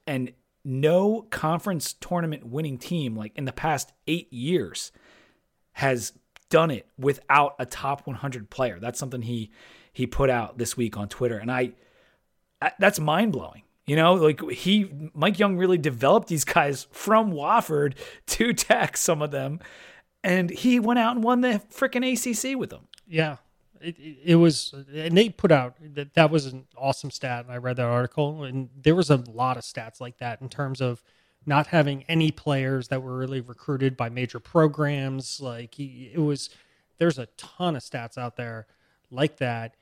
and 0.06 0.32
no 0.64 1.22
conference 1.30 1.94
tournament 1.94 2.46
winning 2.46 2.78
team 2.78 3.16
like 3.16 3.32
in 3.36 3.44
the 3.44 3.52
past 3.52 3.92
eight 4.06 4.32
years 4.32 4.92
has 5.72 6.12
done 6.50 6.70
it 6.70 6.86
without 6.98 7.54
a 7.58 7.64
top 7.64 8.06
100 8.06 8.50
player. 8.50 8.78
That's 8.78 8.98
something 8.98 9.22
he 9.22 9.50
he 9.92 10.06
put 10.06 10.28
out 10.28 10.58
this 10.58 10.76
week 10.76 10.96
on 10.96 11.08
Twitter, 11.08 11.38
and 11.38 11.50
I, 11.50 11.72
that's 12.78 13.00
mind 13.00 13.32
blowing. 13.32 13.62
You 13.86 13.96
know, 13.96 14.14
like 14.14 14.40
he 14.50 14.90
Mike 15.14 15.38
Young 15.38 15.56
really 15.56 15.78
developed 15.78 16.28
these 16.28 16.44
guys 16.44 16.86
from 16.92 17.32
Wofford 17.32 17.94
to 18.26 18.52
Tech, 18.54 18.96
some 18.96 19.22
of 19.22 19.30
them, 19.30 19.60
and 20.22 20.50
he 20.50 20.78
went 20.78 20.98
out 20.98 21.16
and 21.16 21.24
won 21.24 21.40
the 21.40 21.60
freaking 21.72 22.04
ACC 22.04 22.58
with 22.58 22.70
them. 22.70 22.86
Yeah, 23.08 23.36
it, 23.80 23.96
it, 24.24 24.36
was. 24.36 24.74
And 24.94 25.16
they 25.16 25.28
put 25.28 25.50
out 25.50 25.74
that 25.94 26.14
that 26.14 26.30
was 26.30 26.46
an 26.46 26.66
awesome 26.76 27.10
stat. 27.10 27.46
I 27.48 27.56
read 27.56 27.76
that 27.76 27.86
article, 27.86 28.44
and 28.44 28.68
there 28.80 28.94
was 28.94 29.10
a 29.10 29.16
lot 29.16 29.56
of 29.56 29.64
stats 29.64 30.00
like 30.00 30.18
that 30.18 30.40
in 30.40 30.48
terms 30.48 30.80
of 30.80 31.02
not 31.46 31.68
having 31.68 32.04
any 32.04 32.30
players 32.30 32.88
that 32.88 33.02
were 33.02 33.16
really 33.16 33.40
recruited 33.40 33.96
by 33.96 34.08
major 34.08 34.38
programs. 34.38 35.40
Like 35.40 35.74
he, 35.74 36.10
it 36.12 36.20
was, 36.20 36.50
there's 36.98 37.18
a 37.18 37.26
ton 37.36 37.76
of 37.76 37.82
stats 37.82 38.18
out 38.18 38.36
there 38.36 38.66
like 39.10 39.38
that. 39.38 39.74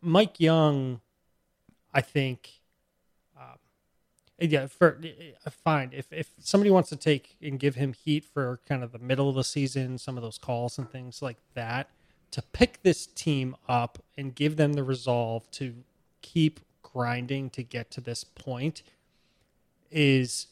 Mike 0.00 0.40
Young, 0.40 1.00
I 1.94 2.00
think. 2.00 2.60
Um, 4.42 4.50
Yeah, 4.50 4.66
for 4.66 5.00
uh, 5.46 5.50
fine. 5.50 5.90
If 5.92 6.12
if 6.12 6.30
somebody 6.38 6.70
wants 6.70 6.88
to 6.90 6.96
take 6.96 7.36
and 7.42 7.58
give 7.58 7.76
him 7.76 7.92
heat 7.92 8.24
for 8.24 8.60
kind 8.68 8.82
of 8.82 8.92
the 8.92 8.98
middle 8.98 9.28
of 9.28 9.34
the 9.34 9.44
season, 9.44 9.98
some 9.98 10.16
of 10.16 10.22
those 10.22 10.38
calls 10.38 10.78
and 10.78 10.90
things 10.90 11.22
like 11.22 11.38
that, 11.54 11.90
to 12.32 12.42
pick 12.42 12.82
this 12.82 13.06
team 13.06 13.56
up 13.68 14.02
and 14.16 14.34
give 14.34 14.56
them 14.56 14.72
the 14.72 14.82
resolve 14.82 15.50
to 15.52 15.74
keep 16.22 16.60
grinding 16.82 17.50
to 17.50 17.62
get 17.62 17.90
to 17.90 18.00
this 18.00 18.24
point 18.24 18.82
is 19.90 20.48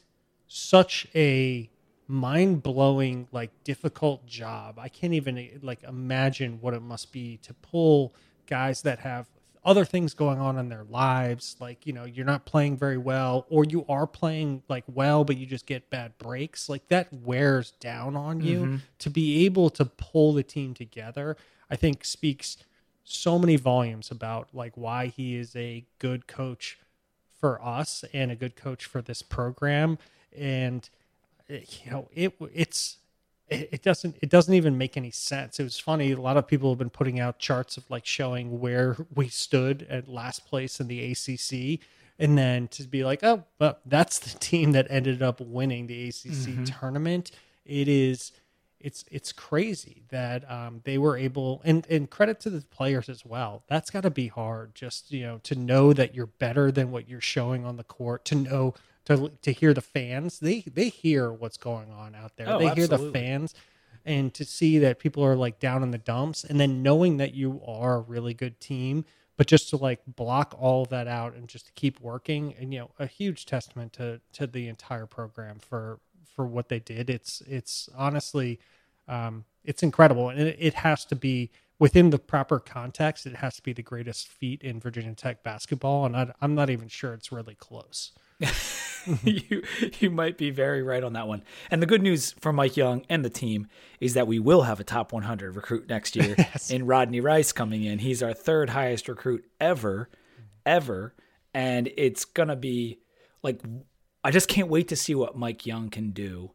such 0.47 1.07
a 1.15 1.69
mind-blowing 2.09 3.29
like 3.31 3.51
difficult 3.63 4.27
job 4.27 4.79
i 4.81 4.89
can't 4.89 5.13
even 5.13 5.61
like 5.63 5.81
imagine 5.85 6.59
what 6.61 6.75
it 6.75 6.83
must 6.83 7.13
be 7.13 7.37
to 7.37 7.55
pull 7.55 8.13
guys 8.47 8.83
that 8.83 8.99
have 8.99 9.29
other 9.65 9.85
things 9.85 10.15
going 10.15 10.39
on 10.39 10.59
in 10.59 10.69
their 10.69 10.85
lives 10.85 11.57
like 11.61 11.87
you 11.87 11.93
know 11.93 12.05
you're 12.05 12.25
not 12.25 12.45
playing 12.45 12.77
very 12.77 12.97
well 12.97 13.47
or 13.49 13.65
you 13.65 13.85
are 13.89 14.07
playing 14.07 14.63
like 14.69 14.85
well 14.87 15.25
but 15.25 15.37
you 15.37 15.45
just 15.45 15.67
get 15.67 15.91
bad 15.91 16.17
breaks 16.19 16.69
like 16.69 16.87
that 16.89 17.13
wears 17.13 17.73
down 17.73 18.17
on 18.17 18.41
you. 18.41 18.61
Mm-hmm. 18.61 18.77
To 19.01 19.11
be 19.11 19.45
able 19.45 19.71
to 19.71 19.85
pull 19.85 20.33
the 20.33 20.43
team 20.43 20.75
together 20.75 21.37
i 21.71 21.77
think 21.77 22.05
speaks 22.05 22.57
so 23.05 23.39
many 23.39 23.57
volumes 23.57 24.11
about 24.11 24.49
like 24.53 24.77
why 24.77 25.07
he 25.07 25.37
is 25.37 25.57
a 25.57 25.85
good 25.99 26.27
coach 26.27 26.79
for 27.41 27.63
us 27.65 28.05
and 28.13 28.31
a 28.31 28.37
good 28.37 28.55
coach 28.55 28.85
for 28.85 29.01
this 29.03 29.23
program. 29.23 29.99
And 30.37 30.89
eh, 31.49 31.61
you 31.83 31.91
know 31.91 32.09
it 32.13 32.35
it's 32.55 32.99
it, 33.51 33.69
it 33.73 33.83
doesn't 33.83 34.17
it 34.23 34.31
doesn't 34.31 34.55
even 34.55 34.79
make 34.79 34.97
any 34.97 35.11
sense. 35.11 35.61
It 35.61 35.65
was 35.65 35.79
funny 35.79 36.13
a 36.13 36.21
lot 36.21 36.37
of 36.37 36.47
people 36.47 36.71
have 36.71 36.79
been 36.79 36.91
putting 36.91 37.21
out 37.21 37.39
charts 37.39 37.77
of 37.77 37.89
like 37.91 38.07
showing 38.07 38.61
where 38.61 38.97
we 39.15 39.29
stood 39.29 39.87
at 39.91 40.09
last 40.09 40.47
place 40.47 40.81
in 40.81 40.89
the 40.89 41.13
ACC 41.13 41.81
and 42.19 42.37
then 42.39 42.69
to 42.69 42.85
be 42.85 43.05
like 43.05 43.23
oh 43.23 43.45
well 43.59 43.79
that's 43.85 44.19
the 44.19 44.39
team 44.39 44.73
that 44.73 44.87
ended 44.91 45.23
up 45.23 45.41
winning 45.41 45.87
the 45.87 46.09
ACC 46.09 46.65
tournament. 46.65 47.33
It 47.67 47.89
is 47.89 48.33
it's 48.81 49.05
it's 49.11 49.33
crazy 49.33 50.03
that 50.09 50.51
um, 50.51 50.81
they 50.85 50.97
were 50.97 51.17
able 51.17 51.61
and 51.65 51.87
and 51.91 52.09
credit 52.09 52.41
to 52.41 52.51
the 52.51 52.63
players 52.63 53.09
as 53.09 53.27
well. 53.27 53.63
That's 53.69 53.91
got 53.91 54.03
to 54.05 54.11
be 54.11 54.29
hard 54.29 54.75
just 54.75 55.13
you 55.13 55.23
know 55.23 55.41
to 55.43 55.55
know 55.55 55.93
that 55.93 56.15
you're 56.15 56.27
better 56.27 56.73
than 56.73 56.91
what 56.91 57.09
you're 57.09 57.21
showing 57.21 57.65
on 57.65 57.77
the 57.77 57.85
court 57.85 58.25
to 58.27 58.35
know 58.35 58.75
to 59.07 59.31
to 59.43 59.53
hear 59.53 59.75
the 59.75 59.81
fans. 59.81 60.39
They 60.39 60.61
they 60.61 60.89
hear 60.89 61.33
what's 61.33 61.57
going 61.57 61.91
on 61.91 62.15
out 62.15 62.37
there. 62.37 62.49
Oh, 62.49 62.59
they 62.59 62.71
hear 62.71 62.87
the 62.87 63.11
fans 63.11 63.55
and 64.05 64.33
to 64.33 64.45
see 64.47 64.79
that 64.79 64.99
people 64.99 65.23
are 65.23 65.37
like 65.37 65.59
down 65.59 65.83
in 65.83 65.91
the 65.91 65.99
dumps 65.99 66.43
and 66.43 66.59
then 66.59 66.83
knowing 66.83 67.19
that 67.19 67.35
you 67.35 67.61
are 67.67 67.97
a 67.97 68.01
really 68.01 68.33
good 68.33 68.59
team 68.59 69.05
but 69.37 69.47
just 69.47 69.71
to 69.71 69.77
like 69.79 70.01
block 70.07 70.55
all 70.59 70.85
that 70.85 71.07
out 71.07 71.35
and 71.35 71.49
just 71.49 71.67
to 71.67 71.73
keep 71.73 71.99
working 72.01 72.55
and 72.59 72.73
you 72.73 72.81
know 72.81 72.91
a 72.99 73.07
huge 73.07 73.47
testament 73.47 73.93
to 73.93 74.21
to 74.33 74.47
the 74.47 74.69
entire 74.69 75.07
program 75.07 75.59
for 75.59 75.99
for 76.41 76.47
what 76.47 76.69
they 76.69 76.79
did. 76.79 77.11
It's 77.11 77.43
it's 77.43 77.89
honestly 77.97 78.59
um 79.09 79.45
it's 79.65 79.83
incredible 79.83 80.29
and 80.29 80.41
it, 80.41 80.57
it 80.59 80.75
has 80.75 81.05
to 81.07 81.17
be 81.17 81.51
within 81.79 82.11
the 82.11 82.19
proper 82.19 82.59
context 82.59 83.27
it 83.27 83.37
has 83.37 83.57
to 83.57 83.63
be 83.63 83.73
the 83.73 83.83
greatest 83.83 84.29
feat 84.29 84.63
in 84.63 84.79
virginia 84.79 85.15
tech 85.15 85.43
basketball 85.43 86.07
and 86.07 86.17
I, 86.17 86.33
i'm 86.41 86.55
not 86.55 86.71
even 86.71 86.89
sure 86.89 87.13
it's 87.13 87.33
really 87.33 87.55
close 87.55 88.13
you 89.25 89.63
you 89.99 90.11
might 90.11 90.37
be 90.37 90.51
very 90.51 90.83
right 90.83 91.03
on 91.03 91.15
that 91.15 91.27
one. 91.29 91.43
And 91.71 91.81
the 91.83 91.87
good 91.87 92.03
news 92.03 92.33
for 92.41 92.53
Mike 92.53 92.77
Young 92.77 93.05
and 93.09 93.25
the 93.25 93.31
team 93.31 93.67
is 94.01 94.15
that 94.15 94.27
we 94.27 94.39
will 94.39 94.63
have 94.63 94.81
a 94.81 94.85
top 94.85 95.13
100 95.13 95.57
recruit 95.57 95.89
next 95.89 96.17
year 96.17 96.37
in 96.71 96.87
Rodney 96.87 97.21
Rice 97.21 97.53
coming 97.53 97.85
in. 97.85 97.99
He's 97.99 98.23
our 98.23 98.33
third 98.35 98.71
highest 98.71 99.09
recruit 99.09 99.45
ever, 99.61 100.09
ever, 100.67 101.15
and 101.55 101.91
it's 101.97 102.25
gonna 102.25 102.57
be 102.57 103.01
like 103.43 103.61
I 104.23 104.31
just 104.31 104.49
can't 104.49 104.69
wait 104.69 104.89
to 104.89 104.97
see 104.97 105.15
what 105.15 105.37
Mike 105.37 105.65
Young 105.67 105.89
can 105.89 106.11
do 106.11 106.53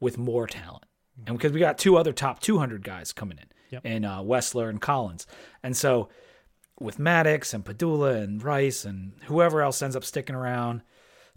with 0.00 0.18
more 0.18 0.46
talent. 0.46 0.84
And 1.26 1.36
because 1.36 1.52
we 1.52 1.58
got 1.58 1.78
two 1.78 1.96
other 1.96 2.12
top 2.12 2.40
200 2.40 2.84
guys 2.84 3.12
coming 3.12 3.38
in, 3.38 3.46
Yep. 3.70 3.82
and 3.84 4.06
uh, 4.06 4.20
Wessler 4.22 4.68
and 4.70 4.80
Collins, 4.80 5.26
and 5.62 5.76
so 5.76 6.08
with 6.80 6.98
Maddox 6.98 7.52
and 7.52 7.64
Pedulla 7.64 8.22
and 8.22 8.42
Rice 8.42 8.84
and 8.84 9.12
whoever 9.24 9.60
else 9.62 9.82
ends 9.82 9.96
up 9.96 10.04
sticking 10.04 10.36
around, 10.36 10.82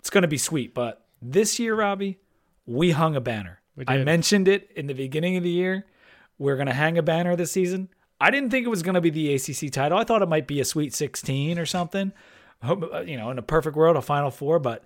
it's 0.01 0.09
going 0.09 0.23
to 0.23 0.27
be 0.27 0.37
sweet. 0.37 0.73
But 0.73 1.05
this 1.21 1.59
year, 1.59 1.75
Robbie, 1.75 2.17
we 2.65 2.91
hung 2.91 3.15
a 3.15 3.21
banner. 3.21 3.61
I 3.87 3.97
mentioned 4.03 4.47
it 4.47 4.71
in 4.75 4.87
the 4.87 4.93
beginning 4.93 5.37
of 5.37 5.43
the 5.43 5.49
year. 5.49 5.85
We're 6.39 6.55
going 6.55 6.67
to 6.67 6.73
hang 6.73 6.97
a 6.97 7.03
banner 7.03 7.35
this 7.35 7.51
season. 7.51 7.89
I 8.19 8.31
didn't 8.31 8.49
think 8.49 8.65
it 8.65 8.69
was 8.69 8.83
going 8.83 8.95
to 8.95 9.01
be 9.01 9.11
the 9.11 9.33
ACC 9.35 9.71
title. 9.71 9.97
I 9.97 10.03
thought 10.03 10.23
it 10.23 10.29
might 10.29 10.47
be 10.47 10.59
a 10.59 10.65
Sweet 10.65 10.93
16 10.93 11.57
or 11.59 11.65
something. 11.67 12.11
Uh, 12.63 13.01
You 13.05 13.17
know, 13.17 13.29
in 13.29 13.37
a 13.37 13.43
perfect 13.43 13.75
world, 13.75 13.95
a 13.95 14.01
Final 14.01 14.31
Four. 14.31 14.59
But 14.59 14.85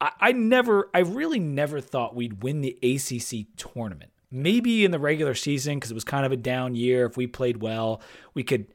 I, 0.00 0.12
I 0.18 0.32
never, 0.32 0.90
I 0.94 1.00
really 1.00 1.38
never 1.38 1.80
thought 1.80 2.16
we'd 2.16 2.42
win 2.42 2.62
the 2.62 2.78
ACC 2.82 3.46
tournament. 3.56 4.12
Maybe 4.30 4.84
in 4.84 4.90
the 4.90 4.98
regular 4.98 5.34
season 5.34 5.76
because 5.76 5.90
it 5.90 5.94
was 5.94 6.04
kind 6.04 6.26
of 6.26 6.32
a 6.32 6.36
down 6.36 6.74
year. 6.74 7.04
If 7.06 7.16
we 7.18 7.26
played 7.26 7.62
well, 7.62 8.00
we 8.32 8.42
could. 8.42 8.66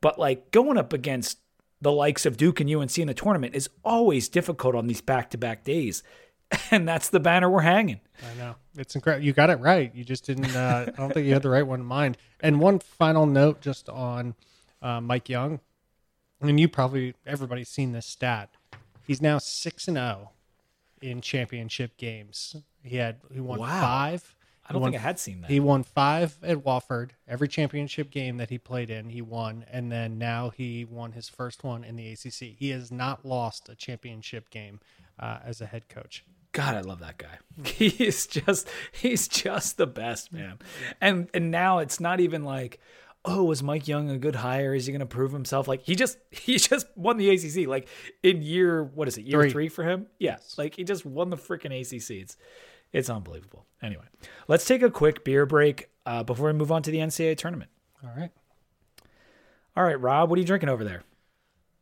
But 0.00 0.18
like 0.18 0.50
going 0.50 0.76
up 0.76 0.92
against 0.92 1.38
the 1.84 1.92
likes 1.92 2.26
of 2.26 2.36
Duke 2.36 2.58
and 2.60 2.68
UNC 2.74 2.98
in 2.98 3.06
the 3.06 3.14
tournament 3.14 3.54
is 3.54 3.68
always 3.84 4.28
difficult 4.28 4.74
on 4.74 4.86
these 4.88 5.00
back-to-back 5.00 5.62
days, 5.64 6.02
and 6.70 6.88
that's 6.88 7.08
the 7.10 7.20
banner 7.20 7.48
we're 7.48 7.60
hanging. 7.60 8.00
I 8.20 8.36
know 8.38 8.56
it's 8.76 8.94
incredible. 8.96 9.24
You 9.24 9.32
got 9.32 9.50
it 9.50 9.60
right. 9.60 9.94
You 9.94 10.02
just 10.02 10.26
didn't. 10.26 10.54
Uh, 10.56 10.86
I 10.88 11.00
don't 11.00 11.12
think 11.14 11.26
you 11.26 11.32
had 11.32 11.42
the 11.42 11.50
right 11.50 11.66
one 11.66 11.80
in 11.80 11.86
mind. 11.86 12.16
And 12.40 12.58
one 12.58 12.78
final 12.80 13.26
note, 13.26 13.60
just 13.60 13.88
on 13.88 14.34
uh, 14.82 15.00
Mike 15.00 15.28
Young, 15.28 15.60
and 16.40 16.58
you 16.58 16.68
probably 16.68 17.14
everybody's 17.26 17.68
seen 17.68 17.92
this 17.92 18.06
stat. 18.06 18.50
He's 19.06 19.22
now 19.22 19.38
six 19.38 19.86
and 19.86 19.96
zero 19.96 20.30
in 21.02 21.20
championship 21.20 21.96
games. 21.98 22.56
He 22.82 22.96
had 22.96 23.16
he 23.32 23.40
won 23.40 23.60
Wow. 23.60 23.80
five. 23.80 24.34
I 24.66 24.72
don't 24.72 24.82
won 24.82 24.92
think 24.92 25.02
I 25.02 25.06
had 25.06 25.18
seen 25.18 25.42
that. 25.42 25.50
He 25.50 25.60
won 25.60 25.82
five 25.82 26.38
at 26.42 26.58
Wofford. 26.58 27.10
Every 27.28 27.48
championship 27.48 28.10
game 28.10 28.38
that 28.38 28.50
he 28.50 28.58
played 28.58 28.88
in, 28.88 29.10
he 29.10 29.20
won, 29.20 29.66
and 29.70 29.92
then 29.92 30.18
now 30.18 30.50
he 30.50 30.84
won 30.84 31.12
his 31.12 31.28
first 31.28 31.64
one 31.64 31.84
in 31.84 31.96
the 31.96 32.12
ACC. 32.12 32.56
He 32.58 32.70
has 32.70 32.90
not 32.90 33.24
lost 33.26 33.68
a 33.68 33.74
championship 33.74 34.48
game 34.50 34.80
uh, 35.18 35.38
as 35.44 35.60
a 35.60 35.66
head 35.66 35.88
coach. 35.88 36.24
God, 36.52 36.76
I 36.76 36.80
love 36.80 37.00
that 37.00 37.18
guy. 37.18 37.38
He 37.64 37.88
is 37.88 38.26
just 38.26 38.68
he's 38.92 39.28
just 39.28 39.76
the 39.76 39.86
best, 39.86 40.32
man. 40.32 40.58
And 41.00 41.28
and 41.34 41.50
now 41.50 41.78
it's 41.78 42.00
not 42.00 42.20
even 42.20 42.44
like, 42.44 42.80
oh, 43.24 43.50
is 43.50 43.62
Mike 43.62 43.88
Young 43.88 44.08
a 44.08 44.18
good 44.18 44.36
hire? 44.36 44.74
Is 44.74 44.86
he 44.86 44.92
going 44.92 45.00
to 45.00 45.06
prove 45.06 45.32
himself? 45.32 45.68
Like 45.68 45.82
he 45.82 45.94
just 45.94 46.16
he 46.30 46.56
just 46.56 46.86
won 46.96 47.16
the 47.16 47.28
ACC. 47.30 47.66
Like 47.68 47.88
in 48.22 48.40
year 48.40 48.82
what 48.82 49.08
is 49.08 49.18
it? 49.18 49.24
Year 49.24 49.42
Three. 49.42 49.50
three, 49.50 49.68
for 49.68 49.84
him? 49.84 50.06
Yes. 50.18 50.54
Like 50.56 50.76
he 50.76 50.84
just 50.84 51.04
won 51.04 51.30
the 51.30 51.36
freaking 51.36 51.78
ACC. 51.78 52.22
It's 52.22 52.36
it's 52.94 53.10
unbelievable. 53.10 53.66
Anyway, 53.82 54.04
let's 54.48 54.64
take 54.64 54.80
a 54.80 54.90
quick 54.90 55.24
beer 55.24 55.44
break 55.44 55.90
uh, 56.06 56.22
before 56.22 56.46
we 56.46 56.54
move 56.54 56.72
on 56.72 56.82
to 56.84 56.90
the 56.90 56.98
NCAA 56.98 57.36
tournament. 57.36 57.70
All 58.02 58.12
right. 58.16 58.30
All 59.76 59.84
right, 59.84 60.00
Rob, 60.00 60.30
what 60.30 60.36
are 60.36 60.40
you 60.40 60.46
drinking 60.46 60.68
over 60.68 60.84
there? 60.84 61.02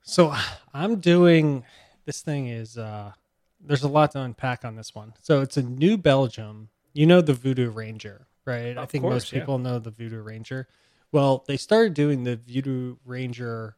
So 0.02 0.34
I'm 0.74 0.98
doing 0.98 1.64
this 2.06 2.22
thing 2.22 2.48
is 2.48 2.76
uh 2.76 3.12
there's 3.64 3.84
a 3.84 3.88
lot 3.88 4.10
to 4.12 4.20
unpack 4.20 4.64
on 4.64 4.74
this 4.74 4.92
one. 4.94 5.12
So 5.20 5.40
it's 5.40 5.56
a 5.56 5.62
New 5.62 5.96
Belgium. 5.96 6.70
You 6.94 7.06
know 7.06 7.20
the 7.20 7.34
Voodoo 7.34 7.70
Ranger, 7.70 8.26
right? 8.44 8.76
I 8.76 8.86
think 8.86 9.02
course, 9.02 9.12
most 9.12 9.32
yeah. 9.32 9.40
people 9.40 9.58
know 9.58 9.78
the 9.78 9.92
Voodoo 9.92 10.20
Ranger. 10.20 10.66
Well, 11.12 11.44
they 11.46 11.56
started 11.56 11.94
doing 11.94 12.24
the 12.24 12.36
Voodoo 12.36 12.96
Ranger 13.04 13.76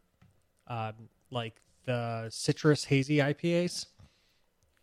uh, 0.69 0.93
like 1.31 1.61
the 1.85 2.29
citrus 2.31 2.85
hazy 2.85 3.19
IPAs. 3.19 3.87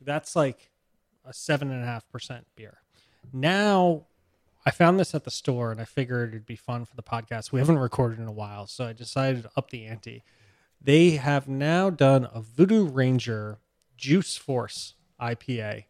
That's 0.01 0.35
like 0.35 0.70
a 1.25 1.33
seven 1.33 1.71
and 1.71 1.83
a 1.83 1.85
half 1.85 2.07
percent 2.09 2.47
beer. 2.55 2.79
Now 3.33 4.05
I 4.65 4.71
found 4.71 4.99
this 4.99 5.13
at 5.15 5.23
the 5.23 5.31
store 5.31 5.71
and 5.71 5.81
I 5.81 5.85
figured 5.85 6.29
it'd 6.29 6.45
be 6.45 6.55
fun 6.55 6.85
for 6.85 6.95
the 6.95 7.03
podcast. 7.03 7.51
We 7.51 7.59
haven't 7.59 7.79
recorded 7.79 8.19
in 8.19 8.27
a 8.27 8.31
while, 8.31 8.67
so 8.67 8.85
I 8.85 8.93
decided 8.93 9.43
to 9.43 9.51
up 9.57 9.69
the 9.69 9.85
ante. 9.85 10.23
They 10.81 11.11
have 11.11 11.47
now 11.47 11.89
done 11.89 12.27
a 12.33 12.41
Voodoo 12.41 12.87
Ranger 12.87 13.59
Juice 13.97 14.35
Force 14.37 14.95
IPA. 15.19 15.85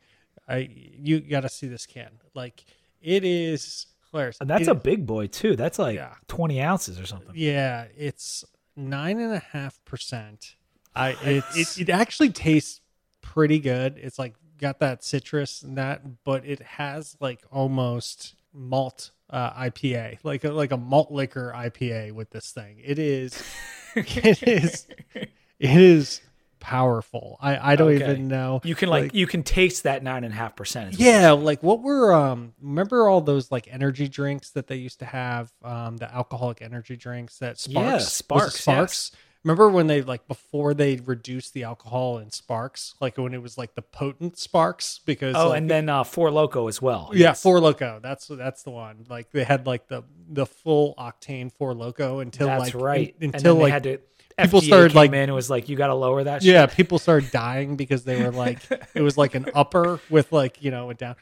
I 0.48 0.70
you 0.74 1.20
got 1.22 1.42
to 1.42 1.50
see 1.50 1.68
this 1.68 1.86
can. 1.86 2.10
Like 2.34 2.66
it 3.02 3.24
is 3.24 3.88
hilarious. 4.12 4.38
And 4.42 4.50
that's 4.50 4.64
It- 4.68 4.72
a 4.72 4.76
big 4.76 5.06
boy 5.06 5.28
too. 5.28 5.56
That's 5.56 5.80
like 5.80 5.96
Yeah. 5.96 6.16
twenty 6.28 6.62
ounces 6.62 7.00
or 7.00 7.06
something. 7.06 7.32
yeah, 7.36 7.86
it's 7.96 8.44
nine 8.76 9.20
and 9.20 9.34
a 9.34 9.40
half 9.40 9.84
percent. 9.86 10.56
I 10.94 11.12
it, 11.24 11.44
it 11.56 11.80
it 11.82 11.90
actually 11.90 12.32
tastes 12.32 12.82
pretty 13.22 13.60
good. 13.60 13.98
It's 13.98 14.20
like 14.20 14.36
got 14.62 14.80
that 14.80 15.04
citrus 15.04 15.62
and 15.64 15.78
that, 15.78 16.24
but 16.24 16.46
it 16.46 16.62
has 16.62 17.18
like 17.20 17.42
almost 17.52 18.36
malt 18.54 19.12
uh, 19.30 19.52
IPA, 19.54 20.20
like 20.24 20.44
a, 20.44 20.52
like 20.52 20.72
a 20.72 20.78
malt 20.78 21.12
liquor 21.12 21.52
IPA 21.56 22.12
with 22.14 22.30
this 22.30 22.52
thing. 22.52 22.82
It 22.84 23.00
is, 23.00 23.42
it 23.96 24.44
is, 24.44 24.88
it 25.16 25.30
is 25.60 26.22
powerful. 26.60 27.38
I 27.42 27.74
I 27.74 27.76
don't 27.76 27.90
Okay. 27.94 28.04
even 28.04 28.28
know. 28.28 28.62
You 28.64 28.76
can 28.76 28.88
like, 28.90 29.14
you 29.16 29.26
can 29.26 29.42
taste 29.44 29.84
that 29.84 30.04
nine 30.04 30.24
and 30.24 30.34
a 30.34 30.38
half 30.38 30.56
percent. 30.56 31.00
Yeah, 31.00 31.32
like 31.32 31.64
what 31.64 31.82
were 31.82 32.14
um 32.14 32.54
remember 32.62 33.08
all 33.10 33.22
those 33.22 33.52
like 33.52 33.68
energy 33.72 34.08
drinks 34.08 34.52
that 34.52 34.68
they 34.68 34.76
used 34.76 35.00
to 35.00 35.06
have 35.06 35.52
um 35.64 35.98
the 35.98 36.14
alcoholic 36.14 36.62
energy 36.62 36.96
drinks 36.96 37.40
that 37.40 37.58
Sparks 37.58 37.90
Yeah, 37.92 37.98
Sparks, 38.00 38.60
Sparks 38.60 39.12
Remember 39.44 39.70
when 39.70 39.88
they 39.88 40.02
like 40.04 40.28
before 40.28 40.74
they 40.76 40.98
reduced 40.98 41.54
the 41.54 41.64
alcohol 41.64 42.20
in 42.20 42.30
Sparks 42.32 42.94
like 43.02 43.18
when 43.18 43.34
it 43.34 43.42
was 43.42 43.58
like 43.58 43.74
the 43.74 43.82
potent 43.82 44.38
Sparks 44.38 45.00
because 45.04 45.36
Oh, 45.36 45.50
like, 45.50 45.58
and 45.58 45.70
then 45.70 45.90
uh, 45.90 46.04
Four 46.04 46.30
Loco 46.30 46.68
as 46.68 46.80
well. 46.82 47.10
yeah, 47.14 47.30
Yes. 47.30 47.42
Four 47.42 47.60
Loco. 47.60 48.00
That's 48.04 48.28
that's 48.28 48.62
the 48.64 48.70
one. 48.70 49.06
Like 49.10 49.32
they 49.32 49.44
had 49.44 49.66
like 49.66 49.88
the 49.88 50.04
the 50.30 50.46
full 50.46 50.94
octane 51.00 51.52
Four 51.52 51.74
Loco 51.74 52.20
until 52.20 52.48
That's 52.48 52.74
like 52.74 52.84
right. 52.84 53.16
and 53.20 53.34
until 53.34 53.56
like 53.56 53.72
had 53.74 53.84
to. 53.84 54.00
people 54.38 54.62
FDA 54.62 54.66
started, 54.68 54.90
came 54.92 54.96
like- 54.96 55.10
in 55.10 55.16
and 55.16 55.34
was 55.34 55.50
like, 55.50 55.70
"You 55.70 55.76
got 55.76 55.88
to 55.88 55.96
lower 55.96 56.24
that." 56.24 56.44
yeah, 56.44 56.68
shit. 56.68 56.76
people 56.78 57.00
started 57.00 57.32
dying 57.32 57.76
because 57.78 58.04
they 58.04 58.24
were 58.24 58.32
like 58.32 58.60
it 58.94 59.02
was 59.02 59.18
like 59.18 59.34
an 59.36 59.48
upper 59.56 60.00
with 60.10 60.32
like 60.32 60.62
you 60.64 60.70
know 60.72 60.90
a 60.92 60.94
down. 60.94 61.16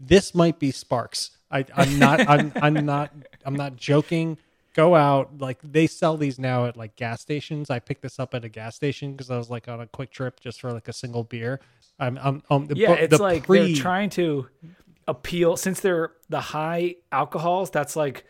This 0.00 0.34
might 0.34 0.58
be 0.58 0.70
Sparks. 0.70 1.30
I, 1.50 1.64
I'm 1.74 1.98
not. 1.98 2.20
I'm. 2.28 2.52
I'm 2.60 2.74
not. 2.86 3.12
I'm 3.44 3.54
not 3.54 3.76
joking. 3.76 4.38
Go 4.74 4.94
out. 4.94 5.38
Like 5.38 5.58
they 5.62 5.86
sell 5.86 6.16
these 6.16 6.38
now 6.38 6.66
at 6.66 6.76
like 6.76 6.94
gas 6.96 7.20
stations. 7.20 7.70
I 7.70 7.78
picked 7.78 8.02
this 8.02 8.18
up 8.18 8.34
at 8.34 8.44
a 8.44 8.48
gas 8.48 8.76
station 8.76 9.12
because 9.12 9.30
I 9.30 9.36
was 9.36 9.50
like 9.50 9.68
on 9.68 9.80
a 9.80 9.86
quick 9.86 10.10
trip 10.10 10.40
just 10.40 10.60
for 10.60 10.72
like 10.72 10.88
a 10.88 10.92
single 10.92 11.24
beer. 11.24 11.60
I'm. 11.98 12.18
I'm. 12.18 12.42
um 12.50 12.66
the, 12.66 12.76
yeah. 12.76 12.94
the 12.94 13.04
It's 13.04 13.18
like 13.18 13.46
pre- 13.46 13.72
they're 13.72 13.82
trying 13.82 14.10
to 14.10 14.48
appeal 15.08 15.56
since 15.56 15.80
they're 15.80 16.12
the 16.28 16.40
high 16.40 16.96
alcohols. 17.10 17.70
That's 17.70 17.96
like, 17.96 18.24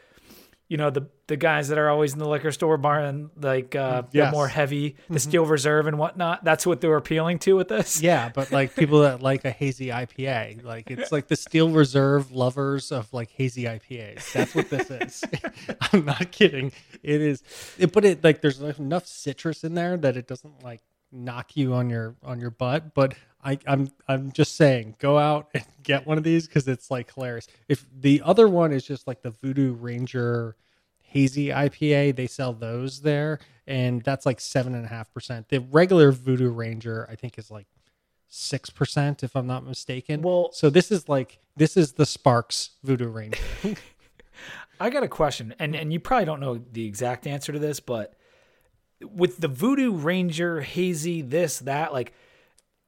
you 0.68 0.76
know, 0.76 0.90
the 0.90 1.08
the 1.28 1.36
guys 1.36 1.68
that 1.68 1.78
are 1.78 1.88
always 1.90 2.12
in 2.12 2.18
the 2.18 2.28
liquor 2.28 2.52
store 2.52 2.76
buying 2.76 3.30
like 3.40 3.74
uh, 3.74 4.02
Yes. 4.12 4.26
Mm-hmm. 4.26 4.34
more 4.34 4.48
heavy, 4.48 4.96
the 5.10 5.18
Steel 5.18 5.44
Reserve 5.46 5.86
and 5.86 5.98
whatnot. 5.98 6.44
That's 6.44 6.66
what 6.66 6.80
they're 6.80 6.96
appealing 6.96 7.38
to 7.40 7.56
with 7.56 7.68
this. 7.68 8.00
Yeah, 8.02 8.30
but 8.34 8.52
like 8.52 8.74
people 8.76 9.00
that 9.02 9.22
like 9.22 9.44
a 9.44 9.50
hazy 9.50 9.86
IPA, 9.88 10.64
like 10.64 10.90
it's 10.90 11.10
like 11.10 11.28
the 11.28 11.36
Steel 11.36 11.70
Reserve 11.70 12.32
lovers 12.32 12.92
of 12.92 13.12
like 13.12 13.30
hazy 13.30 13.64
IPAs. 13.64 14.32
That's 14.32 14.54
what 14.54 14.68
this 14.70 14.90
is. 14.90 15.24
I'm 15.92 16.04
not 16.04 16.32
kidding. 16.32 16.72
It 17.02 17.20
is, 17.20 17.42
it, 17.78 17.92
but 17.92 18.04
it 18.04 18.22
like 18.22 18.40
there's 18.42 18.60
enough 18.60 19.06
citrus 19.06 19.64
in 19.64 19.74
there 19.74 19.96
that 19.96 20.16
it 20.16 20.26
doesn't 20.26 20.62
like 20.62 20.82
knock 21.10 21.56
you 21.56 21.72
on 21.74 21.88
your 21.88 22.14
on 22.22 22.40
your 22.40 22.50
butt. 22.50 22.94
But 22.94 23.14
I, 23.44 23.58
I'm 23.66 23.90
I'm 24.08 24.32
just 24.32 24.56
saying, 24.56 24.96
go 24.98 25.18
out 25.18 25.48
and 25.54 25.64
get 25.82 26.06
one 26.06 26.18
of 26.18 26.24
these 26.24 26.46
because 26.46 26.66
it's 26.66 26.90
like 26.90 27.12
hilarious. 27.14 27.46
If 27.68 27.86
the 27.96 28.22
other 28.24 28.48
one 28.48 28.72
is 28.72 28.84
just 28.84 29.06
like 29.06 29.22
the 29.22 29.30
Voodoo 29.30 29.72
Ranger 29.74 30.56
hazy 31.08 31.48
IPA. 31.48 32.16
They 32.16 32.26
sell 32.26 32.52
those 32.52 33.00
there, 33.00 33.40
and 33.66 34.02
that's 34.02 34.26
like 34.26 34.40
seven 34.40 34.74
and 34.74 34.84
a 34.84 34.88
half 34.88 35.12
percent. 35.12 35.48
The 35.48 35.60
regular 35.60 36.12
Voodoo 36.12 36.50
Ranger, 36.50 37.08
I 37.10 37.16
think, 37.16 37.38
is 37.38 37.50
like 37.50 37.66
six 38.28 38.70
percent, 38.70 39.22
if 39.22 39.34
I'm 39.34 39.46
not 39.46 39.66
mistaken. 39.66 40.22
Well- 40.22 40.52
so 40.52 40.70
this 40.70 40.90
is 40.92 41.08
like 41.08 41.38
this 41.56 41.76
is 41.76 41.92
the 41.92 42.06
Sparks 42.06 42.70
Voodoo 42.84 43.08
Ranger. 43.08 43.38
I 44.80 44.90
got 44.90 45.02
a 45.02 45.08
question, 45.08 45.54
and 45.58 45.74
and 45.74 45.92
you 45.92 45.98
probably 45.98 46.26
don't 46.26 46.40
know 46.40 46.60
the 46.72 46.86
exact 46.86 47.26
answer 47.26 47.52
to 47.52 47.58
this, 47.58 47.80
but 47.80 48.14
with 49.00 49.38
the 49.38 49.48
Voodoo 49.48 49.92
Ranger, 49.92 50.60
hazy, 50.60 51.22
this, 51.22 51.60
that, 51.60 51.92
like, 51.92 52.12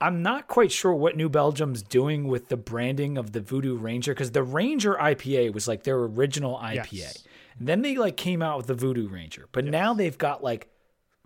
I'm 0.00 0.22
not 0.22 0.48
quite 0.48 0.72
sure 0.72 0.94
what 0.94 1.16
New 1.16 1.28
Belgium's 1.28 1.82
doing 1.82 2.26
with 2.26 2.48
the 2.48 2.56
branding 2.56 3.18
of 3.18 3.32
the 3.32 3.40
Voodoo 3.40 3.76
Ranger 3.76 4.14
because 4.14 4.30
the 4.32 4.42
Ranger 4.42 4.94
IPA 4.94 5.52
was 5.52 5.68
like 5.68 5.82
their 5.82 5.98
original 5.98 6.58
IPA. 6.58 6.88
Yes. 6.92 7.24
Then 7.58 7.82
they 7.82 7.96
like 7.96 8.16
came 8.16 8.40
out 8.40 8.56
with 8.56 8.66
the 8.66 8.74
Voodoo 8.74 9.08
Ranger, 9.08 9.46
but 9.52 9.66
now 9.66 9.92
they've 9.92 10.16
got 10.16 10.42
like 10.42 10.68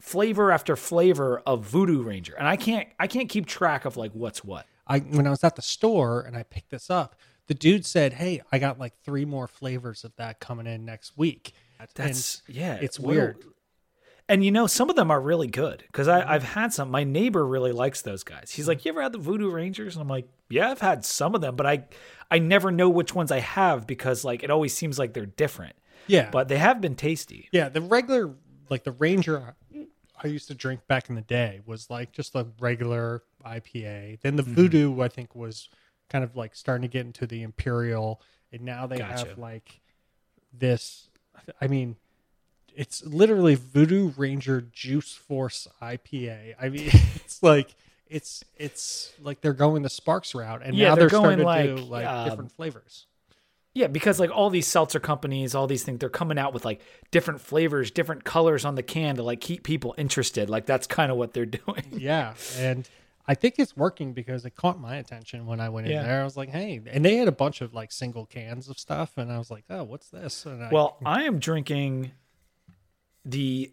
flavor 0.00 0.50
after 0.50 0.74
flavor 0.74 1.40
of 1.46 1.64
Voodoo 1.64 2.02
Ranger, 2.02 2.34
and 2.34 2.48
I 2.48 2.56
can't 2.56 2.88
I 2.98 3.06
can't 3.06 3.28
keep 3.28 3.46
track 3.46 3.84
of 3.84 3.96
like 3.96 4.12
what's 4.12 4.42
what. 4.44 4.66
I 4.86 4.98
when 4.98 5.26
I 5.26 5.30
was 5.30 5.44
at 5.44 5.54
the 5.54 5.62
store 5.62 6.22
and 6.22 6.36
I 6.36 6.42
picked 6.42 6.70
this 6.70 6.90
up, 6.90 7.14
the 7.46 7.54
dude 7.54 7.86
said, 7.86 8.14
"Hey, 8.14 8.42
I 8.50 8.58
got 8.58 8.80
like 8.80 8.94
three 9.04 9.24
more 9.24 9.46
flavors 9.46 10.02
of 10.02 10.14
that 10.16 10.40
coming 10.40 10.66
in 10.66 10.84
next 10.84 11.16
week." 11.16 11.52
That's 11.94 12.42
And 12.48 12.56
yeah, 12.56 12.78
it's 12.80 12.98
weird. 12.98 13.44
And 14.28 14.42
you 14.44 14.50
know, 14.50 14.66
some 14.66 14.88
of 14.88 14.96
them 14.96 15.10
are 15.10 15.20
really 15.20 15.48
good 15.48 15.82
because 15.86 16.08
I've 16.08 16.42
had 16.42 16.72
some. 16.72 16.90
My 16.90 17.04
neighbor 17.04 17.46
really 17.46 17.72
likes 17.72 18.00
those 18.00 18.24
guys. 18.24 18.50
He's 18.50 18.66
like, 18.66 18.84
"You 18.84 18.92
ever 18.92 19.02
had 19.02 19.12
the 19.12 19.18
Voodoo 19.18 19.50
Rangers?" 19.50 19.96
And 19.96 20.02
I'm 20.02 20.08
like, 20.08 20.26
"Yeah, 20.48 20.70
I've 20.70 20.80
had 20.80 21.04
some 21.04 21.34
of 21.34 21.42
them, 21.42 21.56
but 21.56 21.66
I, 21.66 21.84
I 22.30 22.38
never 22.38 22.70
know 22.70 22.88
which 22.88 23.14
ones 23.14 23.30
I 23.30 23.40
have 23.40 23.86
because 23.86 24.24
like 24.24 24.42
it 24.42 24.50
always 24.50 24.72
seems 24.74 24.98
like 24.98 25.12
they're 25.12 25.26
different. 25.26 25.74
yeah, 26.06 26.30
But 26.30 26.48
they 26.48 26.56
have 26.56 26.80
been 26.80 26.94
tasty. 26.94 27.48
Yeah, 27.52 27.68
the 27.68 27.82
regular 27.82 28.34
like 28.70 28.84
the 28.84 28.92
Ranger 28.92 29.54
I 30.22 30.26
used 30.28 30.48
to 30.48 30.54
drink 30.54 30.86
back 30.86 31.10
in 31.10 31.16
the 31.16 31.20
day 31.20 31.60
was 31.66 31.90
like 31.90 32.12
just 32.12 32.34
a 32.34 32.46
regular 32.58 33.24
IPA. 33.44 34.20
Then 34.22 34.36
the 34.36 34.42
Mm-hmm. 34.42 34.54
Voodoo 34.54 35.00
I 35.02 35.08
think 35.08 35.34
was 35.34 35.68
kind 36.08 36.24
of 36.24 36.34
like 36.34 36.54
starting 36.54 36.80
to 36.82 36.88
get 36.88 37.04
into 37.04 37.26
the 37.26 37.42
imperial, 37.42 38.22
and 38.52 38.62
now 38.62 38.86
they 38.86 38.96
Gotcha. 38.98 39.28
have 39.28 39.38
like 39.38 39.82
this. 40.52 41.08
I 41.60 41.66
mean, 41.66 41.96
it's 42.74 43.04
literally 43.04 43.54
Voodoo 43.54 44.12
Ranger 44.16 44.60
Juice 44.60 45.12
Force 45.14 45.68
IPA. 45.80 46.54
I 46.60 46.68
mean, 46.68 46.88
it's 47.16 47.42
like 47.42 47.74
it's 48.08 48.44
it's 48.56 49.12
like 49.22 49.40
they're 49.40 49.52
going 49.52 49.82
the 49.82 49.88
Sparks 49.90 50.34
route, 50.34 50.62
and 50.64 50.74
Yeah, 50.76 50.88
now 50.90 50.94
they're 50.94 51.08
they're, 51.08 51.20
going 51.20 51.38
to 51.38 51.66
do 51.66 51.76
like, 51.76 52.04
like 52.04 52.06
um, 52.06 52.28
different 52.28 52.52
flavors. 52.52 53.06
Yeah, 53.76 53.88
because 53.88 54.20
like 54.20 54.30
all 54.30 54.50
these 54.50 54.68
seltzer 54.68 55.00
companies, 55.00 55.52
all 55.54 55.66
these 55.66 55.82
things, 55.82 55.98
they're 55.98 56.08
coming 56.08 56.38
out 56.38 56.54
with 56.54 56.64
like 56.64 56.80
different 57.10 57.40
flavors, 57.40 57.90
different 57.90 58.22
colors 58.22 58.64
on 58.64 58.76
the 58.76 58.84
can 58.84 59.16
to 59.16 59.22
like 59.24 59.40
keep 59.40 59.64
people 59.64 59.94
interested. 59.98 60.48
Like 60.48 60.64
that's 60.64 60.86
kind 60.86 61.10
of 61.10 61.16
what 61.18 61.32
they're 61.32 61.44
doing. 61.64 61.82
Yeah, 61.90 62.34
and 62.56 62.88
I 63.26 63.34
think 63.34 63.54
it's 63.58 63.76
working 63.76 64.12
because 64.12 64.44
it 64.44 64.54
caught 64.54 64.78
my 64.78 64.96
attention 64.96 65.46
when 65.46 65.58
I 65.58 65.70
went 65.70 65.88
Yeah. 65.88 66.02
in 66.02 66.06
there. 66.06 66.20
I 66.20 66.24
was 66.24 66.36
like, 66.36 66.50
hey, 66.50 66.80
and 66.86 67.04
they 67.04 67.16
had 67.16 67.26
a 67.26 67.32
bunch 67.32 67.62
of 67.62 67.74
like 67.74 67.90
single 67.90 68.26
cans 68.26 68.68
of 68.68 68.78
stuff, 68.78 69.16
and 69.16 69.32
I 69.32 69.38
was 69.38 69.50
like, 69.50 69.64
oh, 69.70 69.82
what's 69.82 70.08
this? 70.08 70.46
And 70.46 70.62
I, 70.62 70.68
Well, 70.70 70.96
I 71.04 71.24
am 71.24 71.40
drinking 71.40 72.12
the 73.24 73.72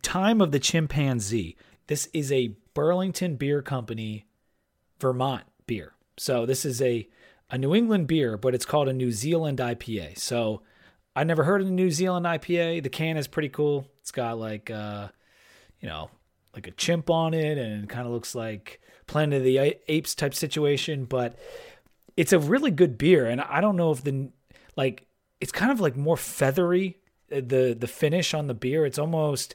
Time 0.00 0.40
of 0.40 0.52
the 0.52 0.58
Chimpanzee. 0.58 1.56
This 1.86 2.08
is 2.14 2.32
a 2.32 2.56
Burlington 2.74 3.36
Beer 3.36 3.60
Company 3.60 4.26
Vermont 5.00 5.44
beer. 5.66 5.94
So 6.16 6.46
this 6.46 6.64
is 6.64 6.80
a 6.80 7.08
a 7.50 7.58
New 7.58 7.74
England 7.74 8.06
beer, 8.06 8.38
but 8.38 8.54
it's 8.54 8.64
called 8.64 8.88
a 8.88 8.94
New 8.94 9.12
Zealand 9.12 9.58
IPA. 9.58 10.18
So 10.18 10.62
I 11.14 11.24
never 11.24 11.44
heard 11.44 11.60
of 11.60 11.66
the 11.66 11.72
New 11.72 11.90
Zealand 11.90 12.24
IPA. 12.24 12.82
The 12.82 12.88
can 12.88 13.18
is 13.18 13.28
pretty 13.28 13.50
cool. 13.50 13.86
It's 14.00 14.12
got 14.12 14.38
like 14.38 14.70
uh 14.70 15.08
you 15.80 15.88
know, 15.88 16.10
like 16.54 16.66
a 16.66 16.70
chimp 16.70 17.10
on 17.10 17.34
it 17.34 17.58
and 17.58 17.88
kind 17.88 18.06
of 18.06 18.12
looks 18.12 18.34
like 18.34 18.80
Planet 19.06 19.38
of 19.38 19.44
the 19.44 19.76
Apes 19.88 20.14
type 20.14 20.32
situation, 20.32 21.04
but 21.04 21.36
it's 22.16 22.32
a 22.32 22.38
really 22.38 22.70
good 22.70 22.96
beer 22.96 23.26
and 23.26 23.40
I 23.40 23.60
don't 23.60 23.76
know 23.76 23.90
if 23.90 24.04
the 24.04 24.30
like 24.76 25.06
it's 25.40 25.52
kind 25.52 25.72
of 25.72 25.80
like 25.80 25.96
more 25.96 26.16
feathery 26.16 27.01
the 27.40 27.76
the 27.78 27.86
finish 27.86 28.34
on 28.34 28.46
the 28.46 28.54
beer. 28.54 28.84
It's 28.84 28.98
almost 28.98 29.54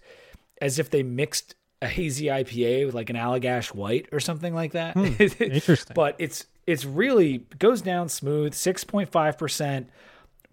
as 0.61 0.79
if 0.79 0.89
they 0.89 1.03
mixed 1.03 1.55
a 1.81 1.87
hazy 1.87 2.25
IPA 2.25 2.87
with 2.87 2.95
like 2.95 3.09
an 3.09 3.15
Allagash 3.15 3.67
white 3.67 4.07
or 4.11 4.19
something 4.19 4.53
like 4.53 4.71
that. 4.71 4.93
Hmm. 4.93 5.05
interesting. 5.39 5.93
but 5.93 6.15
it's 6.17 6.45
it's 6.65 6.85
really 6.85 7.39
goes 7.59 7.81
down 7.81 8.09
smooth, 8.09 8.53
six 8.53 8.83
point 8.83 9.09
five 9.09 9.37
percent, 9.37 9.89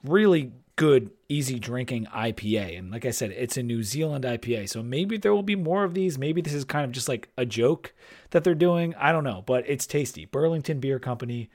really 0.05 0.53
good, 0.77 1.11
easy 1.29 1.59
drinking 1.59 2.07
IPA. 2.07 2.79
And 2.79 2.91
like 2.91 3.05
I 3.05 3.11
said, 3.11 3.31
it's 3.31 3.57
a 3.57 3.63
New 3.63 3.83
Zealand 3.83 4.25
IPA, 4.25 4.69
so 4.69 4.83
maybe 4.83 5.17
there 5.17 5.35
will 5.35 5.43
be 5.43 5.57
more 5.57 5.85
of 5.85 5.95
these. 5.95 6.19
Maybe 6.19 6.41
this 6.41 6.55
is 6.55 6.65
kind 6.65 6.85
of 6.85 6.93
just 6.93 7.09
like 7.09 7.29
a 7.39 7.47
joke 7.47 7.95
that 8.31 8.45
they're 8.45 8.55
doing. 8.55 8.95
I 8.97 9.13
don't 9.13 9.25
know, 9.25 9.43
but 9.47 9.65
it's 9.67 9.87
tasty. 9.87 10.25
Burlington 10.27 10.81
Beer 10.81 10.99
Company, 10.99 11.51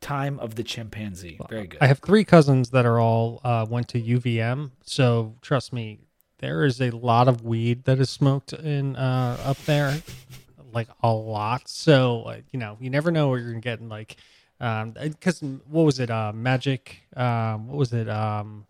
Time 0.00 0.38
of 0.40 0.54
the 0.54 0.62
Chimpanzee, 0.62 1.38
very 1.50 1.66
good. 1.66 1.78
I 1.80 1.86
have 1.86 1.98
three 1.98 2.24
cousins 2.24 2.70
that 2.70 2.86
are 2.86 2.98
all 2.98 3.40
uh, 3.44 3.66
went 3.68 3.88
to 3.88 4.00
UVM, 4.00 4.70
so 4.82 5.34
trust 5.42 5.72
me, 5.72 6.00
there 6.38 6.64
is 6.64 6.80
a 6.80 6.90
lot 6.90 7.28
of 7.28 7.44
weed 7.44 7.84
that 7.84 7.98
is 8.00 8.08
smoked 8.08 8.52
in 8.54 8.96
uh, 8.96 9.36
up 9.44 9.58
there, 9.66 10.02
like 10.72 10.88
a 11.02 11.12
lot. 11.12 11.68
So 11.68 12.22
uh, 12.22 12.36
you 12.50 12.58
know, 12.58 12.78
you 12.80 12.88
never 12.90 13.10
know 13.10 13.28
what 13.28 13.36
you're 13.40 13.50
gonna 13.50 13.60
get 13.60 13.80
in 13.80 13.88
like. 13.88 14.16
Because 14.58 15.40
what 15.42 15.82
was 15.84 16.00
it? 16.00 16.10
Uh, 16.10 16.32
Magic. 16.34 17.00
Um, 17.16 17.68
what 17.68 17.76
was 17.78 17.92
it? 17.92 18.08
Um, 18.08 18.66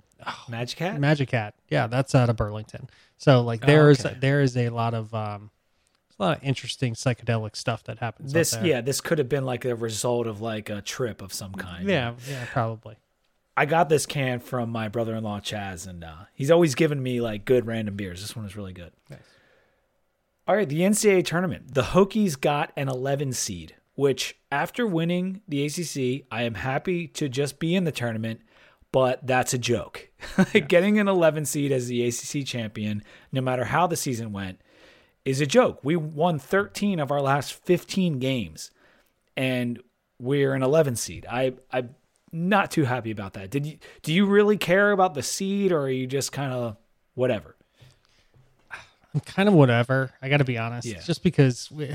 Magic 0.48 0.78
Hat. 0.78 1.00
Magic 1.00 1.30
Hat. 1.30 1.54
Yeah, 1.68 1.86
that's 1.88 2.14
out 2.14 2.28
of 2.28 2.36
Burlington. 2.36 2.88
So 3.18 3.40
like 3.42 3.60
there 3.60 3.90
is 3.90 4.04
Oh, 4.04 4.10
okay. 4.10 4.18
there 4.20 4.40
is 4.40 4.56
a 4.56 4.68
lot 4.68 4.94
of 4.94 5.12
um, 5.14 5.50
there's 5.50 5.50
a 6.20 6.24
lot 6.24 6.38
of 6.38 6.44
interesting 6.44 6.94
psychedelic 6.94 7.56
stuff 7.56 7.82
that 7.84 7.98
happens. 7.98 8.32
this 8.32 8.52
there. 8.52 8.66
yeah, 8.66 8.80
this 8.80 9.00
could 9.00 9.18
have 9.18 9.28
been 9.28 9.44
like 9.44 9.64
a 9.64 9.74
result 9.74 10.26
of 10.26 10.40
like 10.40 10.68
a 10.70 10.82
trip 10.82 11.22
of 11.22 11.32
some 11.32 11.52
kind. 11.54 11.88
yeah, 11.88 12.14
yeah, 12.28 12.44
probably. 12.52 12.96
I 13.56 13.66
got 13.66 13.88
this 13.88 14.06
can 14.06 14.38
from 14.40 14.70
my 14.70 14.88
brother-in-law 14.88 15.40
Chaz, 15.40 15.86
and 15.86 16.04
uh, 16.04 16.14
he's 16.34 16.50
always 16.50 16.74
given 16.74 17.02
me 17.02 17.20
like 17.20 17.44
good 17.44 17.66
random 17.66 17.96
beers. 17.96 18.20
This 18.20 18.36
one 18.36 18.46
is 18.46 18.56
really 18.56 18.72
good. 18.72 18.92
Nice. 19.10 19.18
All 20.46 20.56
right, 20.56 20.68
the 20.68 20.80
NCAA 20.80 21.24
tournament. 21.24 21.74
The 21.74 21.82
Hokies 21.82 22.40
got 22.40 22.72
an 22.76 22.88
11 22.88 23.32
seed, 23.34 23.74
which 23.94 24.36
after 24.50 24.86
winning 24.86 25.42
the 25.46 25.64
ACC, 25.64 26.26
I 26.30 26.42
am 26.42 26.54
happy 26.54 27.06
to 27.08 27.28
just 27.28 27.58
be 27.58 27.74
in 27.74 27.84
the 27.84 27.92
tournament. 27.92 28.40
But 28.92 29.24
that's 29.24 29.54
a 29.54 29.58
joke. 29.58 30.08
Getting 30.52 30.98
an 30.98 31.06
11 31.06 31.44
seed 31.44 31.70
as 31.70 31.86
the 31.86 32.04
ACC 32.04 32.44
champion, 32.44 33.04
no 33.30 33.40
matter 33.40 33.64
how 33.64 33.86
the 33.86 33.96
season 33.96 34.32
went, 34.32 34.60
is 35.24 35.40
a 35.40 35.46
joke. 35.46 35.80
We 35.82 35.96
won 35.96 36.38
13 36.38 36.98
of 37.00 37.10
our 37.10 37.20
last 37.20 37.52
15 37.52 38.18
games, 38.18 38.70
and 39.36 39.80
we're 40.18 40.54
an 40.54 40.62
11 40.62 40.96
seed. 40.96 41.26
I 41.30 41.54
I'm 41.72 41.94
not 42.32 42.70
too 42.70 42.84
happy 42.84 43.10
about 43.10 43.32
that. 43.34 43.50
Did 43.50 43.66
you 43.66 43.78
do 44.02 44.12
you 44.12 44.26
really 44.26 44.56
care 44.56 44.92
about 44.92 45.14
the 45.14 45.22
seed, 45.22 45.72
or 45.72 45.82
are 45.82 45.90
you 45.90 46.06
just 46.06 46.32
kind 46.32 46.52
of 46.52 46.76
whatever? 47.14 47.56
I'm 49.14 49.20
kind 49.20 49.48
of 49.48 49.54
whatever. 49.54 50.12
I 50.22 50.28
got 50.28 50.36
to 50.36 50.44
be 50.44 50.56
honest. 50.56 50.86
Yeah. 50.86 51.00
Just 51.00 51.22
because 51.24 51.68
we, 51.70 51.90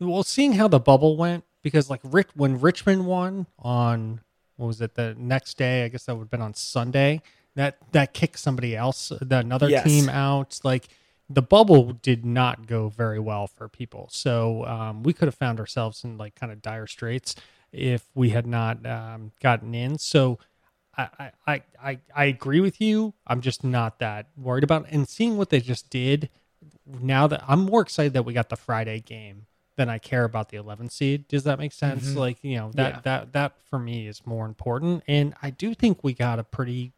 well, 0.00 0.24
seeing 0.24 0.52
how 0.54 0.66
the 0.66 0.80
bubble 0.80 1.16
went, 1.16 1.44
because 1.62 1.88
like 1.88 2.00
Rick, 2.02 2.28
when 2.34 2.60
Richmond 2.60 3.06
won 3.06 3.46
on 3.58 4.20
what 4.56 4.66
was 4.66 4.80
it 4.80 4.94
the 4.96 5.14
next 5.16 5.56
day? 5.56 5.84
I 5.84 5.88
guess 5.88 6.04
that 6.06 6.14
would 6.16 6.22
have 6.24 6.30
been 6.30 6.42
on 6.42 6.54
Sunday. 6.54 7.22
That 7.54 7.78
that 7.92 8.14
kicked 8.14 8.40
somebody 8.40 8.74
else, 8.74 9.12
the, 9.20 9.38
another 9.38 9.68
Yes. 9.68 9.84
team 9.84 10.08
out. 10.08 10.58
Like 10.64 10.88
the 11.28 11.42
bubble 11.42 11.92
did 11.92 12.24
not 12.24 12.66
go 12.66 12.88
very 12.88 13.18
well 13.18 13.46
for 13.46 13.68
people. 13.68 14.08
So 14.10 14.64
um, 14.66 15.02
we 15.02 15.12
could 15.12 15.26
have 15.26 15.34
found 15.34 15.58
ourselves 15.58 16.04
in 16.04 16.18
like 16.18 16.34
kind 16.34 16.52
of 16.52 16.60
dire 16.62 16.86
straits 16.86 17.34
if 17.72 18.04
we 18.14 18.30
had 18.30 18.46
not 18.46 18.84
um, 18.86 19.32
gotten 19.40 19.74
in. 19.74 19.98
So. 19.98 20.38
I, 20.96 21.32
I, 21.44 21.62
I, 21.82 21.98
I 22.14 22.24
agree 22.26 22.60
with 22.60 22.80
you. 22.80 23.14
I'm 23.26 23.40
just 23.40 23.64
not 23.64 23.98
that 23.98 24.28
worried 24.36 24.62
about 24.62 24.84
it. 24.84 24.92
And 24.92 25.08
seeing 25.08 25.36
what 25.36 25.50
they 25.50 25.58
just 25.58 25.90
did, 25.90 26.30
now 26.86 27.26
that 27.26 27.42
I'm 27.48 27.64
more 27.64 27.80
excited 27.80 28.12
that 28.12 28.24
we 28.24 28.32
got 28.32 28.48
the 28.48 28.54
Friday 28.54 29.00
game 29.00 29.46
than 29.76 29.88
I 29.88 29.98
care 29.98 30.22
about 30.24 30.50
the 30.50 30.56
11 30.56 30.90
seed. 30.90 31.26
Does 31.26 31.44
that 31.44 31.58
make 31.58 31.72
sense? 31.72 32.14
Like, 32.14 32.38
you 32.42 32.56
know, 32.58 32.70
that, 32.74 32.94
Yeah. 32.94 33.00
that, 33.02 33.32
that 33.32 33.52
for 33.68 33.78
me 33.78 34.06
is 34.06 34.24
more 34.24 34.46
important. 34.46 35.02
And 35.08 35.34
I 35.42 35.50
do 35.50 35.74
think 35.74 36.04
we 36.04 36.14
got 36.14 36.38
a 36.38 36.44
pretty 36.44 36.92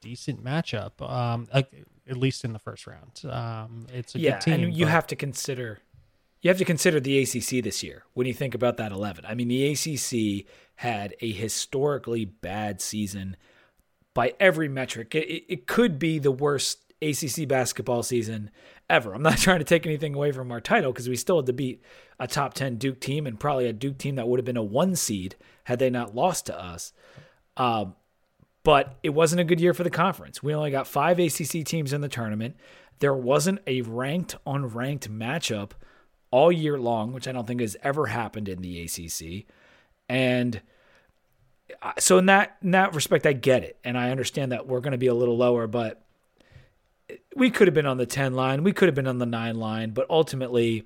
decent 0.00 0.42
matchup, 0.42 1.00
um, 1.00 1.46
like, 1.54 1.70
at 2.08 2.16
least 2.16 2.44
in 2.44 2.52
the 2.52 2.58
first 2.58 2.86
round. 2.86 3.22
Um, 3.28 3.86
it's 3.92 4.14
a 4.14 4.18
yeah, 4.18 4.32
good 4.32 4.40
team. 4.40 4.54
and 4.54 4.74
you 4.74 4.86
but- 4.86 4.92
have 4.92 5.06
to 5.08 5.16
consider 5.16 5.80
you 6.40 6.48
have 6.50 6.58
to 6.58 6.64
consider 6.64 7.00
the 7.00 7.18
ACC 7.20 7.62
this 7.64 7.82
year 7.82 8.04
when 8.14 8.26
you 8.26 8.32
think 8.34 8.54
about 8.54 8.76
that 8.76 8.92
11. 8.92 9.24
I 9.26 9.34
mean, 9.34 9.48
the 9.48 9.72
ACC 9.72 10.46
had 10.76 11.16
a 11.20 11.32
historically 11.32 12.24
bad 12.24 12.80
season 12.80 13.36
by 14.14 14.34
every 14.38 14.68
metric. 14.68 15.14
It, 15.16 15.28
it, 15.28 15.44
it 15.48 15.66
could 15.66 15.98
be 15.98 16.20
the 16.20 16.30
worst 16.30 16.92
ACC 17.02 17.48
basketball 17.48 18.04
season 18.04 18.50
ever. 18.88 19.14
I'm 19.14 19.22
not 19.22 19.38
trying 19.38 19.58
to 19.58 19.64
take 19.64 19.84
anything 19.84 20.14
away 20.14 20.30
from 20.30 20.52
our 20.52 20.60
title 20.60 20.92
because 20.92 21.08
we 21.08 21.16
still 21.16 21.38
had 21.38 21.46
to 21.46 21.52
beat 21.52 21.82
a 22.20 22.28
top 22.28 22.54
10 22.54 22.76
Duke 22.76 23.00
team 23.00 23.26
and 23.26 23.38
probably 23.40 23.66
a 23.66 23.72
Duke 23.72 23.98
team 23.98 24.14
that 24.14 24.28
would 24.28 24.38
have 24.38 24.46
been 24.46 24.56
a 24.56 24.62
one 24.62 24.94
seed 24.94 25.34
had 25.64 25.80
they 25.80 25.90
not 25.90 26.14
lost 26.14 26.46
to 26.46 26.56
us. 26.56 26.92
Um, 27.56 27.96
but 28.64 28.96
it 29.02 29.10
wasn't 29.10 29.40
a 29.40 29.44
good 29.44 29.60
year 29.60 29.74
for 29.74 29.84
the 29.84 29.90
conference. 29.90 30.42
We 30.42 30.54
only 30.54 30.70
got 30.70 30.86
five 30.86 31.18
ACC 31.18 31.64
teams 31.64 31.92
in 31.92 32.00
the 32.00 32.08
tournament. 32.08 32.56
There 32.98 33.14
wasn't 33.14 33.60
a 33.66 33.82
ranked 33.82 34.36
on 34.46 34.66
ranked 34.66 35.10
matchup 35.10 35.70
all 36.30 36.52
year 36.52 36.78
long, 36.78 37.12
which 37.12 37.26
I 37.26 37.32
don't 37.32 37.46
think 37.46 37.60
has 37.60 37.76
ever 37.82 38.06
happened 38.06 38.48
in 38.48 38.60
the 38.60 38.82
ACC. 38.82 39.46
And 40.08 40.60
so 41.98 42.18
in 42.18 42.26
that 42.26 42.56
in 42.62 42.72
that 42.72 42.94
respect, 42.94 43.26
I 43.26 43.32
get 43.32 43.62
it, 43.62 43.78
and 43.84 43.96
I 43.96 44.10
understand 44.10 44.52
that 44.52 44.66
we're 44.66 44.80
going 44.80 44.92
to 44.92 44.98
be 44.98 45.06
a 45.06 45.14
little 45.14 45.36
lower, 45.36 45.66
but 45.66 46.02
we 47.36 47.50
could 47.50 47.68
have 47.68 47.74
been 47.74 47.86
on 47.86 47.98
the 47.98 48.06
ten 48.06 48.34
line, 48.34 48.64
we 48.64 48.72
could 48.72 48.88
have 48.88 48.94
been 48.94 49.06
on 49.06 49.18
the 49.18 49.26
nine 49.26 49.56
line, 49.56 49.90
but 49.90 50.06
ultimately, 50.10 50.84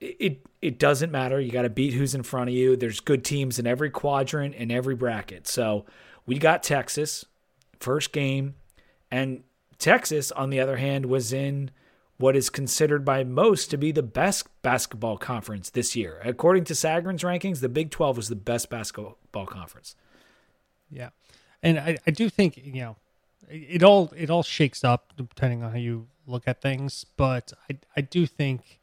it 0.00 0.46
it 0.60 0.78
doesn't 0.78 1.12
matter. 1.12 1.40
You 1.40 1.52
got 1.52 1.62
to 1.62 1.70
beat 1.70 1.92
who's 1.92 2.14
in 2.14 2.22
front 2.22 2.48
of 2.48 2.54
you. 2.54 2.76
There's 2.76 3.00
good 3.00 3.24
teams 3.24 3.58
in 3.58 3.66
every 3.66 3.90
quadrant 3.90 4.54
in 4.54 4.70
every 4.70 4.94
bracket. 4.94 5.46
So 5.46 5.86
we 6.28 6.38
got 6.38 6.62
Texas 6.62 7.24
first 7.80 8.12
game, 8.12 8.54
and 9.10 9.42
Texas, 9.78 10.30
on 10.32 10.50
the 10.50 10.60
other 10.60 10.76
hand, 10.76 11.06
was 11.06 11.32
in 11.32 11.70
what 12.18 12.36
is 12.36 12.50
considered 12.50 13.02
by 13.04 13.24
most 13.24 13.70
to 13.70 13.78
be 13.78 13.92
the 13.92 14.02
best 14.02 14.46
basketball 14.60 15.16
conference 15.16 15.70
this 15.70 15.96
year. 15.96 16.20
According 16.22 16.64
to 16.64 16.74
Sagarin's 16.74 17.22
rankings, 17.22 17.60
the 17.60 17.68
Big 17.68 17.90
12 17.90 18.16
was 18.16 18.28
the 18.28 18.36
best 18.36 18.68
basketball 18.68 19.46
conference. 19.46 19.94
Yeah, 20.90 21.10
and 21.62 21.78
I, 21.78 21.96
I 22.06 22.10
do 22.10 22.28
think 22.28 22.58
you 22.58 22.80
know 22.80 22.96
it 23.48 23.82
all 23.82 24.12
it 24.14 24.28
all 24.28 24.42
shakes 24.42 24.84
up 24.84 25.14
depending 25.16 25.62
on 25.62 25.70
how 25.70 25.78
you 25.78 26.08
look 26.26 26.46
at 26.46 26.60
things, 26.60 27.06
but 27.16 27.54
I 27.70 27.78
I 27.96 28.00
do 28.02 28.26
think 28.26 28.77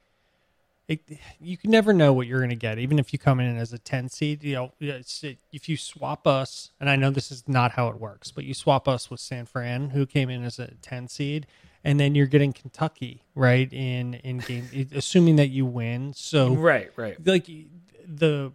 it, 0.88 1.02
you 1.40 1.58
can 1.58 1.72
never 1.72 1.94
know 1.94 2.14
what 2.14 2.28
you're 2.28 2.40
going 2.40 2.50
to 2.50 2.56
get, 2.56 2.78
even 2.78 3.00
if 3.00 3.12
you 3.12 3.20
come 3.20 3.40
in 3.40 3.58
as 3.58 3.74
a 3.74 3.80
ten 3.80 4.10
seed. 4.10 4.44
You 4.44 4.56
know, 4.56 4.72
it's, 4.80 5.24
if 5.52 5.68
you 5.68 5.78
swap 5.78 6.28
us, 6.28 6.72
and 6.80 6.90
I 6.90 6.96
know 6.96 7.10
this 7.10 7.32
is 7.32 7.44
not 7.48 7.72
how 7.72 7.88
it 7.88 8.00
works, 8.00 8.32
but 8.32 8.44
you 8.44 8.54
swap 8.54 8.88
us 8.88 9.10
with 9.10 9.20
San 9.20 9.46
Fran, 9.46 9.92
who 9.92 10.06
came 10.06 10.30
in 10.30 10.44
as 10.44 10.60
a 10.60 10.72
ten 10.82 11.08
seed. 11.08 11.48
And 11.84 12.00
then 12.00 12.16
you're 12.16 12.26
getting 12.26 12.52
Kentucky, 12.52 13.24
right? 13.36 13.72
In 13.72 14.16
in 14.16 14.40
game, 14.40 14.68
assuming 14.96 15.36
that 15.36 15.50
you 15.50 15.66
win. 15.66 16.14
So 16.14 16.54
Right, 16.54 16.92
right. 16.96 17.16
like 17.26 17.46
the 17.46 17.68
the 18.08 18.52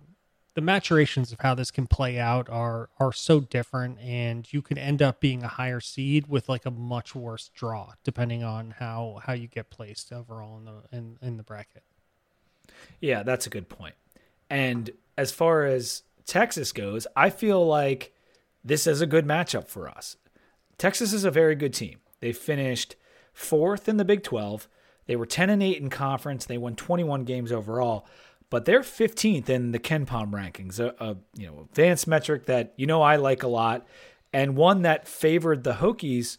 the 0.55 0.61
maturations 0.61 1.33
of 1.33 1.41
how 1.41 1.55
this 1.55 1.71
can 1.71 1.87
play 1.87 2.19
out 2.19 2.49
are 2.49 2.91
are 2.99 3.13
so 3.13 3.41
different, 3.41 3.99
and 4.01 4.53
you 4.53 4.63
could 4.63 4.79
end 4.79 5.01
up 5.01 5.21
being 5.21 5.43
a 5.43 5.49
higher 5.49 5.81
seed 5.81 6.27
with 6.27 6.49
like 6.49 6.67
a 6.67 6.71
much 6.71 7.15
worse 7.15 7.51
draw, 7.55 7.93
depending 8.03 8.43
on 8.43 8.75
how 8.79 9.21
how 9.25 9.33
you 9.33 9.47
get 9.47 9.71
placed 9.71 10.13
overall 10.13 10.59
in 10.59 10.65
the 10.65 10.97
in, 10.97 11.19
in 11.23 11.37
the 11.37 11.43
bracket. 11.43 11.85
Yeah, 13.01 13.23
that's 13.23 13.47
a 13.47 13.51
good 13.51 13.69
point. 13.69 13.95
And 14.49 14.91
as 15.17 15.33
far 15.33 15.65
as 15.65 16.03
Texas 16.27 16.73
goes, 16.73 17.07
I 17.17 17.31
feel 17.31 17.65
like 17.67 18.13
this 18.65 18.87
is 18.87 19.01
a 19.01 19.07
good 19.07 19.27
matchup 19.27 19.69
for 19.69 19.89
us. 19.89 20.17
Texas 20.79 21.13
is 21.13 21.25
a 21.25 21.31
very 21.31 21.55
good 21.55 21.75
team. 21.75 21.99
They 22.21 22.33
finished 22.33 22.97
fourth 23.33 23.89
in 23.89 23.97
the 23.97 24.05
Big 24.05 24.23
12. 24.23 24.69
They 25.07 25.17
were 25.17 25.27
10 25.27 25.51
and 25.51 25.63
8 25.63 25.79
in 25.79 25.91
conference. 25.91 26.47
They 26.47 26.59
won 26.59 26.77
21 26.77 27.25
games 27.25 27.53
overall, 27.53 28.07
but 28.49 28.65
they're 28.65 28.81
15th 28.81 29.49
in 29.49 29.73
the 29.73 29.79
KenPom 29.79 30.31
rankings, 30.31 30.79
a, 30.79 30.95
a 31.03 31.17
you 31.37 31.47
know 31.47 31.67
advanced 31.71 32.07
metric 32.07 32.47
that 32.47 32.75
you 32.77 32.87
know 32.87 33.03
I 33.03 33.17
like 33.17 33.43
a 33.43 33.49
lot, 33.49 33.87
and 34.33 34.57
one 34.57 34.83
that 34.83 35.09
favored 35.09 35.65
the 35.65 35.75
Hokies 35.75 36.37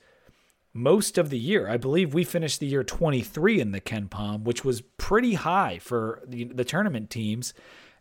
most 0.74 1.18
of 1.18 1.30
the 1.30 1.38
year. 1.38 1.68
I 1.68 1.78
believe 1.78 2.14
we 2.14 2.24
finished 2.24 2.60
the 2.60 2.68
year 2.68 2.84
23 2.84 3.60
in 3.60 3.72
the 3.72 3.82
KenPom, 3.82 4.44
which 4.44 4.64
was 4.64 4.82
pretty 4.82 5.34
high 5.34 5.80
for 5.80 6.22
the, 6.26 6.46
the 6.46 6.64
tournament 6.64 7.10
teams. 7.10 7.54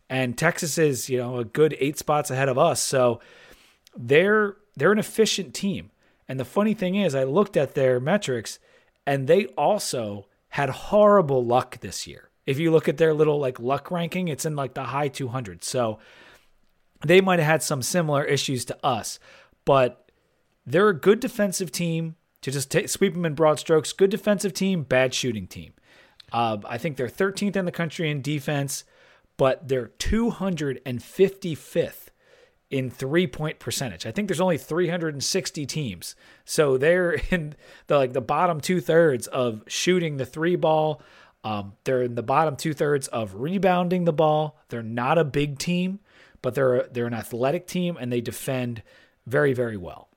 And 0.09 0.37
Texas 0.37 0.77
is, 0.77 1.09
you 1.09 1.17
know, 1.17 1.37
a 1.37 1.45
good 1.45 1.75
eight 1.79 1.97
spots 1.97 2.31
ahead 2.31 2.49
of 2.49 2.57
us. 2.57 2.81
So 2.81 3.19
they're 3.95 4.57
they're 4.75 4.91
an 4.91 4.99
efficient 4.99 5.53
team. 5.53 5.91
And 6.27 6.39
the 6.39 6.45
funny 6.45 6.73
thing 6.73 6.95
is, 6.95 7.13
I 7.13 7.25
looked 7.25 7.57
at 7.57 7.75
their 7.75 7.99
metrics, 7.99 8.59
and 9.05 9.27
they 9.27 9.47
also 9.47 10.27
had 10.49 10.69
horrible 10.69 11.43
luck 11.43 11.79
this 11.79 12.07
year. 12.07 12.29
If 12.45 12.57
you 12.57 12.71
look 12.71 12.87
at 12.87 12.97
their 12.97 13.13
little 13.13 13.39
like 13.39 13.59
luck 13.59 13.91
ranking, 13.91 14.27
it's 14.27 14.45
in 14.45 14.55
like 14.55 14.73
the 14.73 14.83
high 14.83 15.09
200s. 15.09 15.63
So 15.63 15.99
they 17.05 17.21
might 17.21 17.39
have 17.39 17.47
had 17.47 17.63
some 17.63 17.81
similar 17.81 18.23
issues 18.23 18.65
to 18.65 18.85
us, 18.85 19.19
but 19.65 20.11
they're 20.65 20.89
a 20.89 20.97
good 20.97 21.19
defensive 21.19 21.71
team 21.71 22.15
to 22.41 22.51
just 22.51 22.71
take, 22.71 22.89
sweep 22.89 23.13
them 23.13 23.25
in 23.25 23.35
broad 23.35 23.59
strokes. 23.59 23.93
Good 23.93 24.09
defensive 24.09 24.53
team, 24.53 24.83
bad 24.83 25.13
shooting 25.13 25.47
team. 25.47 25.73
Uh, 26.31 26.57
I 26.65 26.77
think 26.77 26.97
they're 26.97 27.07
13th 27.07 27.55
in 27.55 27.65
the 27.65 27.71
country 27.71 28.09
in 28.09 28.21
defense, 28.21 28.83
but 29.37 29.67
they're 29.67 29.91
255th 29.99 32.07
in 32.71 32.89
three 32.89 33.27
point 33.27 33.59
percentage. 33.59 34.05
I 34.05 34.11
think 34.11 34.27
there's 34.27 34.41
only 34.41 34.57
360 34.57 35.65
teams, 35.65 36.15
so 36.45 36.77
they're 36.77 37.11
in 37.29 37.55
the 37.87 37.97
like 37.97 38.13
the 38.13 38.21
bottom 38.21 38.61
two 38.61 38.81
thirds 38.81 39.27
of 39.27 39.63
shooting 39.67 40.17
the 40.17 40.25
three 40.25 40.55
ball. 40.55 41.01
Um, 41.43 41.73
they're 41.83 42.03
in 42.03 42.15
the 42.15 42.23
bottom 42.23 42.55
two 42.55 42.73
thirds 42.73 43.07
of 43.07 43.35
rebounding 43.35 44.05
the 44.05 44.13
ball. 44.13 44.59
They're 44.69 44.83
not 44.83 45.17
a 45.17 45.23
big 45.23 45.59
team, 45.59 45.99
but 46.41 46.55
they're 46.55 46.87
they're 46.91 47.07
an 47.07 47.13
athletic 47.13 47.67
team 47.67 47.97
and 47.99 48.11
they 48.11 48.21
defend 48.21 48.81
very 49.27 49.53
very 49.53 49.77
well. 49.77 50.07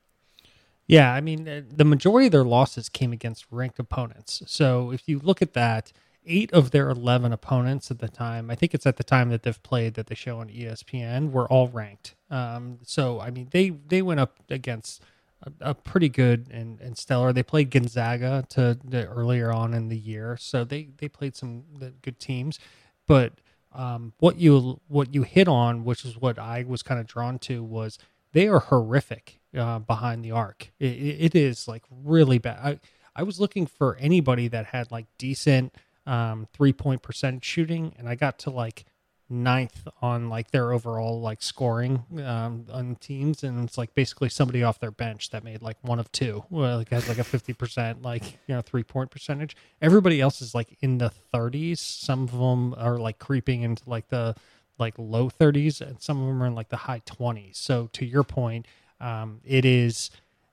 Yeah, 0.87 1.13
I 1.13 1.21
mean, 1.21 1.47
uh, 1.47 1.61
the 1.67 1.85
majority 1.85 2.27
of 2.27 2.31
their 2.31 2.43
losses 2.43 2.89
came 2.89 3.11
against 3.11 3.45
ranked 3.49 3.79
opponents. 3.79 4.43
So 4.45 4.91
if 4.91 5.07
you 5.07 5.19
look 5.19 5.41
at 5.41 5.53
that, 5.53 5.91
eight 6.27 6.51
of 6.53 6.71
their 6.71 6.89
11 6.89 7.33
opponents 7.33 7.89
at 7.91 7.99
the 7.99 8.07
time, 8.07 8.51
I 8.51 8.55
think 8.55 8.73
it's 8.73 8.85
at 8.85 8.97
the 8.97 9.03
time 9.03 9.29
that 9.29 9.43
they've 9.43 9.63
played 9.63 9.95
that 9.95 10.07
they 10.07 10.15
show 10.15 10.39
on 10.39 10.49
ESPN, 10.49 11.31
were 11.31 11.47
all 11.47 11.69
ranked. 11.69 12.15
Um, 12.29 12.79
so, 12.83 13.19
I 13.19 13.31
mean, 13.31 13.47
they, 13.51 13.69
they 13.69 14.01
went 14.01 14.19
up 14.19 14.35
against 14.49 15.01
a, 15.43 15.51
a 15.71 15.73
pretty 15.73 16.09
good 16.09 16.47
and, 16.51 16.79
and 16.81 16.97
stellar. 16.97 17.33
They 17.33 17.43
played 17.43 17.71
Gonzaga 17.71 18.45
to, 18.49 18.77
to 18.91 19.05
earlier 19.07 19.51
on 19.51 19.73
in 19.73 19.89
the 19.89 19.97
year. 19.97 20.37
So 20.39 20.63
they, 20.63 20.89
they 20.97 21.07
played 21.07 21.35
some 21.35 21.63
good 22.01 22.19
teams. 22.19 22.59
But 23.07 23.33
um, 23.73 24.13
what 24.19 24.37
you 24.37 24.79
what 24.87 25.13
you 25.13 25.23
hit 25.23 25.47
on, 25.47 25.83
which 25.83 26.05
is 26.05 26.17
what 26.17 26.39
I 26.39 26.63
was 26.67 26.81
kind 26.81 26.99
of 26.99 27.07
drawn 27.07 27.39
to, 27.39 27.63
was 27.63 27.99
they 28.31 28.47
are 28.47 28.59
horrific 28.59 29.39
uh, 29.55 29.79
behind 29.79 30.23
the 30.23 30.31
arc. 30.31 30.71
It, 30.79 30.85
it 30.85 31.35
is 31.35 31.67
like 31.67 31.83
really 31.89 32.37
bad. 32.37 32.59
I, 32.63 32.79
I 33.15 33.23
was 33.23 33.39
looking 33.39 33.65
for 33.65 33.95
anybody 33.97 34.47
that 34.49 34.67
had 34.67 34.91
like 34.91 35.05
decent 35.17 35.73
um, 36.05 36.47
three 36.53 36.73
point 36.73 37.01
percent 37.01 37.43
shooting, 37.43 37.93
and 37.97 38.07
I 38.07 38.15
got 38.15 38.39
to 38.39 38.49
like 38.49 38.85
ninth 39.27 39.87
on 40.03 40.29
like 40.29 40.51
their 40.51 40.71
overall 40.71 41.19
like 41.19 41.41
scoring 41.41 42.03
um, 42.23 42.65
on 42.71 42.95
teams, 42.95 43.43
and 43.43 43.67
it's 43.67 43.77
like 43.77 43.95
basically 43.95 44.29
somebody 44.29 44.63
off 44.63 44.79
their 44.79 44.91
bench 44.91 45.29
that 45.31 45.43
made 45.43 45.61
like 45.61 45.77
one 45.81 45.99
of 45.99 46.11
two, 46.11 46.43
well, 46.49 46.77
like 46.77 46.89
has 46.89 47.07
like 47.07 47.17
a 47.17 47.23
fifty 47.23 47.53
percent 47.53 48.01
like 48.01 48.37
you 48.47 48.55
know 48.55 48.61
three 48.61 48.83
point 48.83 49.11
percentage. 49.11 49.55
Everybody 49.81 50.21
else 50.21 50.41
is 50.41 50.53
like 50.53 50.77
in 50.81 50.97
the 50.97 51.09
thirties. 51.09 51.79
Some 51.79 52.23
of 52.23 52.31
them 52.31 52.75
are 52.77 52.97
like 52.97 53.19
creeping 53.19 53.61
into 53.61 53.89
like 53.89 54.09
the 54.09 54.35
like 54.77 54.95
low 54.97 55.29
30s 55.29 55.81
and 55.81 56.01
some 56.01 56.21
of 56.21 56.27
them 56.27 56.43
are 56.43 56.47
in 56.47 56.55
like 56.55 56.67
the 56.67 56.75
high 56.75 56.99
20s 57.05 57.55
so 57.55 57.87
to 57.93 58.05
your 58.05 58.23
point 58.23 58.65
um, 58.99 59.41
it 59.43 59.65
is 59.65 60.09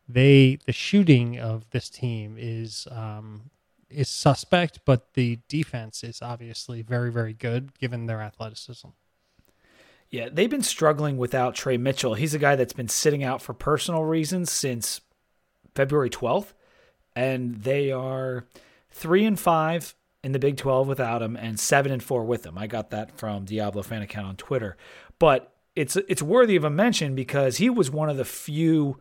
they 0.09 0.59
the 0.67 0.73
shooting 0.73 1.39
of 1.39 1.69
this 1.71 1.89
team 1.89 2.37
is 2.39 2.87
um, 2.91 3.51
is 3.91 4.09
suspect, 4.09 4.81
but 4.85 5.15
the 5.15 5.39
defense 5.49 6.03
is 6.03 6.23
obviously 6.23 6.83
very 6.83 7.11
very 7.11 7.33
good 7.33 7.79
given 7.79 8.07
their 8.07 8.21
athleticism. 8.21 8.89
Yeah, 10.11 10.29
they've 10.31 10.51
been 10.51 10.63
struggling 10.63 11.17
without 11.17 11.55
Trey 11.55 11.79
Mitchell. 11.79 12.15
He's 12.15 12.35
a 12.35 12.39
guy 12.39 12.55
that's 12.55 12.75
been 12.75 12.89
sitting 12.89 13.25
out 13.25 13.41
for 13.41 13.55
personal 13.55 14.05
reasons 14.05 14.53
since 14.53 15.01
February 15.75 16.11
12th, 16.11 16.53
and 17.17 17.63
they 17.63 17.91
are 17.91 18.45
three 18.91 19.25
and 19.25 19.41
five 19.41 19.95
in 20.23 20.33
the 20.33 20.39
Big 20.39 20.57
12 20.57 20.87
without 20.87 21.23
him, 21.23 21.35
and 21.35 21.59
seven 21.59 21.91
and 21.91 22.03
four 22.03 22.25
with 22.25 22.45
him. 22.45 22.57
I 22.57 22.67
got 22.67 22.91
that 22.91 23.17
from 23.19 23.45
Diablo 23.45 23.83
fan 23.83 24.03
account 24.03 24.27
on 24.27 24.37
Twitter. 24.37 24.77
But 25.19 25.52
it's 25.75 25.97
it's 25.97 26.23
worthy 26.23 26.57
of 26.57 26.65
a 26.65 26.71
mention 26.71 27.15
because 27.15 27.57
he 27.57 27.71
was 27.71 27.91
one 27.91 28.11
of 28.11 28.17
the 28.17 28.25
few 28.25 29.01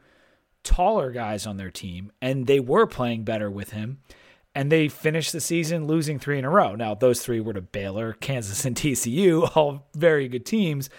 taller 0.63 1.11
guys 1.11 1.45
on 1.45 1.57
their 1.57 1.71
team, 1.71 2.11
and 2.21 2.47
they 2.47 2.59
were 2.59 2.87
playing 2.87 3.23
better 3.23 3.49
with 3.49 3.71
him. 3.71 3.99
And 4.53 4.69
they 4.69 4.89
finished 4.89 5.31
the 5.31 5.39
season 5.39 5.87
losing 5.87 6.19
three 6.19 6.37
in 6.37 6.43
a 6.43 6.49
row. 6.49 6.75
Now, 6.75 6.93
those 6.93 7.21
three 7.21 7.39
were 7.39 7.53
to 7.53 7.61
Baylor, 7.61 8.13
Kansas, 8.19 8.65
and 8.65 8.75
TCU, 8.75 9.55
all 9.55 9.87
very 9.95 10.27
good 10.27 10.45
teams, 10.45 10.89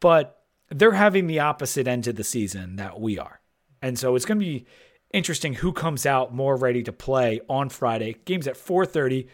but 0.00 0.42
they're 0.68 0.92
having 0.92 1.26
the 1.26 1.40
opposite 1.40 1.88
end 1.88 2.06
of 2.06 2.16
the 2.16 2.24
season 2.24 2.76
that 2.76 3.00
we 3.00 3.18
are. 3.18 3.40
And 3.82 3.98
so 3.98 4.14
it's 4.14 4.26
going 4.26 4.38
to 4.38 4.44
be 4.44 4.66
interesting 5.12 5.54
who 5.54 5.72
comes 5.72 6.06
out 6.06 6.34
more 6.34 6.56
ready 6.56 6.82
to 6.82 6.92
play 6.92 7.40
on 7.48 7.68
Friday. 7.68 8.16
Games 8.24 8.46
at 8.46 8.56
4:30. 8.56 9.28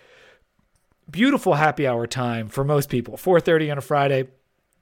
Beautiful 1.10 1.54
happy 1.54 1.86
hour 1.86 2.06
time 2.06 2.48
for 2.48 2.64
most 2.64 2.88
people. 2.88 3.16
4:30 3.16 3.72
on 3.72 3.78
a 3.78 3.82
Friday. 3.82 4.28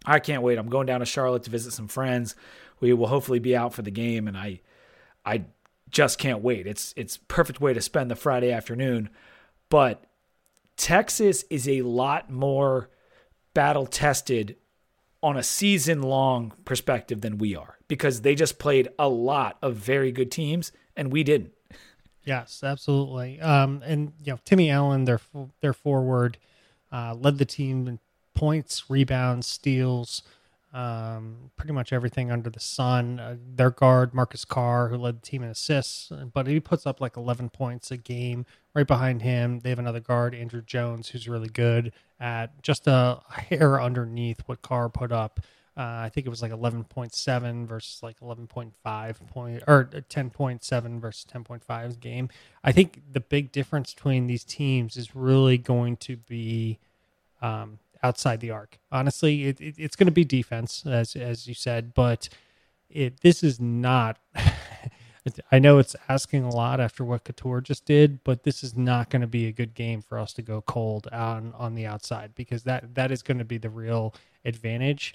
I 0.05 0.19
can't 0.19 0.43
wait. 0.43 0.59
I'm 0.59 0.69
going 0.69 0.87
down 0.87 1.01
to 1.01 1.07
Charlotte 1.07 1.45
to 1.45 1.51
visit 1.51 1.73
some 1.73 1.89
friends. 1.89 2.35
We 2.81 2.93
will 2.93 3.07
hopefully 3.07 3.39
be 3.39 3.57
out 3.57 3.73
for 3.73 3.83
the 3.83 3.91
game, 3.91 4.29
and 4.29 4.37
I, 4.37 4.61
I 5.25 5.45
just 5.91 6.19
can't 6.19 6.43
wait. 6.43 6.67
It's 6.67 6.93
it's 6.97 7.17
perfect 7.17 7.61
way 7.61 7.73
to 7.73 7.81
spend 7.81 8.11
the 8.11 8.17
Friday 8.17 8.53
afternoon. 8.53 9.09
But 9.71 10.05
Texas 10.77 11.45
is 11.51 11.69
a 11.69 11.83
lot 11.83 12.31
more 12.31 12.91
battle 13.55 13.87
tested 13.87 14.57
on 15.23 15.37
a 15.37 15.43
season 15.43 16.03
long 16.03 16.53
perspective 16.65 17.23
than 17.23 17.39
we 17.39 17.57
are 17.57 17.79
because 17.89 18.21
they 18.21 18.35
just 18.35 18.59
played 18.59 18.89
a 18.99 19.09
lot 19.09 19.57
of 19.63 19.75
very 19.75 20.13
good 20.13 20.31
teams 20.31 20.71
and 20.97 21.11
we 21.11 21.23
didn't. 21.23 21.53
Yes, 22.25 22.63
absolutely. 22.63 23.41
Um, 23.41 23.83
and 23.85 24.13
you 24.23 24.33
know, 24.33 24.39
Timmy 24.45 24.71
Allen, 24.71 25.05
their 25.05 25.21
their 25.61 25.73
forward, 25.73 26.39
uh, 26.93 27.15
led 27.15 27.39
the 27.39 27.45
team 27.45 27.87
in 27.87 27.99
points, 28.45 28.91
rebounds, 28.91 29.47
steals, 29.47 30.23
um, 30.75 31.51
pretty 31.57 31.73
much 31.73 31.95
everything 31.95 32.31
under 32.31 32.51
the 32.51 32.61
sun. 32.61 33.19
Uh, 33.19 33.37
their 33.57 33.71
guard, 33.71 34.13
Marcus 34.13 34.45
Carr, 34.45 34.89
who 34.89 34.99
led 34.99 35.17
the 35.17 35.27
team 35.27 35.43
in 35.43 35.49
assists, 35.49 36.13
but 36.35 36.47
he 36.47 36.61
puts 36.61 36.85
up 36.85 37.01
like 37.01 37.17
11 37.17 37.49
points 37.49 37.91
a 37.91 37.97
game. 37.97 38.45
Right 38.75 38.87
behind 38.87 39.23
him, 39.23 39.61
they 39.61 39.71
have 39.71 39.79
another 39.79 40.01
guard, 40.01 40.35
Andrew 40.35 40.61
Jones, 40.61 41.09
who's 41.09 41.27
really 41.27 41.49
good 41.49 41.95
at 42.21 42.61
just 42.61 42.87
a 42.87 43.23
hair 43.31 43.81
underneath 43.81 44.41
what 44.45 44.61
Carr 44.61 44.91
put 44.91 45.11
up. 45.11 45.41
Uh, 45.75 46.05
I 46.05 46.11
think 46.13 46.27
it 46.27 46.31
was 46.31 46.43
like 46.43 46.53
11.7 46.53 47.67
versus 47.67 48.03
like 48.03 48.21
11.5 48.21 49.27
point 49.29 49.63
or 49.67 49.85
10.7 49.87 51.01
versus 51.01 51.27
10.5 51.33 51.99
game. 51.99 52.29
I 52.63 52.73
think 52.73 53.01
the 53.11 53.21
big 53.21 53.53
difference 53.53 53.95
between 53.95 54.27
these 54.27 54.45
teams 54.45 54.99
is 54.99 55.17
really 55.17 55.57
going 55.57 55.97
to 55.97 56.19
be 56.19 56.79
um, 57.41 57.79
outside 58.05 58.41
the 58.41 58.51
arc. 58.51 58.79
Honestly, 58.93 59.47
it, 59.47 59.61
it, 59.61 59.75
it's 59.79 59.97
going 59.97 60.07
to 60.07 60.13
be 60.13 60.25
defense, 60.25 60.85
as 60.87 61.17
as 61.17 61.49
you 61.49 61.55
said, 61.55 61.95
but 61.95 62.29
it 62.91 63.21
this 63.23 63.43
is 63.43 63.59
not. 63.59 64.19
I 65.51 65.59
know 65.59 65.79
it's 65.79 65.97
asking 66.07 66.45
a 66.45 66.51
lot 66.51 66.81
after 66.81 67.03
what 67.03 67.25
Cattoor 67.25 67.63
just 67.63 67.87
did, 67.87 68.23
but 68.25 68.43
this 68.43 68.63
is 68.63 68.77
not 68.77 69.09
going 69.09 69.23
to 69.23 69.27
be 69.27 69.47
a 69.47 69.53
good 69.53 69.73
game 69.73 70.03
for 70.03 70.19
us 70.19 70.35
to 70.35 70.43
go 70.43 70.61
cold 70.61 71.09
on 71.11 71.55
on 71.57 71.75
the 71.75 71.87
outside 71.87 72.35
because 72.35 72.63
that 72.65 72.95
that 72.95 73.11
is 73.11 73.23
going 73.23 73.39
to 73.39 73.45
be 73.45 73.57
the 73.59 73.71
real 73.71 74.15
advantage 74.45 75.15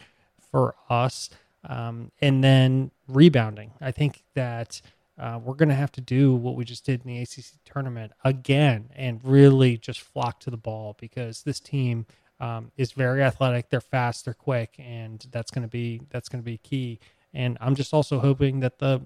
for 0.51 0.75
us. 0.89 1.29
Um, 1.67 2.11
and 2.21 2.43
then 2.43 2.89
rebounding, 3.07 3.71
I 3.81 3.91
think 3.91 4.23
that 4.33 4.81
uh, 5.19 5.37
we're 5.43 5.53
going 5.53 5.69
to 5.69 5.75
have 5.75 5.91
to 5.91 6.01
do 6.01 6.33
what 6.33 6.55
we 6.55 6.63
just 6.63 6.85
did 6.85 7.01
in 7.05 7.07
the 7.07 7.21
ACC 7.21 7.61
tournament 7.65 8.13
again 8.23 8.89
and 8.95 9.19
really 9.23 9.77
just 9.77 9.99
flock 9.99 10.39
to 10.39 10.49
the 10.49 10.57
ball 10.57 10.95
because 10.99 11.43
this 11.43 11.59
team 11.59 12.05
um, 12.39 12.71
is 12.77 12.91
very 12.91 13.23
athletic. 13.23 13.69
They're 13.69 13.81
fast, 13.81 14.25
they're 14.25 14.33
quick, 14.33 14.75
and 14.79 15.25
that's 15.31 15.51
going 15.51 15.63
to 15.63 15.69
be 15.69 16.01
that's 16.09 16.29
going 16.29 16.41
to 16.41 16.45
be 16.45 16.57
key. 16.57 16.99
And 17.33 17.57
I'm 17.61 17.75
just 17.75 17.93
also 17.93 18.19
hoping 18.19 18.61
that 18.61 18.79
the 18.79 19.01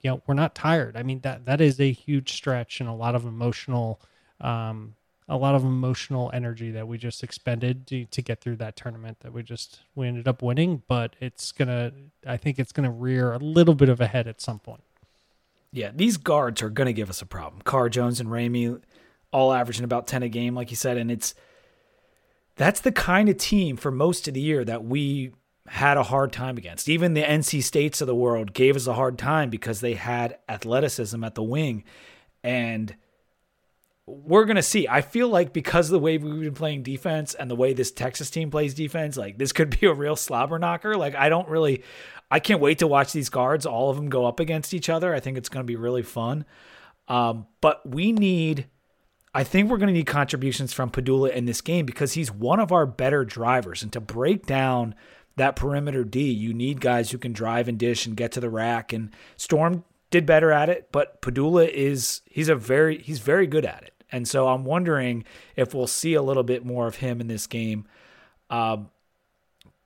you 0.00 0.10
know 0.10 0.22
we're 0.26 0.34
not 0.34 0.54
tired. 0.54 0.96
I 0.96 1.02
mean 1.02 1.20
that 1.20 1.46
that 1.46 1.60
is 1.60 1.80
a 1.80 1.92
huge 1.92 2.32
stretch 2.32 2.80
and 2.80 2.88
a 2.88 2.92
lot 2.92 3.14
of 3.14 3.24
emotional 3.24 4.00
um, 4.40 4.94
a 5.28 5.36
lot 5.36 5.54
of 5.54 5.64
emotional 5.64 6.30
energy 6.34 6.72
that 6.72 6.88
we 6.88 6.98
just 6.98 7.22
expended 7.22 7.86
to, 7.86 8.04
to 8.06 8.20
get 8.20 8.40
through 8.40 8.56
that 8.56 8.76
tournament 8.76 9.20
that 9.20 9.32
we 9.32 9.42
just 9.42 9.80
we 9.94 10.08
ended 10.08 10.28
up 10.28 10.42
winning. 10.42 10.82
But 10.88 11.16
it's 11.20 11.52
gonna 11.52 11.92
I 12.26 12.36
think 12.36 12.58
it's 12.58 12.72
gonna 12.72 12.90
rear 12.90 13.32
a 13.32 13.38
little 13.38 13.74
bit 13.74 13.88
of 13.88 14.00
a 14.00 14.06
head 14.06 14.26
at 14.26 14.40
some 14.40 14.58
point. 14.58 14.82
Yeah, 15.72 15.90
these 15.94 16.18
guards 16.18 16.60
are 16.60 16.68
going 16.68 16.86
to 16.86 16.92
give 16.92 17.08
us 17.08 17.22
a 17.22 17.26
problem. 17.26 17.62
Carr 17.62 17.88
Jones 17.88 18.20
and 18.20 18.28
Ramey 18.28 18.78
all 19.32 19.52
averaging 19.52 19.84
about 19.84 20.06
10 20.06 20.22
a 20.22 20.28
game, 20.28 20.54
like 20.54 20.70
you 20.70 20.76
said. 20.76 20.98
And 20.98 21.10
it's 21.10 21.34
that's 22.56 22.80
the 22.80 22.92
kind 22.92 23.28
of 23.28 23.36
team 23.36 23.76
for 23.76 23.90
most 23.90 24.28
of 24.28 24.34
the 24.34 24.40
year 24.40 24.64
that 24.64 24.84
we 24.84 25.32
had 25.66 25.96
a 25.96 26.02
hard 26.02 26.32
time 26.32 26.58
against. 26.58 26.88
Even 26.88 27.14
the 27.14 27.22
NC 27.22 27.62
States 27.62 28.00
of 28.00 28.06
the 28.06 28.14
world 28.14 28.52
gave 28.52 28.76
us 28.76 28.86
a 28.86 28.94
hard 28.94 29.18
time 29.18 29.48
because 29.48 29.80
they 29.80 29.94
had 29.94 30.38
athleticism 30.48 31.22
at 31.24 31.34
the 31.34 31.42
wing. 31.42 31.84
And 32.42 32.94
we're 34.06 34.44
going 34.44 34.56
to 34.56 34.62
see. 34.62 34.88
I 34.88 35.00
feel 35.00 35.28
like 35.28 35.52
because 35.52 35.88
of 35.88 35.92
the 35.92 35.98
way 35.98 36.18
we've 36.18 36.40
been 36.40 36.54
playing 36.54 36.82
defense 36.82 37.34
and 37.34 37.50
the 37.50 37.56
way 37.56 37.72
this 37.72 37.90
Texas 37.90 38.30
team 38.30 38.50
plays 38.50 38.74
defense, 38.74 39.16
like 39.16 39.38
this 39.38 39.52
could 39.52 39.70
be 39.80 39.86
a 39.86 39.94
real 39.94 40.16
slobber 40.16 40.58
knocker. 40.58 40.96
Like 40.96 41.14
I 41.14 41.28
don't 41.28 41.48
really, 41.48 41.84
I 42.30 42.40
can't 42.40 42.60
wait 42.60 42.80
to 42.80 42.86
watch 42.86 43.12
these 43.12 43.28
guards, 43.28 43.64
all 43.64 43.90
of 43.90 43.96
them 43.96 44.08
go 44.08 44.26
up 44.26 44.40
against 44.40 44.74
each 44.74 44.88
other. 44.88 45.14
I 45.14 45.20
think 45.20 45.38
it's 45.38 45.48
going 45.48 45.64
to 45.64 45.70
be 45.70 45.76
really 45.76 46.02
fun. 46.02 46.44
Um, 47.08 47.46
but 47.60 47.88
we 47.88 48.12
need 48.12 48.66
I 49.34 49.44
think 49.44 49.70
we're 49.70 49.78
going 49.78 49.88
to 49.88 49.94
need 49.94 50.06
contributions 50.06 50.72
from 50.72 50.90
Pedulla 50.90 51.30
in 51.30 51.46
this 51.46 51.60
game 51.60 51.86
because 51.86 52.12
he's 52.12 52.30
one 52.30 52.60
of 52.60 52.70
our 52.70 52.84
better 52.84 53.24
drivers. 53.24 53.82
And 53.82 53.92
to 53.92 54.00
break 54.00 54.44
down 54.44 54.94
that 55.36 55.56
perimeter 55.56 56.04
D, 56.04 56.30
you 56.30 56.52
need 56.52 56.80
guys 56.80 57.10
who 57.10 57.18
can 57.18 57.32
drive 57.32 57.66
and 57.66 57.78
dish 57.78 58.06
and 58.06 58.16
get 58.16 58.32
to 58.32 58.40
the 58.40 58.50
rack. 58.50 58.92
And 58.92 59.10
Storm 59.36 59.84
did 60.10 60.26
better 60.26 60.52
at 60.52 60.68
it, 60.68 60.88
but 60.92 61.22
Pedulla 61.22 61.66
is 61.68 62.20
he's 62.26 62.50
a 62.50 62.54
very 62.54 62.98
he's 62.98 63.20
very 63.20 63.46
good 63.46 63.64
at 63.64 63.82
it. 63.82 63.94
And 64.12 64.28
so 64.28 64.48
I'm 64.48 64.64
wondering 64.64 65.24
if 65.56 65.72
we'll 65.72 65.86
see 65.86 66.12
a 66.12 66.22
little 66.22 66.42
bit 66.42 66.66
more 66.66 66.86
of 66.86 66.96
him 66.96 67.20
in 67.20 67.28
this 67.28 67.46
game. 67.46 67.86
Um, 68.50 68.90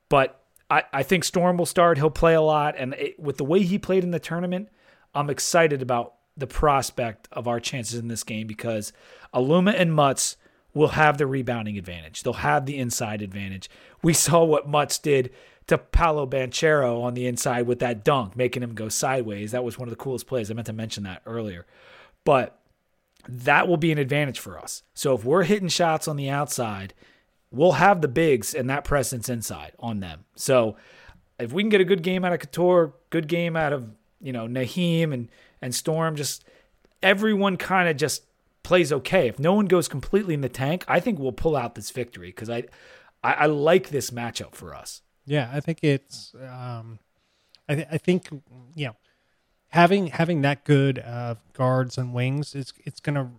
but 0.09 0.43
I, 0.69 0.83
I 0.93 1.03
think 1.05 1.23
Storm 1.23 1.57
will 1.57 1.67
start. 1.67 1.97
He'll 1.97 2.11
play 2.11 2.35
a 2.35 2.41
lot, 2.41 2.75
and 2.77 2.95
it, 2.95 3.21
with 3.21 3.37
the 3.37 3.45
way 3.45 3.63
he 3.63 3.79
played 3.79 4.03
in 4.03 4.11
the 4.11 4.19
tournament, 4.19 4.69
I'm 5.15 5.31
excited 5.31 5.81
about 5.81 6.15
the 6.37 6.49
prospect 6.49 7.29
of 7.33 7.49
our 7.49 7.61
chances 7.61 7.99
in 7.99 8.09
this 8.09 8.25
game 8.25 8.49
because 8.49 8.93
Aluma 9.37 9.75
and 9.79 9.93
Mutts 9.93 10.37
will 10.73 10.89
have 10.89 11.19
the 11.19 11.27
rebounding 11.27 11.77
advantage. 11.77 12.23
They'll 12.23 12.33
have 12.33 12.67
the 12.67 12.79
inside 12.79 13.23
advantage. 13.23 13.69
We 14.03 14.15
saw 14.15 14.43
what 14.45 14.69
Mutts 14.69 14.99
did 14.99 15.31
to 15.67 15.79
Paolo 15.79 16.27
Banchero 16.27 17.03
on 17.03 17.15
the 17.15 17.27
inside 17.27 17.67
with 17.67 17.79
that 17.81 18.05
dunk, 18.05 18.37
making 18.37 18.63
him 18.63 18.75
go 18.75 18.89
sideways. 18.89 19.53
That 19.53 19.65
was 19.65 19.79
one 19.79 19.89
of 19.89 19.91
the 19.91 20.03
coolest 20.03 20.27
plays. 20.27 20.51
I 20.51 20.55
meant 20.55 20.67
to 20.67 20.73
mention 20.73 21.03
that 21.05 21.23
earlier. 21.27 21.67
But 22.25 22.59
that 23.29 23.69
will 23.69 23.77
be 23.77 23.93
an 23.93 23.99
advantage 23.99 24.39
for 24.39 24.59
us. 24.59 24.83
So 24.95 25.15
if 25.15 25.25
we're 25.25 25.43
hitting 25.45 25.69
shots 25.69 26.09
on 26.09 26.17
the 26.17 26.31
outside, 26.31 26.95
we'll 27.51 27.73
have 27.73 28.01
the 28.01 28.09
bigs 28.09 28.55
and 28.55 28.71
that 28.71 28.85
presence 28.85 29.29
inside 29.29 29.73
on 29.79 30.01
them. 30.01 30.25
So 30.37 30.77
if 31.39 31.53
we 31.53 31.63
can 31.63 31.71
get 31.71 31.81
a 31.81 31.85
good 31.85 32.03
game 32.03 32.25
out 32.25 32.33
of 32.33 32.39
Cattoor, 32.41 32.93
good 33.11 33.29
game 33.29 33.57
out 33.57 33.73
of, 33.73 33.89
you 34.21 34.33
know, 34.33 34.47
Nahiem 34.47 35.13
and 35.13 35.29
and 35.61 35.75
Storm, 35.75 36.17
just 36.17 36.45
everyone 37.03 37.57
kind 37.57 37.89
of 37.89 37.97
just 37.97 38.23
plays 38.67 38.93
okay. 38.93 39.29
If 39.29 39.39
no 39.39 39.55
one 39.55 39.67
goes 39.67 39.89
completely 39.89 40.35
in 40.35 40.41
the 40.41 40.49
tank, 40.49 40.85
I 40.89 41.01
think 41.01 41.19
we'll 41.19 41.33
pull 41.33 41.57
out 41.57 41.75
this 41.75 41.91
victory 41.91 42.29
because 42.29 42.51
I, 42.51 42.65
I, 43.23 43.33
I 43.33 43.47
like 43.47 43.91
this 43.91 44.11
matchup 44.11 44.55
for 44.55 44.75
us. 44.75 45.03
Yeah, 45.25 45.49
I 45.53 45.61
think 45.61 45.79
it's. 45.83 46.35
Um, 46.35 46.99
I, 47.69 47.75
th- 47.75 47.89
I 47.91 47.99
think 47.99 48.29
you 48.75 48.87
know 48.87 48.97
having 49.69 50.09
having 50.09 50.43
that 50.43 50.65
good 50.65 50.99
uh, 50.99 51.37
guards 51.53 51.99
and 51.99 52.15
wings 52.15 52.55
it's 52.55 52.73
it's 52.85 53.01
gonna 53.01 53.33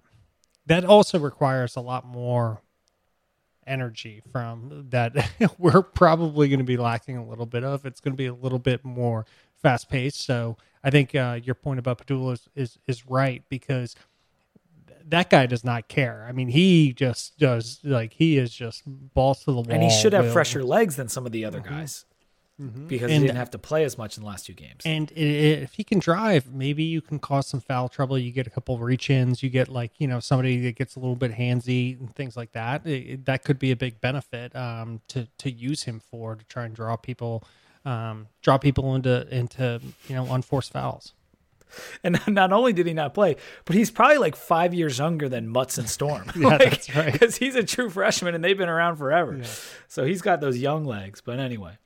that 0.65 0.84
also 0.84 1.17
requires 1.17 1.78
a 1.78 1.82
lot 1.82 2.05
more 2.05 2.61
energy 3.67 4.21
from 4.32 4.88
that 4.89 5.30
we're 5.57 5.82
probably 5.82 6.47
going 6.47 6.59
to 6.59 6.65
be 6.65 6.78
lacking 6.78 7.17
a 7.17 7.25
little 7.25 7.45
bit 7.45 7.63
of. 7.63 7.86
It's 7.86 7.99
going 7.99 8.13
to 8.13 8.17
be 8.17 8.25
a 8.25 8.34
little 8.34 8.59
bit 8.59 8.84
more 8.84 9.25
fast 9.61 9.89
paced. 9.89 10.21
So 10.25 10.57
I 10.84 10.89
think 10.89 11.13
uh, 11.13 11.39
your 11.43 11.55
point 11.55 11.80
about 11.80 11.99
Pedulla 11.99 12.34
is, 12.34 12.49
is, 12.55 12.80
is 12.88 13.05
right 13.05 13.43
because 13.49 13.95
that 15.10 15.30
guy 15.30 15.45
does 15.45 15.64
not 15.64 15.88
care. 15.88 16.26
I 16.28 16.32
mean, 16.32 16.49
he 16.49 16.93
just 16.93 17.38
does 17.38 17.80
like 17.84 18.14
he 18.14 18.38
is 18.38 18.53
just 18.53 18.84
balls 18.86 19.39
to 19.39 19.45
the 19.45 19.53
wall, 19.53 19.66
and 19.70 19.84
he 19.84 19.89
should 19.89 20.14
have 20.14 20.32
fresher 20.32 20.64
legs 20.64 20.95
than 20.95 21.08
some 21.08 21.26
of 21.26 21.32
the 21.32 21.45
other 21.45 21.60
mm-hmm. 21.60 21.76
guys. 21.76 22.05
Mm-hmm. 22.62 22.88
Because 22.88 23.12
and, 23.12 23.22
he 23.22 23.28
didn't 23.28 23.38
have 23.38 23.51
to 23.51 23.60
play 23.60 23.84
as 23.84 23.99
much 23.99 24.18
in 24.18 24.24
the 24.24 24.28
last 24.28 24.47
two 24.47 24.53
games. 24.53 24.82
And 24.84 25.12
it, 25.12 25.18
it, 25.18 25.62
if 25.62 25.74
he 25.74 25.84
can 25.84 25.99
drive, 25.99 26.51
maybe 26.51 26.84
you 26.84 27.01
can 27.01 27.20
cause 27.20 27.45
some 27.45 27.60
foul 27.60 27.88
trouble. 27.88 28.18
You 28.18 28.32
get 28.32 28.47
a 28.47 28.49
couple 28.49 28.76
reach 28.80 29.12
ins. 29.12 29.43
You 29.43 29.51
get 29.51 29.68
like 29.70 29.91
you 29.99 30.08
know 30.08 30.20
somebody 30.20 30.60
that 30.62 30.76
gets 30.76 30.95
a 30.95 30.99
little 30.99 31.16
bit 31.16 31.34
handsy 31.34 31.99
and 31.99 32.14
things 32.16 32.36
like 32.36 32.53
that. 32.53 32.86
It, 32.86 33.26
that 33.26 33.43
could 33.43 33.60
be 33.60 33.72
a 33.72 33.76
big 33.76 34.01
benefit 34.01 34.55
um, 34.55 35.01
to 35.10 35.28
to 35.38 35.51
use 35.51 35.84
him 35.84 35.99
for 35.99 36.36
to 36.36 36.45
try 36.45 36.66
and 36.66 36.76
draw 36.76 36.95
people 36.95 37.43
um, 37.86 38.28
draw 38.41 38.58
people 38.58 38.95
into 38.95 39.28
into 39.30 39.80
you 40.08 40.16
know 40.16 40.26
unforced 40.34 40.74
fouls. 40.74 41.14
And 42.03 42.20
not 42.28 42.53
only 42.53 42.74
did 42.74 42.88
he 42.88 42.93
not 42.93 43.13
play, 43.13 43.36
but 43.65 43.76
he's 43.76 43.91
probably 43.91 44.18
like 44.18 44.36
five 44.36 44.74
years 44.74 44.99
younger 44.99 45.28
than 45.30 45.47
Mutts 45.47 45.78
and 45.78 45.89
Storm. 45.89 46.32
yeah, 46.36 46.47
like, 46.57 46.70
that's 46.70 46.95
right. 46.95 47.11
Because 47.11 47.38
he's 47.38 47.55
a 47.55 47.63
true 47.63 47.89
freshman 47.89 48.36
and 48.36 48.43
they've 48.43 48.57
been 48.57 48.70
around 48.70 48.97
forever. 48.97 49.38
Yeah. 49.38 49.47
So 49.88 50.05
he's 50.05 50.22
got 50.22 50.41
those 50.41 50.57
young 50.57 50.86
legs. 50.86 51.22
But 51.22 51.39
anyway, 51.39 51.78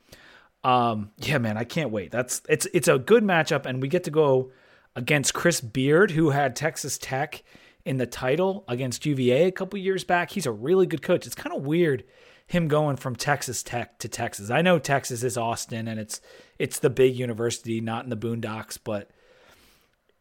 um, 0.64 1.12
yeah, 1.18 1.38
man, 1.38 1.58
I 1.58 1.64
can't 1.64 1.92
wait. 1.92 2.12
That's 2.12 2.42
it's 2.48 2.68
it's 2.74 2.88
a 2.88 3.00
good 3.00 3.24
matchup, 3.24 3.66
and 3.66 3.82
we 3.82 3.88
get 3.88 4.04
to 4.06 4.12
go 4.12 4.52
against 4.96 5.34
Chris 5.34 5.62
Beard, 5.62 6.12
who 6.12 6.32
had 6.32 6.56
Texas 6.56 6.98
Tech 6.98 7.44
in 7.86 7.98
the 7.98 8.06
title 8.06 8.64
against 8.68 9.06
UVA 9.06 9.48
a 9.48 9.52
couple 9.52 9.80
years 9.80 10.04
back. 10.04 10.32
He's 10.32 10.46
a 10.46 10.52
really 10.52 10.86
good 10.86 11.02
coach. 11.02 11.26
It's 11.26 11.36
kind 11.36 11.56
of 11.56 11.66
weird 11.66 12.04
him 12.52 12.68
going 12.68 12.98
from 12.98 13.16
Texas 13.16 13.64
Tech 13.64 13.98
to 14.00 14.10
Texas. 14.10 14.50
I 14.50 14.62
know 14.62 14.78
Texas 14.78 15.24
is 15.24 15.38
Austin 15.38 15.88
and 15.88 16.00
it's 16.00 16.20
it's 16.60 16.80
the 16.80 16.90
big 16.90 17.16
university, 17.16 17.80
not 17.80 18.04
in 18.04 18.10
the 18.10 18.18
boondocks, 18.18 18.78
but 18.84 19.10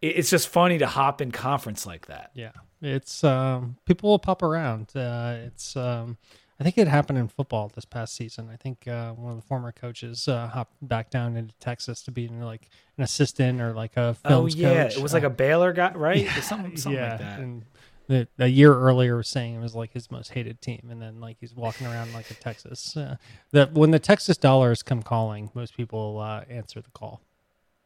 it's 0.02 0.30
just 0.30 0.48
funny 0.48 0.78
to 0.78 0.86
hop 0.86 1.20
in 1.20 1.30
conference 1.30 1.86
like 1.86 2.06
that. 2.06 2.30
Yeah, 2.34 2.52
it's 2.80 3.22
um, 3.24 3.76
people 3.84 4.10
will 4.10 4.18
pop 4.18 4.42
around. 4.42 4.94
Uh, 4.96 5.36
it's 5.46 5.76
um, 5.76 6.16
I 6.60 6.62
think 6.62 6.76
it 6.76 6.88
happened 6.88 7.18
in 7.18 7.28
football 7.28 7.72
this 7.74 7.86
past 7.86 8.14
season. 8.14 8.50
I 8.52 8.56
think 8.56 8.86
uh, 8.86 9.12
one 9.12 9.32
of 9.32 9.38
the 9.38 9.46
former 9.46 9.72
coaches 9.72 10.28
uh, 10.28 10.46
hopped 10.48 10.74
back 10.82 11.10
down 11.10 11.36
into 11.36 11.54
Texas 11.58 12.02
to 12.02 12.10
be 12.10 12.28
like 12.28 12.68
an 12.98 13.04
assistant 13.04 13.62
or 13.62 13.72
like 13.72 13.96
a 13.96 14.14
films 14.14 14.54
oh 14.54 14.58
yeah, 14.58 14.84
coach. 14.84 14.96
it 14.96 15.02
was 15.02 15.14
like 15.14 15.22
a 15.22 15.30
Baylor 15.30 15.72
guy, 15.72 15.92
right? 15.94 16.24
Yeah, 16.24 16.40
something, 16.40 16.76
something 16.76 17.00
yeah. 17.00 17.10
like 17.12 17.18
that. 17.20 17.38
And 17.40 17.64
the, 18.08 18.28
a 18.38 18.46
year 18.46 18.74
earlier 18.74 19.16
was 19.16 19.28
saying 19.28 19.54
it 19.54 19.60
was 19.60 19.74
like 19.74 19.92
his 19.92 20.10
most 20.10 20.32
hated 20.32 20.60
team, 20.60 20.88
and 20.90 21.00
then 21.00 21.18
like 21.18 21.38
he's 21.40 21.54
walking 21.54 21.86
around 21.86 22.12
like 22.12 22.30
a 22.30 22.34
Texas. 22.34 22.94
Uh, 22.94 23.16
that 23.52 23.72
when 23.72 23.90
the 23.90 23.98
Texas 23.98 24.36
dollars 24.36 24.82
come 24.82 25.02
calling, 25.02 25.50
most 25.54 25.74
people 25.74 26.18
uh, 26.18 26.42
answer 26.50 26.82
the 26.82 26.90
call. 26.90 27.22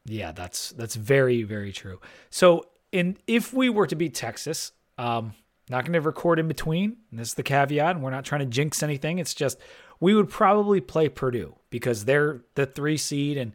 Yeah, 0.06 0.32
that's 0.32 0.70
that's 0.70 0.94
very 0.94 1.42
very 1.42 1.72
true. 1.72 2.00
So, 2.30 2.66
in 2.92 3.16
if 3.26 3.52
we 3.52 3.70
were 3.70 3.86
to 3.86 3.96
beat 3.96 4.14
Texas, 4.14 4.72
um, 4.98 5.34
not 5.70 5.84
going 5.84 5.94
to 5.94 6.00
record 6.00 6.38
in 6.38 6.48
between. 6.48 6.96
And 7.10 7.18
this 7.20 7.28
is 7.28 7.34
the 7.34 7.42
caveat, 7.42 7.96
and 7.96 8.04
we're 8.04 8.10
not 8.10 8.24
trying 8.24 8.40
to 8.40 8.46
jinx 8.46 8.82
anything. 8.82 9.18
It's 9.18 9.34
just 9.34 9.58
we 10.00 10.14
would 10.14 10.28
probably 10.28 10.80
play 10.80 11.08
Purdue 11.08 11.56
because 11.70 12.04
they're 12.04 12.42
the 12.54 12.66
three 12.66 12.96
seed, 12.96 13.38
and 13.38 13.52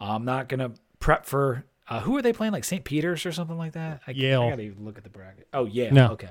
I'm 0.00 0.24
not 0.24 0.48
going 0.48 0.60
to 0.60 0.72
prep 0.98 1.26
for 1.26 1.64
uh, 1.88 2.00
who 2.00 2.16
are 2.16 2.22
they 2.22 2.32
playing? 2.32 2.52
Like 2.52 2.64
St. 2.64 2.84
Peter's 2.84 3.26
or 3.26 3.32
something 3.32 3.58
like 3.58 3.72
that? 3.72 4.00
I, 4.06 4.12
Yale. 4.12 4.42
I 4.42 4.50
gotta 4.50 4.72
look 4.78 4.98
at 4.98 5.04
the 5.04 5.10
bracket. 5.10 5.46
Oh, 5.52 5.66
yeah. 5.66 5.90
No. 5.90 6.12
Okay. 6.12 6.30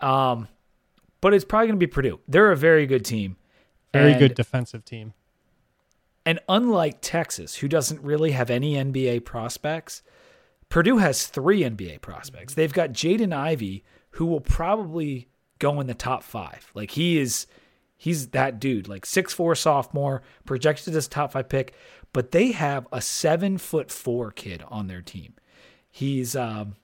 Um, 0.00 0.48
but 1.20 1.34
it's 1.34 1.44
probably 1.44 1.66
going 1.66 1.78
to 1.78 1.86
be 1.86 1.90
Purdue. 1.90 2.20
They're 2.26 2.50
a 2.50 2.56
very 2.56 2.86
good 2.86 3.04
team. 3.04 3.36
Very 3.92 4.14
good 4.14 4.34
defensive 4.34 4.84
team. 4.84 5.12
And 6.26 6.38
unlike 6.48 6.98
Texas, 7.00 7.56
who 7.56 7.68
doesn't 7.68 8.02
really 8.02 8.32
have 8.32 8.50
any 8.50 8.74
NBA 8.74 9.24
prospects, 9.24 10.02
Purdue 10.68 10.98
has 10.98 11.26
three 11.26 11.62
NBA 11.62 12.00
prospects. 12.00 12.54
They've 12.54 12.72
got 12.72 12.92
Jaden 12.92 13.34
Ivey, 13.34 13.84
who 14.10 14.26
will 14.26 14.40
probably 14.40 15.28
go 15.58 15.80
in 15.80 15.86
the 15.86 15.94
top 15.94 16.22
five. 16.22 16.70
Like 16.74 16.92
he 16.92 17.18
is, 17.18 17.46
he's 17.96 18.28
that 18.28 18.60
dude. 18.60 18.86
Like 18.86 19.06
six 19.06 19.32
four 19.32 19.54
sophomore, 19.54 20.22
projected 20.44 20.94
as 20.94 21.08
top 21.08 21.32
five 21.32 21.48
pick 21.48 21.74
but 22.12 22.32
they 22.32 22.52
have 22.52 22.86
a 22.92 23.00
seven 23.00 23.58
foot 23.58 23.90
four 23.90 24.30
kid 24.30 24.64
on 24.68 24.86
their 24.86 25.02
team. 25.02 25.34
He's 25.90 26.34
um, 26.34 26.76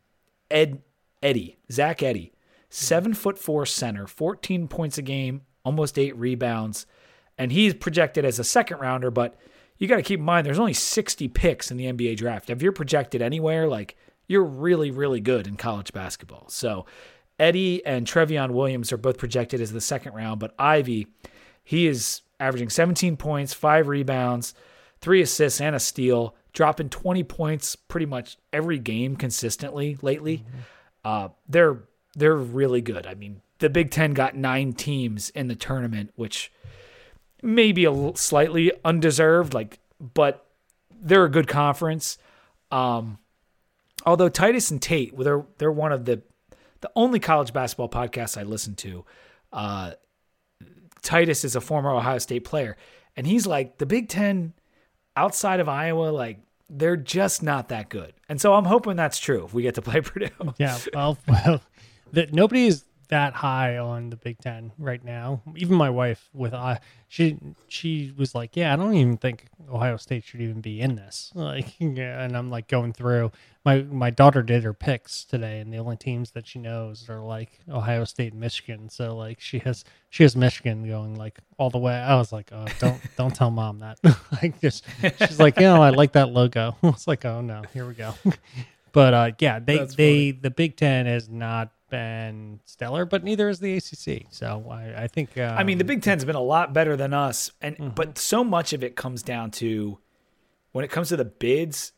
Ed 0.51 0.83
Eddie 1.23 1.57
Zach 1.71 1.99
Edey, 1.99 2.33
seven 2.69 3.15
foot 3.15 3.39
four 3.39 3.67
center, 3.67 4.07
fourteen 4.07 4.69
points 4.69 4.99
a 4.99 5.03
game, 5.03 5.43
almost 5.65 5.99
eight 5.99 6.17
rebounds, 6.17 6.87
and 7.39 7.53
he's 7.53 7.75
projected 7.75 8.25
as 8.25 8.39
a 8.39 8.45
second 8.45 8.79
rounder. 8.79 9.11
But 9.11 9.37
you 9.79 9.89
got 9.89 9.97
to 9.97 10.03
keep 10.03 10.21
in 10.21 10.25
mind, 10.27 10.47
there's 10.47 10.59
only 10.59 10.73
sixty 10.73 11.29
picks 11.29 11.71
in 11.71 11.77
the 11.77 11.87
NBA 11.87 12.17
draft. 12.17 12.51
If 12.51 12.63
you're 12.63 12.73
projected 12.73 13.23
anywhere, 13.23 13.69
like 13.69 13.97
you're 14.29 14.45
really 14.45 14.91
really 14.91 15.21
good 15.21 15.47
in 15.47 15.57
college 15.57 15.93
basketball. 15.93 16.49
So 16.49 16.87
Edey 17.39 17.81
and 17.85 18.07
Trevion 18.07 18.53
Williams 18.53 18.93
are 18.93 18.97
both 18.97 19.19
projected 19.19 19.61
as 19.61 19.73
the 19.73 19.81
second 19.81 20.15
round, 20.15 20.41
but 20.41 20.55
Ivey, 20.59 21.07
He 21.63 21.87
is 21.87 22.23
averaging 22.41 22.71
17 22.71 23.17
points, 23.17 23.53
five 23.53 23.89
rebounds, 23.89 24.55
three 25.01 25.21
assists, 25.21 25.61
and 25.61 25.77
a 25.77 25.81
steal, 25.81 26.35
dropping 26.53 26.89
20 26.89 27.23
points 27.25 27.77
pretty 27.77 28.07
much 28.07 28.39
every 28.53 28.79
game 28.79 29.17
consistently 29.17 29.99
lately. 30.03 30.45
Uh, 31.05 31.29
they're 31.49 31.83
they're 32.17 32.37
really 32.37 32.81
good. 32.81 33.07
I 33.07 33.15
mean, 33.15 33.43
the 33.59 33.69
Big 33.69 33.91
Ten 33.91 34.15
got 34.15 34.35
nine 34.35 34.73
teams 34.73 35.31
in 35.31 35.49
the 35.49 35.55
tournament, 35.55 36.13
which 36.17 36.51
may 37.43 37.73
be 37.73 37.85
a 37.85 38.17
slightly 38.17 38.73
undeserved, 38.85 39.55
like, 39.55 39.79
but 40.15 40.47
they're 41.01 41.25
a 41.25 41.31
good 41.31 41.49
conference. 41.49 42.19
Um, 42.71 43.19
although 44.05 44.29
Titus 44.29 44.71
and 44.71 44.81
Tate, 44.81 45.17
they're 45.19 45.45
they're 45.59 45.73
one 45.73 45.93
of 45.93 46.05
the 46.05 46.23
the 46.81 46.91
only 46.95 47.19
college 47.21 47.53
basketball 47.53 47.89
podcasts 47.89 48.39
I 48.39 48.43
listen 48.43 48.75
to. 48.77 49.05
Uh, 49.53 49.93
Titus 51.03 51.45
is 51.45 51.57
a 51.57 51.61
former 51.61 51.91
Ohio 51.91 52.19
State 52.19 52.45
player, 52.45 52.77
and 53.17 53.27
he's 53.27 53.47
like 53.47 53.79
the 53.79 53.87
Big 53.87 54.09
Ten 54.09 54.53
outside 55.17 55.61
of 55.61 55.69
Iowa, 55.69 56.11
like 56.11 56.41
they're 56.69 56.97
just 56.97 57.43
not 57.43 57.69
that 57.69 57.89
good. 57.89 58.13
And 58.29 58.41
so 58.41 58.55
I'm 58.55 58.65
hoping 58.65 58.97
that's 58.97 59.19
true 59.19 59.45
if 59.45 59.55
we 59.55 59.63
get 59.63 59.75
to 59.77 59.83
play 59.83 60.01
Purdue. 60.03 60.29
Yeah, 60.59 60.79
well, 60.93 61.19
well, 61.29 61.61
that 62.13 62.33
nobody 62.33 62.67
is 62.67 62.85
that 63.09 63.35
high 63.35 63.79
on 63.79 64.11
the 64.11 64.17
Big 64.17 64.39
Ten 64.39 64.73
right 64.79 65.05
now. 65.05 65.43
Even 65.57 65.77
my 65.77 65.91
wife, 65.91 66.29
with 66.33 66.53
uh, 66.53 66.79
she 67.09 67.39
she 67.69 68.13
was 68.17 68.35
like, 68.35 68.57
"Yeah, 68.57 68.73
I 68.73 68.77
don't 68.77 68.95
even 68.95 69.17
think 69.17 69.47
Ohio 69.71 69.97
State 69.97 70.25
should 70.25 70.41
even 70.41 70.61
be 70.61 70.81
in 70.81 70.97
this." 70.97 71.33
Like, 71.47 71.79
yeah, 71.79 72.23
and 72.23 72.37
I'm 72.37 72.51
like 72.51 72.67
going 72.67 72.93
through 72.93 73.31
my 73.67 73.83
my 73.83 74.11
daughter 74.11 74.43
did 74.43 74.63
her 74.63 74.73
picks 74.73 75.25
today, 75.25 75.59
and 75.59 75.73
the 75.73 75.79
only 75.79 75.97
teams 75.97 76.31
that 76.31 76.47
she 76.47 76.61
knows 76.61 77.09
are 77.09 77.21
like 77.21 77.61
Ohio 77.69 78.05
State, 78.05 78.33
and 78.33 78.41
Michigan. 78.41 78.89
So 78.89 79.17
like 79.17 79.41
she 79.41 79.59
has 79.61 79.85
she 80.09 80.23
has 80.23 80.37
Michigan 80.37 80.87
going 80.89 81.17
like 81.17 81.41
all 81.59 81.69
the 81.71 81.79
way. 81.79 81.95
I 81.95 82.15
was 82.15 82.33
like, 82.33 82.51
"Oh, 82.53 82.67
don't 82.79 83.01
don't 83.17 83.35
tell 83.35 83.51
mom 83.51 83.81
that." 83.81 83.99
like 84.43 84.61
just 84.61 84.85
she's 85.19 85.41
like, 85.41 85.57
"You 85.57 85.67
know, 85.67 85.83
I 85.83 85.91
like 85.91 86.13
that 86.13 86.31
logo." 86.31 86.77
I 86.83 86.87
was 86.87 87.09
like, 87.09 87.25
"Oh 87.25 87.41
no, 87.41 87.63
here 87.75 87.87
we 87.87 87.95
go." 87.95 88.15
but 88.93 89.15
uh, 89.15 89.33
yeah, 89.41 89.59
they 89.59 89.85
they 89.85 90.31
the 90.31 90.51
Big 90.51 90.77
Ten 90.77 91.07
has 91.07 91.29
not 91.29 91.73
been 91.91 92.61
stellar, 92.65 93.05
but 93.05 93.25
neither 93.25 93.49
is 93.49 93.61
the 93.61 93.77
ACC. 93.77 94.27
So 94.31 94.67
I, 94.71 95.05
I 95.05 95.07
think. 95.09 95.37
Um, 95.39 95.57
I 95.57 95.65
mean, 95.65 95.79
the 95.79 95.85
Big 95.85 96.03
Ten's 96.03 96.25
been 96.25 96.37
a 96.37 96.41
lot 96.41 96.73
better 96.73 96.97
than 96.97 97.15
us, 97.15 97.51
and 97.61 97.95
but 97.95 98.19
so 98.19 98.45
much 98.45 98.73
of 98.73 98.83
it 98.83 98.97
comes 98.97 99.23
down 99.23 99.51
to 99.53 99.99
when 100.73 100.85
it 100.85 100.91
comes 100.91 101.09
to 101.09 101.17
the 101.17 101.25
bids, 101.25 101.93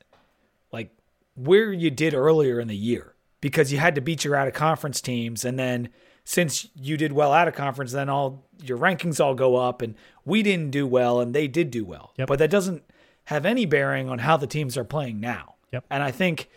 like 0.72 0.90
where 1.34 1.72
you 1.72 1.90
did 1.90 2.14
earlier 2.14 2.60
in 2.60 2.68
the 2.68 2.76
year, 2.76 3.14
because 3.40 3.72
you 3.72 3.78
had 3.78 3.94
to 3.94 4.00
beat 4.00 4.24
your 4.24 4.36
out 4.36 4.48
of 4.48 4.54
conference 4.54 5.00
teams, 5.00 5.44
and 5.44 5.58
then 5.58 5.88
since 6.24 6.68
you 6.74 6.96
did 6.96 7.12
well 7.12 7.32
out 7.32 7.48
of 7.48 7.54
conference, 7.54 7.92
then 7.92 8.08
all 8.10 8.44
your 8.62 8.76
rankings 8.76 9.18
all 9.24 9.34
go 9.34 9.56
up, 9.56 9.80
and 9.80 9.94
we 10.24 10.42
didn't 10.42 10.70
do 10.70 10.86
well, 10.86 11.20
and 11.20 11.34
they 11.34 11.48
did 11.48 11.70
do 11.70 11.84
well. 11.84 12.12
Yep. 12.18 12.28
But 12.28 12.38
that 12.40 12.50
doesn't 12.50 12.82
have 13.24 13.46
any 13.46 13.64
bearing 13.64 14.08
on 14.10 14.18
how 14.18 14.36
the 14.36 14.46
teams 14.46 14.76
are 14.76 14.84
playing 14.84 15.20
now. 15.20 15.54
Yep. 15.72 15.84
And 15.90 16.02
I 16.02 16.10
think 16.10 16.50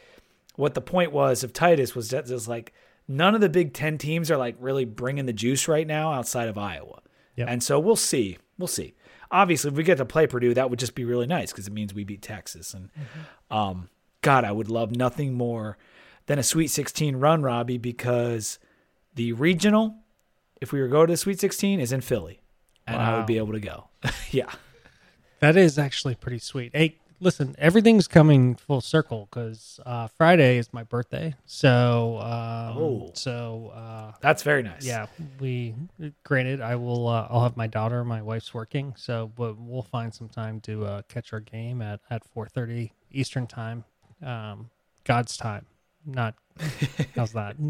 what 0.55 0.73
the 0.73 0.81
point 0.81 1.11
was 1.11 1.43
of 1.43 1.53
Titus 1.53 1.95
was 1.95 2.09
that 2.09 2.25
just 2.25 2.47
like 2.47 2.73
none 3.11 3.35
of 3.35 3.41
the 3.41 3.49
Big 3.49 3.73
Ten 3.73 3.97
teams 3.97 4.31
are 4.31 4.37
like 4.37 4.55
really 4.59 4.85
bringing 4.85 5.25
the 5.25 5.33
juice 5.33 5.67
right 5.67 5.85
now 5.85 6.13
outside 6.13 6.47
of 6.47 6.57
Iowa. 6.57 7.01
Yep. 7.35 7.47
And 7.49 7.63
so 7.63 7.79
we'll 7.79 7.95
see. 7.95 8.37
We'll 8.57 8.67
see. 8.67 8.95
Obviously, 9.31 9.71
if 9.71 9.77
we 9.77 9.83
get 9.83 9.97
to 9.97 10.05
play 10.05 10.27
Purdue, 10.27 10.53
that 10.53 10.69
would 10.69 10.79
just 10.79 10.95
be 10.95 11.05
really 11.05 11.27
nice 11.27 11.51
because 11.51 11.67
it 11.67 11.73
means 11.73 11.93
we 11.93 12.03
beat 12.03 12.21
Texas. 12.21 12.73
And 12.73 12.89
um, 13.49 13.89
God, 14.21 14.43
I 14.43 14.51
would 14.51 14.69
love 14.69 14.95
nothing 14.95 15.33
more 15.33 15.77
than 16.25 16.37
a 16.37 16.43
Sweet 16.43 16.67
16 16.67 17.15
run, 17.15 17.41
Robbie, 17.41 17.77
because 17.77 18.59
the 19.15 19.33
regional, 19.33 19.95
if 20.59 20.71
we 20.71 20.81
were 20.81 20.87
to 20.87 20.91
go 20.91 21.05
to 21.05 21.13
the 21.13 21.17
Sweet 21.17 21.39
16, 21.39 21.79
is 21.79 21.91
in 21.91 22.01
Philly, 22.01 22.41
and 22.85 22.97
I 23.01 23.17
would 23.17 23.25
be 23.25 23.37
able 23.37 23.53
to 23.53 23.59
go. 23.59 23.87
yeah. 24.31 24.51
That 25.39 25.57
is 25.57 25.79
actually 25.79 26.15
pretty 26.15 26.39
sweet. 26.39 26.71
Hey, 26.75 26.99
listen, 27.21 27.55
everything's 27.57 28.07
coming 28.07 28.55
full 28.55 28.81
circle 28.81 29.29
because 29.31 29.79
uh, 29.85 30.07
Friday 30.17 30.57
is 30.57 30.73
my 30.73 30.83
birthday. 30.83 31.33
So, 31.45 32.17
um, 32.19 32.77
Oh. 32.77 33.11
so 33.13 33.71
uh, 33.73 34.11
That's 34.19 34.43
very 34.43 34.63
nice. 34.63 34.83
yeah, 34.85 35.05
we. 35.39 35.73
Granted, 36.25 36.59
I 36.59 36.75
will. 36.75 37.07
Uh, 37.07 37.27
I'll 37.29 37.43
have 37.43 37.55
my 37.55 37.67
daughter. 37.67 38.03
My 38.03 38.21
wife's 38.21 38.53
working, 38.53 38.93
so 38.97 39.31
but 39.37 39.57
we'll 39.57 39.81
find 39.83 40.13
some 40.13 40.27
time 40.27 40.59
to 40.61 40.85
uh, 40.85 41.01
catch 41.07 41.31
our 41.31 41.39
game 41.39 41.81
at 41.81 41.99
at 42.09 42.25
four 42.25 42.47
thirty 42.47 42.91
Eastern 43.11 43.47
time, 43.47 43.85
um, 44.25 44.69
God's 45.05 45.37
time. 45.37 45.65
Not 46.05 46.35
how's 47.15 47.31
that? 47.33 47.55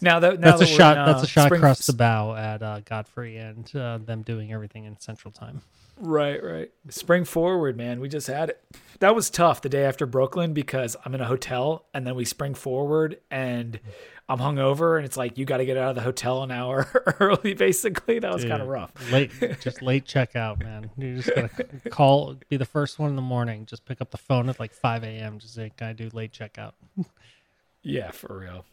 Now 0.00 0.20
that 0.20 0.40
now 0.40 0.56
That's 0.56 0.62
a 0.62 0.64
that 0.64 0.70
we're 0.70 0.76
shot. 0.78 0.96
in, 0.96 1.04
that's 1.04 1.20
uh, 1.20 1.24
a 1.24 1.26
shot 1.26 1.52
across 1.52 1.84
the 1.86 1.92
bow 1.92 2.34
at 2.34 2.62
uh, 2.62 2.80
Godfrey 2.80 3.36
and 3.36 3.70
uh, 3.76 3.98
them 3.98 4.22
doing 4.22 4.50
everything 4.50 4.86
in 4.86 4.98
Central 4.98 5.30
Time. 5.30 5.60
Right, 5.98 6.42
right. 6.42 6.70
Spring 6.90 7.24
forward, 7.24 7.76
man. 7.76 8.00
We 8.00 8.08
just 8.08 8.26
had 8.26 8.50
it. 8.50 8.62
That 9.00 9.14
was 9.14 9.30
tough 9.30 9.62
the 9.62 9.68
day 9.68 9.84
after 9.84 10.06
Brooklyn 10.06 10.52
because 10.52 10.96
I'm 11.04 11.14
in 11.14 11.20
a 11.20 11.26
hotel 11.26 11.86
and 11.94 12.06
then 12.06 12.14
we 12.14 12.24
spring 12.24 12.54
forward 12.54 13.18
and 13.30 13.78
I'm 14.28 14.38
hungover 14.38 14.96
and 14.96 15.04
it's 15.06 15.16
like 15.16 15.38
you 15.38 15.44
got 15.44 15.58
to 15.58 15.64
get 15.64 15.76
out 15.76 15.90
of 15.90 15.94
the 15.94 16.02
hotel 16.02 16.42
an 16.42 16.50
hour 16.50 16.86
early. 17.20 17.54
Basically, 17.54 18.18
that 18.18 18.32
was 18.32 18.44
kind 18.44 18.60
of 18.60 18.68
rough. 18.68 18.90
Late, 19.12 19.30
just 19.60 19.82
late 19.82 20.04
checkout, 20.06 20.62
man. 20.62 20.90
You 20.98 21.16
just 21.16 21.34
gotta 21.34 21.50
call, 21.90 22.36
be 22.48 22.56
the 22.56 22.64
first 22.64 22.98
one 22.98 23.10
in 23.10 23.16
the 23.16 23.22
morning. 23.22 23.66
Just 23.66 23.84
pick 23.84 24.00
up 24.00 24.10
the 24.10 24.18
phone 24.18 24.48
at 24.48 24.58
like 24.60 24.72
5 24.72 25.04
a.m. 25.04 25.38
Just 25.38 25.54
say, 25.54 25.70
"Can 25.76 25.88
I 25.88 25.92
do 25.92 26.10
late 26.12 26.32
checkout?" 26.32 26.72
Yeah, 27.82 28.10
for 28.10 28.36
real. 28.40 28.64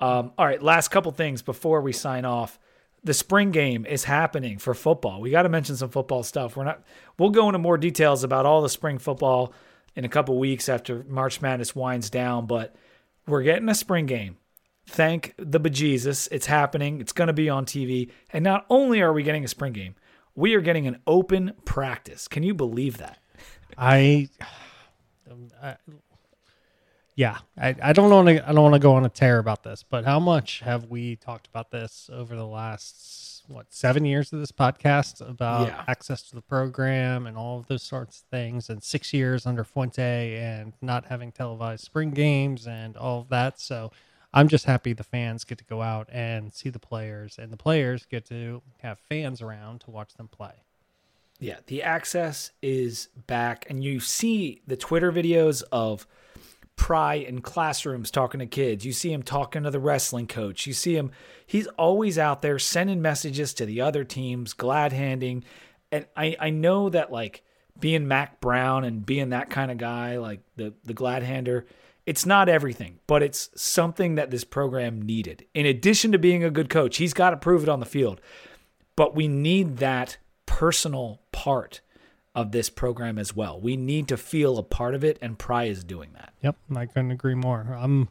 Um, 0.00 0.32
all 0.36 0.44
right, 0.44 0.60
last 0.60 0.88
couple 0.88 1.12
things 1.12 1.42
before 1.42 1.80
we 1.80 1.92
sign 1.92 2.24
off. 2.24 2.58
The 3.04 3.14
spring 3.14 3.50
game 3.50 3.86
is 3.86 4.04
happening 4.04 4.58
for 4.58 4.74
football. 4.74 5.20
We 5.20 5.30
got 5.30 5.42
to 5.42 5.48
mention 5.48 5.76
some 5.76 5.90
football 5.90 6.22
stuff. 6.22 6.56
We're 6.56 6.64
not. 6.64 6.82
We'll 7.18 7.30
go 7.30 7.48
into 7.48 7.58
more 7.58 7.78
details 7.78 8.24
about 8.24 8.46
all 8.46 8.62
the 8.62 8.68
spring 8.68 8.98
football 8.98 9.52
in 9.94 10.04
a 10.04 10.08
couple 10.08 10.38
weeks 10.38 10.68
after 10.68 11.04
March 11.08 11.40
Madness 11.40 11.74
winds 11.74 12.10
down. 12.10 12.46
But 12.46 12.74
we're 13.26 13.42
getting 13.42 13.68
a 13.68 13.74
spring 13.74 14.06
game. 14.06 14.36
Thank 14.88 15.34
the 15.36 15.60
bejesus. 15.60 16.28
It's 16.32 16.46
happening. 16.46 17.00
It's 17.00 17.12
going 17.12 17.26
to 17.26 17.34
be 17.34 17.48
on 17.48 17.66
TV. 17.66 18.10
And 18.32 18.42
not 18.42 18.66
only 18.70 19.00
are 19.00 19.12
we 19.12 19.22
getting 19.22 19.44
a 19.44 19.48
spring 19.48 19.72
game, 19.72 19.94
we 20.34 20.54
are 20.54 20.60
getting 20.60 20.86
an 20.86 21.00
open 21.06 21.52
practice. 21.64 22.26
Can 22.26 22.42
you 22.42 22.54
believe 22.54 22.98
that? 22.98 23.18
I, 23.76 24.28
um, 25.30 25.48
I 25.62 25.76
yeah, 27.18 27.38
I, 27.60 27.74
I 27.82 27.92
don't 27.92 28.10
want 28.12 28.28
to. 28.28 28.48
I 28.48 28.52
don't 28.52 28.62
want 28.62 28.74
to 28.74 28.78
go 28.78 28.94
on 28.94 29.04
a 29.04 29.08
tear 29.08 29.40
about 29.40 29.64
this, 29.64 29.82
but 29.82 30.04
how 30.04 30.20
much 30.20 30.60
have 30.60 30.84
we 30.84 31.16
talked 31.16 31.48
about 31.48 31.72
this 31.72 32.08
over 32.12 32.36
the 32.36 32.46
last 32.46 33.42
what 33.48 33.66
seven 33.70 34.04
years 34.04 34.32
of 34.32 34.38
this 34.38 34.52
podcast 34.52 35.28
about 35.28 35.66
Yeah. 35.66 35.82
access 35.88 36.22
to 36.28 36.36
the 36.36 36.42
program 36.42 37.26
and 37.26 37.36
all 37.36 37.58
of 37.58 37.66
those 37.66 37.82
sorts 37.82 38.20
of 38.20 38.26
things, 38.28 38.70
and 38.70 38.84
six 38.84 39.12
years 39.12 39.46
under 39.46 39.64
Fuente 39.64 40.36
and 40.36 40.74
not 40.80 41.06
having 41.06 41.32
televised 41.32 41.82
spring 41.84 42.12
games 42.12 42.68
and 42.68 42.96
all 42.96 43.22
of 43.22 43.30
that. 43.30 43.58
So 43.58 43.90
I'm 44.32 44.46
just 44.46 44.66
happy 44.66 44.92
the 44.92 45.02
fans 45.02 45.42
get 45.42 45.58
to 45.58 45.64
go 45.64 45.82
out 45.82 46.08
and 46.12 46.52
see 46.54 46.68
the 46.70 46.78
players, 46.78 47.36
and 47.36 47.50
the 47.52 47.56
players 47.56 48.06
get 48.08 48.26
to 48.26 48.62
have 48.82 49.00
fans 49.00 49.42
around 49.42 49.80
to 49.80 49.90
watch 49.90 50.14
them 50.14 50.28
play. 50.28 50.62
Yeah, 51.40 51.56
the 51.66 51.82
access 51.82 52.52
is 52.62 53.08
back, 53.26 53.66
and 53.68 53.82
you 53.82 53.98
see 53.98 54.62
the 54.68 54.76
Twitter 54.76 55.10
videos 55.10 55.64
of 55.72 56.06
Pry 56.78 57.16
in 57.16 57.42
classrooms 57.42 58.10
talking 58.10 58.40
to 58.40 58.46
kids. 58.46 58.86
You 58.86 58.92
see 58.92 59.12
him 59.12 59.22
talking 59.22 59.64
to 59.64 59.70
the 59.70 59.78
wrestling 59.78 60.26
coach. 60.26 60.66
You 60.66 60.72
see 60.72 60.96
him, 60.96 61.10
he's 61.46 61.66
always 61.66 62.18
out 62.18 62.40
there 62.40 62.58
sending 62.58 63.02
messages 63.02 63.52
to 63.54 63.66
the 63.66 63.82
other 63.82 64.04
teams, 64.04 64.54
glad 64.54 64.94
handing. 64.94 65.44
And 65.92 66.06
I, 66.16 66.36
I 66.40 66.48
know 66.48 66.88
that 66.88 67.12
like 67.12 67.42
being 67.78 68.08
Mack 68.08 68.40
Brown 68.40 68.84
and 68.84 69.04
being 69.04 69.28
that 69.30 69.50
kind 69.50 69.70
of 69.70 69.76
guy, 69.76 70.16
like 70.16 70.40
the, 70.56 70.72
the 70.84 70.94
glad 70.94 71.22
hander, 71.22 71.66
it's 72.06 72.24
not 72.24 72.48
everything, 72.48 72.98
but 73.06 73.22
it's 73.22 73.50
something 73.54 74.14
that 74.14 74.30
this 74.30 74.44
program 74.44 75.02
needed. 75.02 75.44
In 75.52 75.66
addition 75.66 76.12
to 76.12 76.18
being 76.18 76.42
a 76.42 76.50
good 76.50 76.70
coach, 76.70 76.96
he's 76.96 77.12
got 77.12 77.30
to 77.30 77.36
prove 77.36 77.62
it 77.62 77.68
on 77.68 77.80
the 77.80 77.86
field 77.86 78.22
but 78.98 79.14
we 79.14 79.28
need 79.28 79.76
that 79.76 80.16
personal 80.44 81.20
part 81.30 81.80
of 82.34 82.52
this 82.52 82.70
program 82.70 83.18
as 83.18 83.34
well. 83.34 83.60
We 83.60 83.76
need 83.76 84.08
to 84.08 84.16
feel 84.16 84.58
a 84.58 84.62
part 84.62 84.94
of 84.94 85.02
it, 85.02 85.18
and 85.20 85.38
Pry 85.38 85.64
is 85.64 85.84
doing 85.84 86.10
that. 86.14 86.32
Yep, 86.42 86.56
I 86.76 86.86
couldn't 86.86 87.10
agree 87.10 87.34
more. 87.34 87.76
I'm 87.78 88.08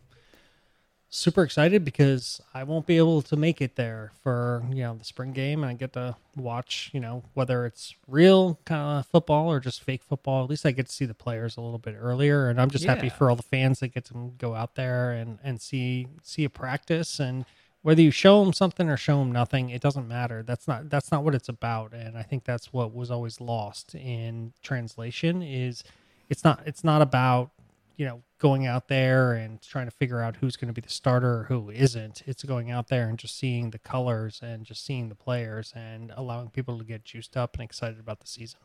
super 1.09 1.43
excited 1.43 1.85
because 1.85 2.41
I 2.53 2.63
won't 2.63 2.85
be 2.85 2.97
able 2.97 3.21
to 3.21 3.35
make 3.35 3.61
it 3.61 3.75
there 3.77 4.11
for 4.21 4.65
you 4.69 4.83
know 4.83 4.95
the 4.95 5.05
spring 5.05 5.31
game, 5.31 5.63
and 5.63 5.71
I 5.71 5.73
get 5.73 5.93
to 5.93 6.15
watch 6.35 6.89
you 6.93 6.99
know 6.99 7.23
whether 7.33 7.65
it's 7.65 7.95
real 8.07 8.59
kind 8.65 8.99
of 8.99 9.07
football 9.07 9.51
or 9.51 9.59
just 9.59 9.81
fake 9.83 10.03
football. 10.03 10.43
At 10.43 10.49
least 10.49 10.65
I 10.65 10.71
get 10.71 10.87
to 10.87 10.91
see 10.91 11.05
the 11.05 11.13
players 11.13 11.57
a 11.57 11.61
little 11.61 11.79
bit 11.79 11.95
earlier, 11.97 12.49
and 12.49 12.59
I'm 12.59 12.69
just 12.69 12.85
happy 12.85 13.09
for 13.09 13.29
all 13.29 13.35
the 13.35 13.43
fans 13.43 13.79
that 13.79 13.89
get 13.89 14.05
to 14.05 14.33
go 14.37 14.55
out 14.55 14.75
there 14.75 15.11
and 15.11 15.39
and 15.43 15.61
see 15.61 16.07
see 16.21 16.43
a 16.43 16.49
practice 16.49 17.19
and. 17.19 17.45
Whether 17.87 18.01
you 18.01 18.11
show 18.11 18.43
them 18.43 18.51
something 18.51 18.89
or 18.89 18.97
show 18.97 19.19
them 19.19 19.31
nothing, 19.31 19.69
it 19.69 19.81
doesn't 19.81 20.09
matter. 20.09 20.43
That's 20.43 20.67
not 20.67 20.89
that's 20.89 21.09
not 21.09 21.23
what 21.23 21.33
it's 21.33 21.47
about, 21.47 21.93
and 21.93 22.17
I 22.17 22.21
think 22.21 22.43
that's 22.43 22.73
what 22.73 22.93
was 22.93 23.09
always 23.09 23.39
lost 23.39 23.95
in 23.95 24.51
translation. 24.61 25.41
Is 25.41 25.85
it's 26.27 26.43
not 26.43 26.63
it's 26.65 26.83
not 26.83 27.01
about 27.01 27.51
you 27.95 28.05
know 28.05 28.23
going 28.39 28.65
out 28.65 28.89
there 28.89 29.31
and 29.31 29.61
trying 29.61 29.85
to 29.85 29.91
figure 29.91 30.19
out 30.19 30.35
who's 30.35 30.57
going 30.57 30.67
to 30.67 30.73
be 30.73 30.81
the 30.81 30.89
starter 30.89 31.39
or 31.39 31.43
who 31.45 31.69
isn't. 31.69 32.23
It's 32.25 32.43
going 32.43 32.71
out 32.71 32.89
there 32.89 33.07
and 33.07 33.17
just 33.17 33.39
seeing 33.39 33.69
the 33.69 33.79
colors 33.79 34.41
and 34.43 34.65
just 34.65 34.85
seeing 34.85 35.07
the 35.07 35.15
players 35.15 35.71
and 35.73 36.11
allowing 36.17 36.49
people 36.49 36.77
to 36.79 36.83
get 36.83 37.05
juiced 37.05 37.37
up 37.37 37.53
and 37.53 37.63
excited 37.63 38.01
about 38.01 38.19
the 38.19 38.27
season. 38.27 38.59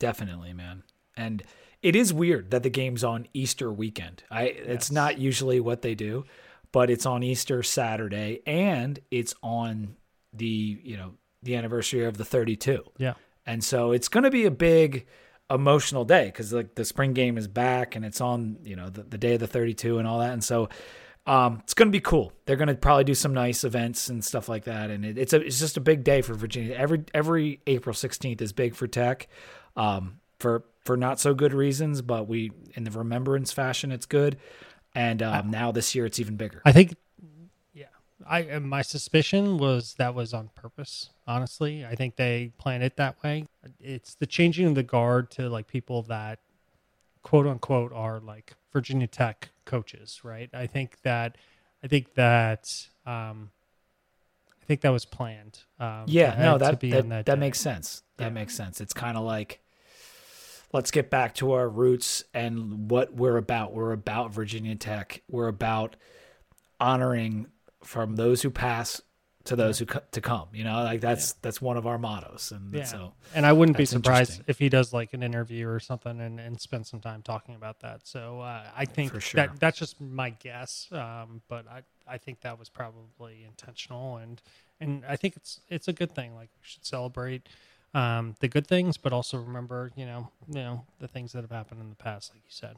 Definitely, 0.00 0.52
man. 0.52 0.82
And 1.16 1.44
it 1.82 1.94
is 1.94 2.12
weird 2.12 2.50
that 2.50 2.64
the 2.64 2.68
game's 2.68 3.04
on 3.04 3.28
Easter 3.32 3.70
weekend. 3.70 4.24
I 4.28 4.46
it's 4.46 4.90
not 4.90 5.18
usually 5.18 5.60
what 5.60 5.82
they 5.82 5.94
do, 5.94 6.24
but 6.72 6.90
it's 6.90 7.06
on 7.06 7.22
Easter 7.22 7.62
Saturday 7.62 8.40
and 8.46 8.98
it's 9.10 9.34
on 9.42 9.96
the, 10.32 10.80
you 10.82 10.96
know, 10.96 11.14
the 11.42 11.56
anniversary 11.56 12.04
of 12.04 12.16
the 12.16 12.24
32. 12.24 12.84
Yeah. 12.98 13.14
And 13.46 13.64
so 13.64 13.92
it's 13.92 14.08
going 14.08 14.24
to 14.24 14.30
be 14.30 14.44
a 14.44 14.50
big 14.50 15.06
emotional 15.50 16.04
day 16.04 16.26
because 16.26 16.52
like 16.52 16.74
the 16.76 16.84
spring 16.84 17.12
game 17.12 17.36
is 17.36 17.48
back 17.48 17.96
and 17.96 18.04
it's 18.04 18.20
on, 18.20 18.58
you 18.62 18.76
know, 18.76 18.88
the, 18.88 19.02
the 19.02 19.18
day 19.18 19.34
of 19.34 19.40
the 19.40 19.46
32 19.46 19.98
and 19.98 20.06
all 20.06 20.20
that. 20.20 20.32
And 20.32 20.44
so 20.44 20.68
um, 21.26 21.58
it's 21.64 21.74
going 21.74 21.88
to 21.88 21.92
be 21.92 22.00
cool. 22.00 22.32
They're 22.46 22.56
going 22.56 22.68
to 22.68 22.74
probably 22.74 23.04
do 23.04 23.14
some 23.14 23.34
nice 23.34 23.64
events 23.64 24.08
and 24.08 24.24
stuff 24.24 24.48
like 24.48 24.64
that. 24.64 24.90
And 24.90 25.04
it, 25.04 25.18
it's 25.18 25.32
a, 25.32 25.40
it's 25.40 25.58
just 25.58 25.76
a 25.76 25.80
big 25.80 26.04
day 26.04 26.22
for 26.22 26.34
Virginia. 26.34 26.74
Every, 26.76 27.04
every 27.12 27.60
April 27.66 27.94
16th 27.94 28.40
is 28.40 28.52
big 28.52 28.74
for 28.74 28.86
tech 28.86 29.28
um, 29.76 30.20
for, 30.38 30.64
for 30.84 30.96
not 30.96 31.18
so 31.18 31.34
good 31.34 31.52
reasons, 31.52 32.02
but 32.02 32.28
we, 32.28 32.52
in 32.74 32.84
the 32.84 32.90
remembrance 32.90 33.52
fashion, 33.52 33.90
it's 33.90 34.06
good. 34.06 34.38
And 34.94 35.22
um, 35.22 35.50
now 35.50 35.70
this 35.72 35.94
year 35.94 36.04
it's 36.06 36.18
even 36.18 36.36
bigger. 36.36 36.62
I 36.64 36.72
think, 36.72 36.96
yeah, 37.72 37.86
I 38.26 38.40
and 38.40 38.68
my 38.68 38.82
suspicion 38.82 39.56
was 39.56 39.94
that 39.98 40.14
was 40.14 40.34
on 40.34 40.50
purpose. 40.54 41.10
Honestly, 41.26 41.84
I 41.86 41.94
think 41.94 42.16
they 42.16 42.52
planned 42.58 42.82
it 42.82 42.96
that 42.96 43.22
way. 43.22 43.46
It's 43.78 44.14
the 44.16 44.26
changing 44.26 44.66
of 44.66 44.74
the 44.74 44.82
guard 44.82 45.30
to 45.32 45.48
like 45.48 45.68
people 45.68 46.02
that, 46.02 46.40
quote 47.22 47.46
unquote, 47.46 47.92
are 47.92 48.18
like 48.18 48.54
Virginia 48.72 49.06
Tech 49.06 49.50
coaches, 49.64 50.20
right? 50.24 50.50
I 50.52 50.66
think 50.66 51.00
that, 51.02 51.38
I 51.84 51.86
think 51.86 52.14
that, 52.14 52.88
um, 53.06 53.50
I 54.60 54.64
think 54.66 54.80
that 54.80 54.90
was 54.90 55.04
planned. 55.04 55.60
Um, 55.78 56.04
Yeah, 56.06 56.34
to- 56.34 56.40
no, 56.42 56.52
to 56.58 56.64
that 56.64 56.80
be 56.80 56.90
that, 56.90 57.02
on 57.02 57.08
that, 57.10 57.24
day. 57.26 57.34
makes 57.36 57.60
sense. 57.60 58.02
That 58.16 58.24
Yeah. 58.26 58.30
makes 58.30 58.54
sense. 58.56 58.80
It's 58.80 58.92
kind 58.92 59.16
of 59.16 59.22
like 59.24 59.60
let's 60.72 60.90
get 60.90 61.10
back 61.10 61.34
to 61.36 61.52
our 61.52 61.68
roots 61.68 62.24
and 62.34 62.90
what 62.90 63.14
we're 63.14 63.36
about. 63.36 63.72
We're 63.72 63.92
about 63.92 64.32
Virginia 64.32 64.74
Tech. 64.76 65.22
We're 65.28 65.48
about 65.48 65.96
honoring 66.78 67.46
from 67.82 68.16
those 68.16 68.42
who 68.42 68.50
pass 68.50 69.00
to 69.44 69.56
those 69.56 69.78
who 69.78 69.86
co- 69.86 70.02
to 70.12 70.20
come. 70.20 70.48
You 70.52 70.64
know, 70.64 70.82
like 70.82 71.00
that's 71.00 71.32
that's 71.34 71.62
one 71.62 71.76
of 71.76 71.86
our 71.86 71.98
mottos. 71.98 72.52
And 72.52 72.72
Yeah. 72.74 72.84
so 72.84 73.14
and 73.34 73.46
I 73.46 73.52
wouldn't 73.52 73.78
be 73.78 73.86
surprised 73.86 74.42
if 74.46 74.58
he 74.58 74.68
does 74.68 74.92
like 74.92 75.14
an 75.14 75.22
interview 75.22 75.66
or 75.68 75.80
something 75.80 76.20
and, 76.20 76.38
and 76.38 76.60
spend 76.60 76.86
some 76.86 77.00
time 77.00 77.22
talking 77.22 77.54
about 77.54 77.80
that. 77.80 78.06
So 78.06 78.40
uh, 78.40 78.64
I 78.76 78.84
think 78.84 79.18
sure. 79.20 79.38
that 79.38 79.58
that's 79.58 79.78
just 79.78 80.00
my 80.00 80.30
guess, 80.30 80.88
um, 80.92 81.42
but 81.48 81.66
I 81.68 81.82
I 82.06 82.18
think 82.18 82.42
that 82.42 82.58
was 82.58 82.68
probably 82.68 83.44
intentional 83.44 84.18
and 84.18 84.42
and 84.78 85.04
I 85.08 85.16
think 85.16 85.36
it's 85.36 85.60
it's 85.68 85.88
a 85.88 85.92
good 85.92 86.14
thing. 86.14 86.34
Like 86.34 86.50
we 86.52 86.60
should 86.62 86.84
celebrate 86.84 87.48
um, 87.94 88.36
the 88.40 88.48
good 88.48 88.66
things, 88.66 88.96
but 88.96 89.12
also 89.12 89.38
remember 89.38 89.90
you 89.96 90.06
know 90.06 90.28
you 90.48 90.54
know 90.60 90.84
the 90.98 91.08
things 91.08 91.32
that 91.32 91.42
have 91.42 91.50
happened 91.50 91.80
in 91.80 91.90
the 91.90 91.96
past, 91.96 92.32
like 92.32 92.42
you 92.44 92.50
said. 92.50 92.76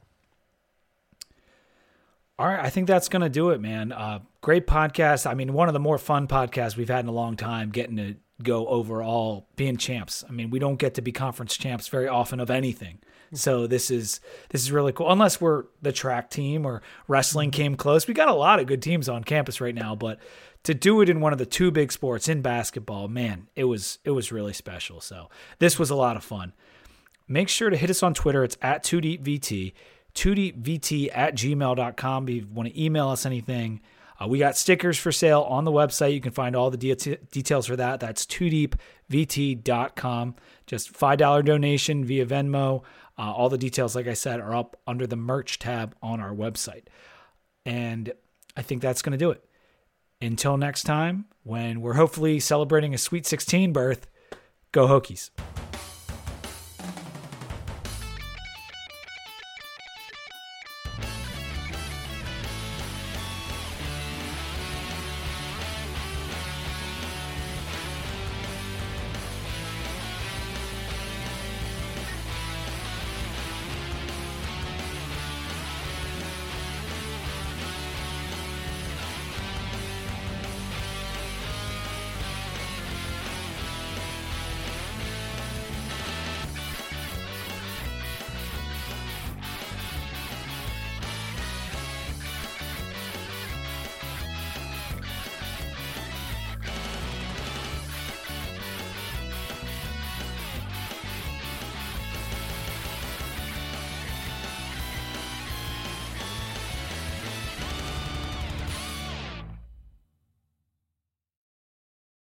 All 2.39 2.47
right, 2.47 2.59
I 2.59 2.69
think 2.69 2.87
that's 2.87 3.07
to 3.21 3.29
do 3.29 3.51
it, 3.51 3.61
man. 3.61 3.91
Uh, 3.91 4.19
great 4.41 4.65
podcast. 4.65 5.29
I 5.29 5.35
mean, 5.35 5.53
one 5.53 5.69
of 5.69 5.73
the 5.73 5.79
more 5.79 5.99
fun 5.99 6.27
podcasts 6.27 6.75
we've 6.75 6.89
had 6.89 7.01
in 7.01 7.07
a 7.07 7.13
long 7.13 7.37
time, 7.37 7.69
getting 7.69 7.97
to 7.97 8.15
go 8.43 8.67
overall 8.67 9.47
being 9.55 9.77
champs. 9.77 10.23
I 10.27 10.31
mean, 10.31 10.49
we 10.49 10.59
don't 10.59 10.77
get 10.77 10.93
to 10.95 11.01
be 11.01 11.11
conference 11.11 11.57
champs 11.57 11.87
very 11.87 12.07
often 12.07 12.39
of 12.39 12.49
anything. 12.49 12.99
So 13.33 13.65
this 13.65 13.89
is 13.89 14.19
this 14.49 14.61
is 14.61 14.71
really 14.71 14.91
cool. 14.91 15.11
Unless 15.11 15.41
we're 15.41 15.65
the 15.81 15.91
track 15.91 16.29
team 16.29 16.65
or 16.65 16.81
wrestling 17.07 17.49
mm-hmm. 17.49 17.61
came 17.61 17.75
close. 17.75 18.07
We 18.07 18.13
got 18.13 18.27
a 18.27 18.33
lot 18.33 18.59
of 18.59 18.67
good 18.67 18.81
teams 18.81 19.09
on 19.09 19.23
campus 19.23 19.59
right 19.59 19.73
now, 19.73 19.95
but 19.95 20.19
to 20.63 20.73
do 20.73 21.01
it 21.01 21.09
in 21.09 21.19
one 21.19 21.33
of 21.33 21.39
the 21.39 21.45
two 21.45 21.71
big 21.71 21.91
sports 21.91 22.27
in 22.27 22.41
basketball, 22.41 23.07
man, 23.07 23.47
it 23.55 23.63
was 23.63 23.97
it 24.03 24.11
was 24.11 24.31
really 24.31 24.53
special. 24.53 25.01
So 25.01 25.29
this 25.57 25.79
was 25.79 25.89
a 25.89 25.95
lot 25.95 26.15
of 26.15 26.23
fun 26.23 26.53
make 27.27 27.49
sure 27.49 27.69
to 27.69 27.77
hit 27.77 27.89
us 27.89 28.03
on 28.03 28.13
Twitter. 28.13 28.43
It's 28.43 28.57
at 28.61 28.83
2deepvt, 28.83 29.73
2deepvt 30.15 31.09
at 31.13 31.35
gmail.com. 31.35 32.29
If 32.29 32.35
you 32.35 32.47
want 32.51 32.69
to 32.69 32.81
email 32.81 33.09
us 33.09 33.25
anything, 33.25 33.81
uh, 34.21 34.27
we 34.27 34.39
got 34.39 34.57
stickers 34.57 34.97
for 34.97 35.11
sale 35.11 35.41
on 35.41 35.63
the 35.63 35.71
website. 35.71 36.13
You 36.13 36.21
can 36.21 36.31
find 36.31 36.55
all 36.55 36.69
the 36.69 36.77
de- 36.77 37.17
details 37.31 37.67
for 37.67 37.75
that. 37.75 37.99
That's 37.99 38.25
2deepvt.com. 38.25 40.35
Just 40.65 40.93
$5 40.93 41.45
donation 41.45 42.05
via 42.05 42.25
Venmo. 42.25 42.83
Uh, 43.17 43.31
all 43.31 43.49
the 43.49 43.57
details, 43.57 43.95
like 43.95 44.07
I 44.07 44.13
said, 44.13 44.39
are 44.39 44.55
up 44.55 44.79
under 44.87 45.05
the 45.05 45.15
merch 45.15 45.59
tab 45.59 45.95
on 46.01 46.19
our 46.19 46.33
website. 46.33 46.83
And 47.65 48.13
I 48.55 48.61
think 48.61 48.81
that's 48.81 49.01
going 49.01 49.11
to 49.11 49.17
do 49.17 49.31
it. 49.31 49.43
Until 50.21 50.57
next 50.57 50.83
time, 50.83 51.25
when 51.43 51.81
we're 51.81 51.93
hopefully 51.93 52.39
celebrating 52.39 52.93
a 52.93 52.97
Sweet 52.97 53.25
16 53.25 53.73
berth, 53.73 54.07
go 54.71 54.87
Hokies. 54.87 55.31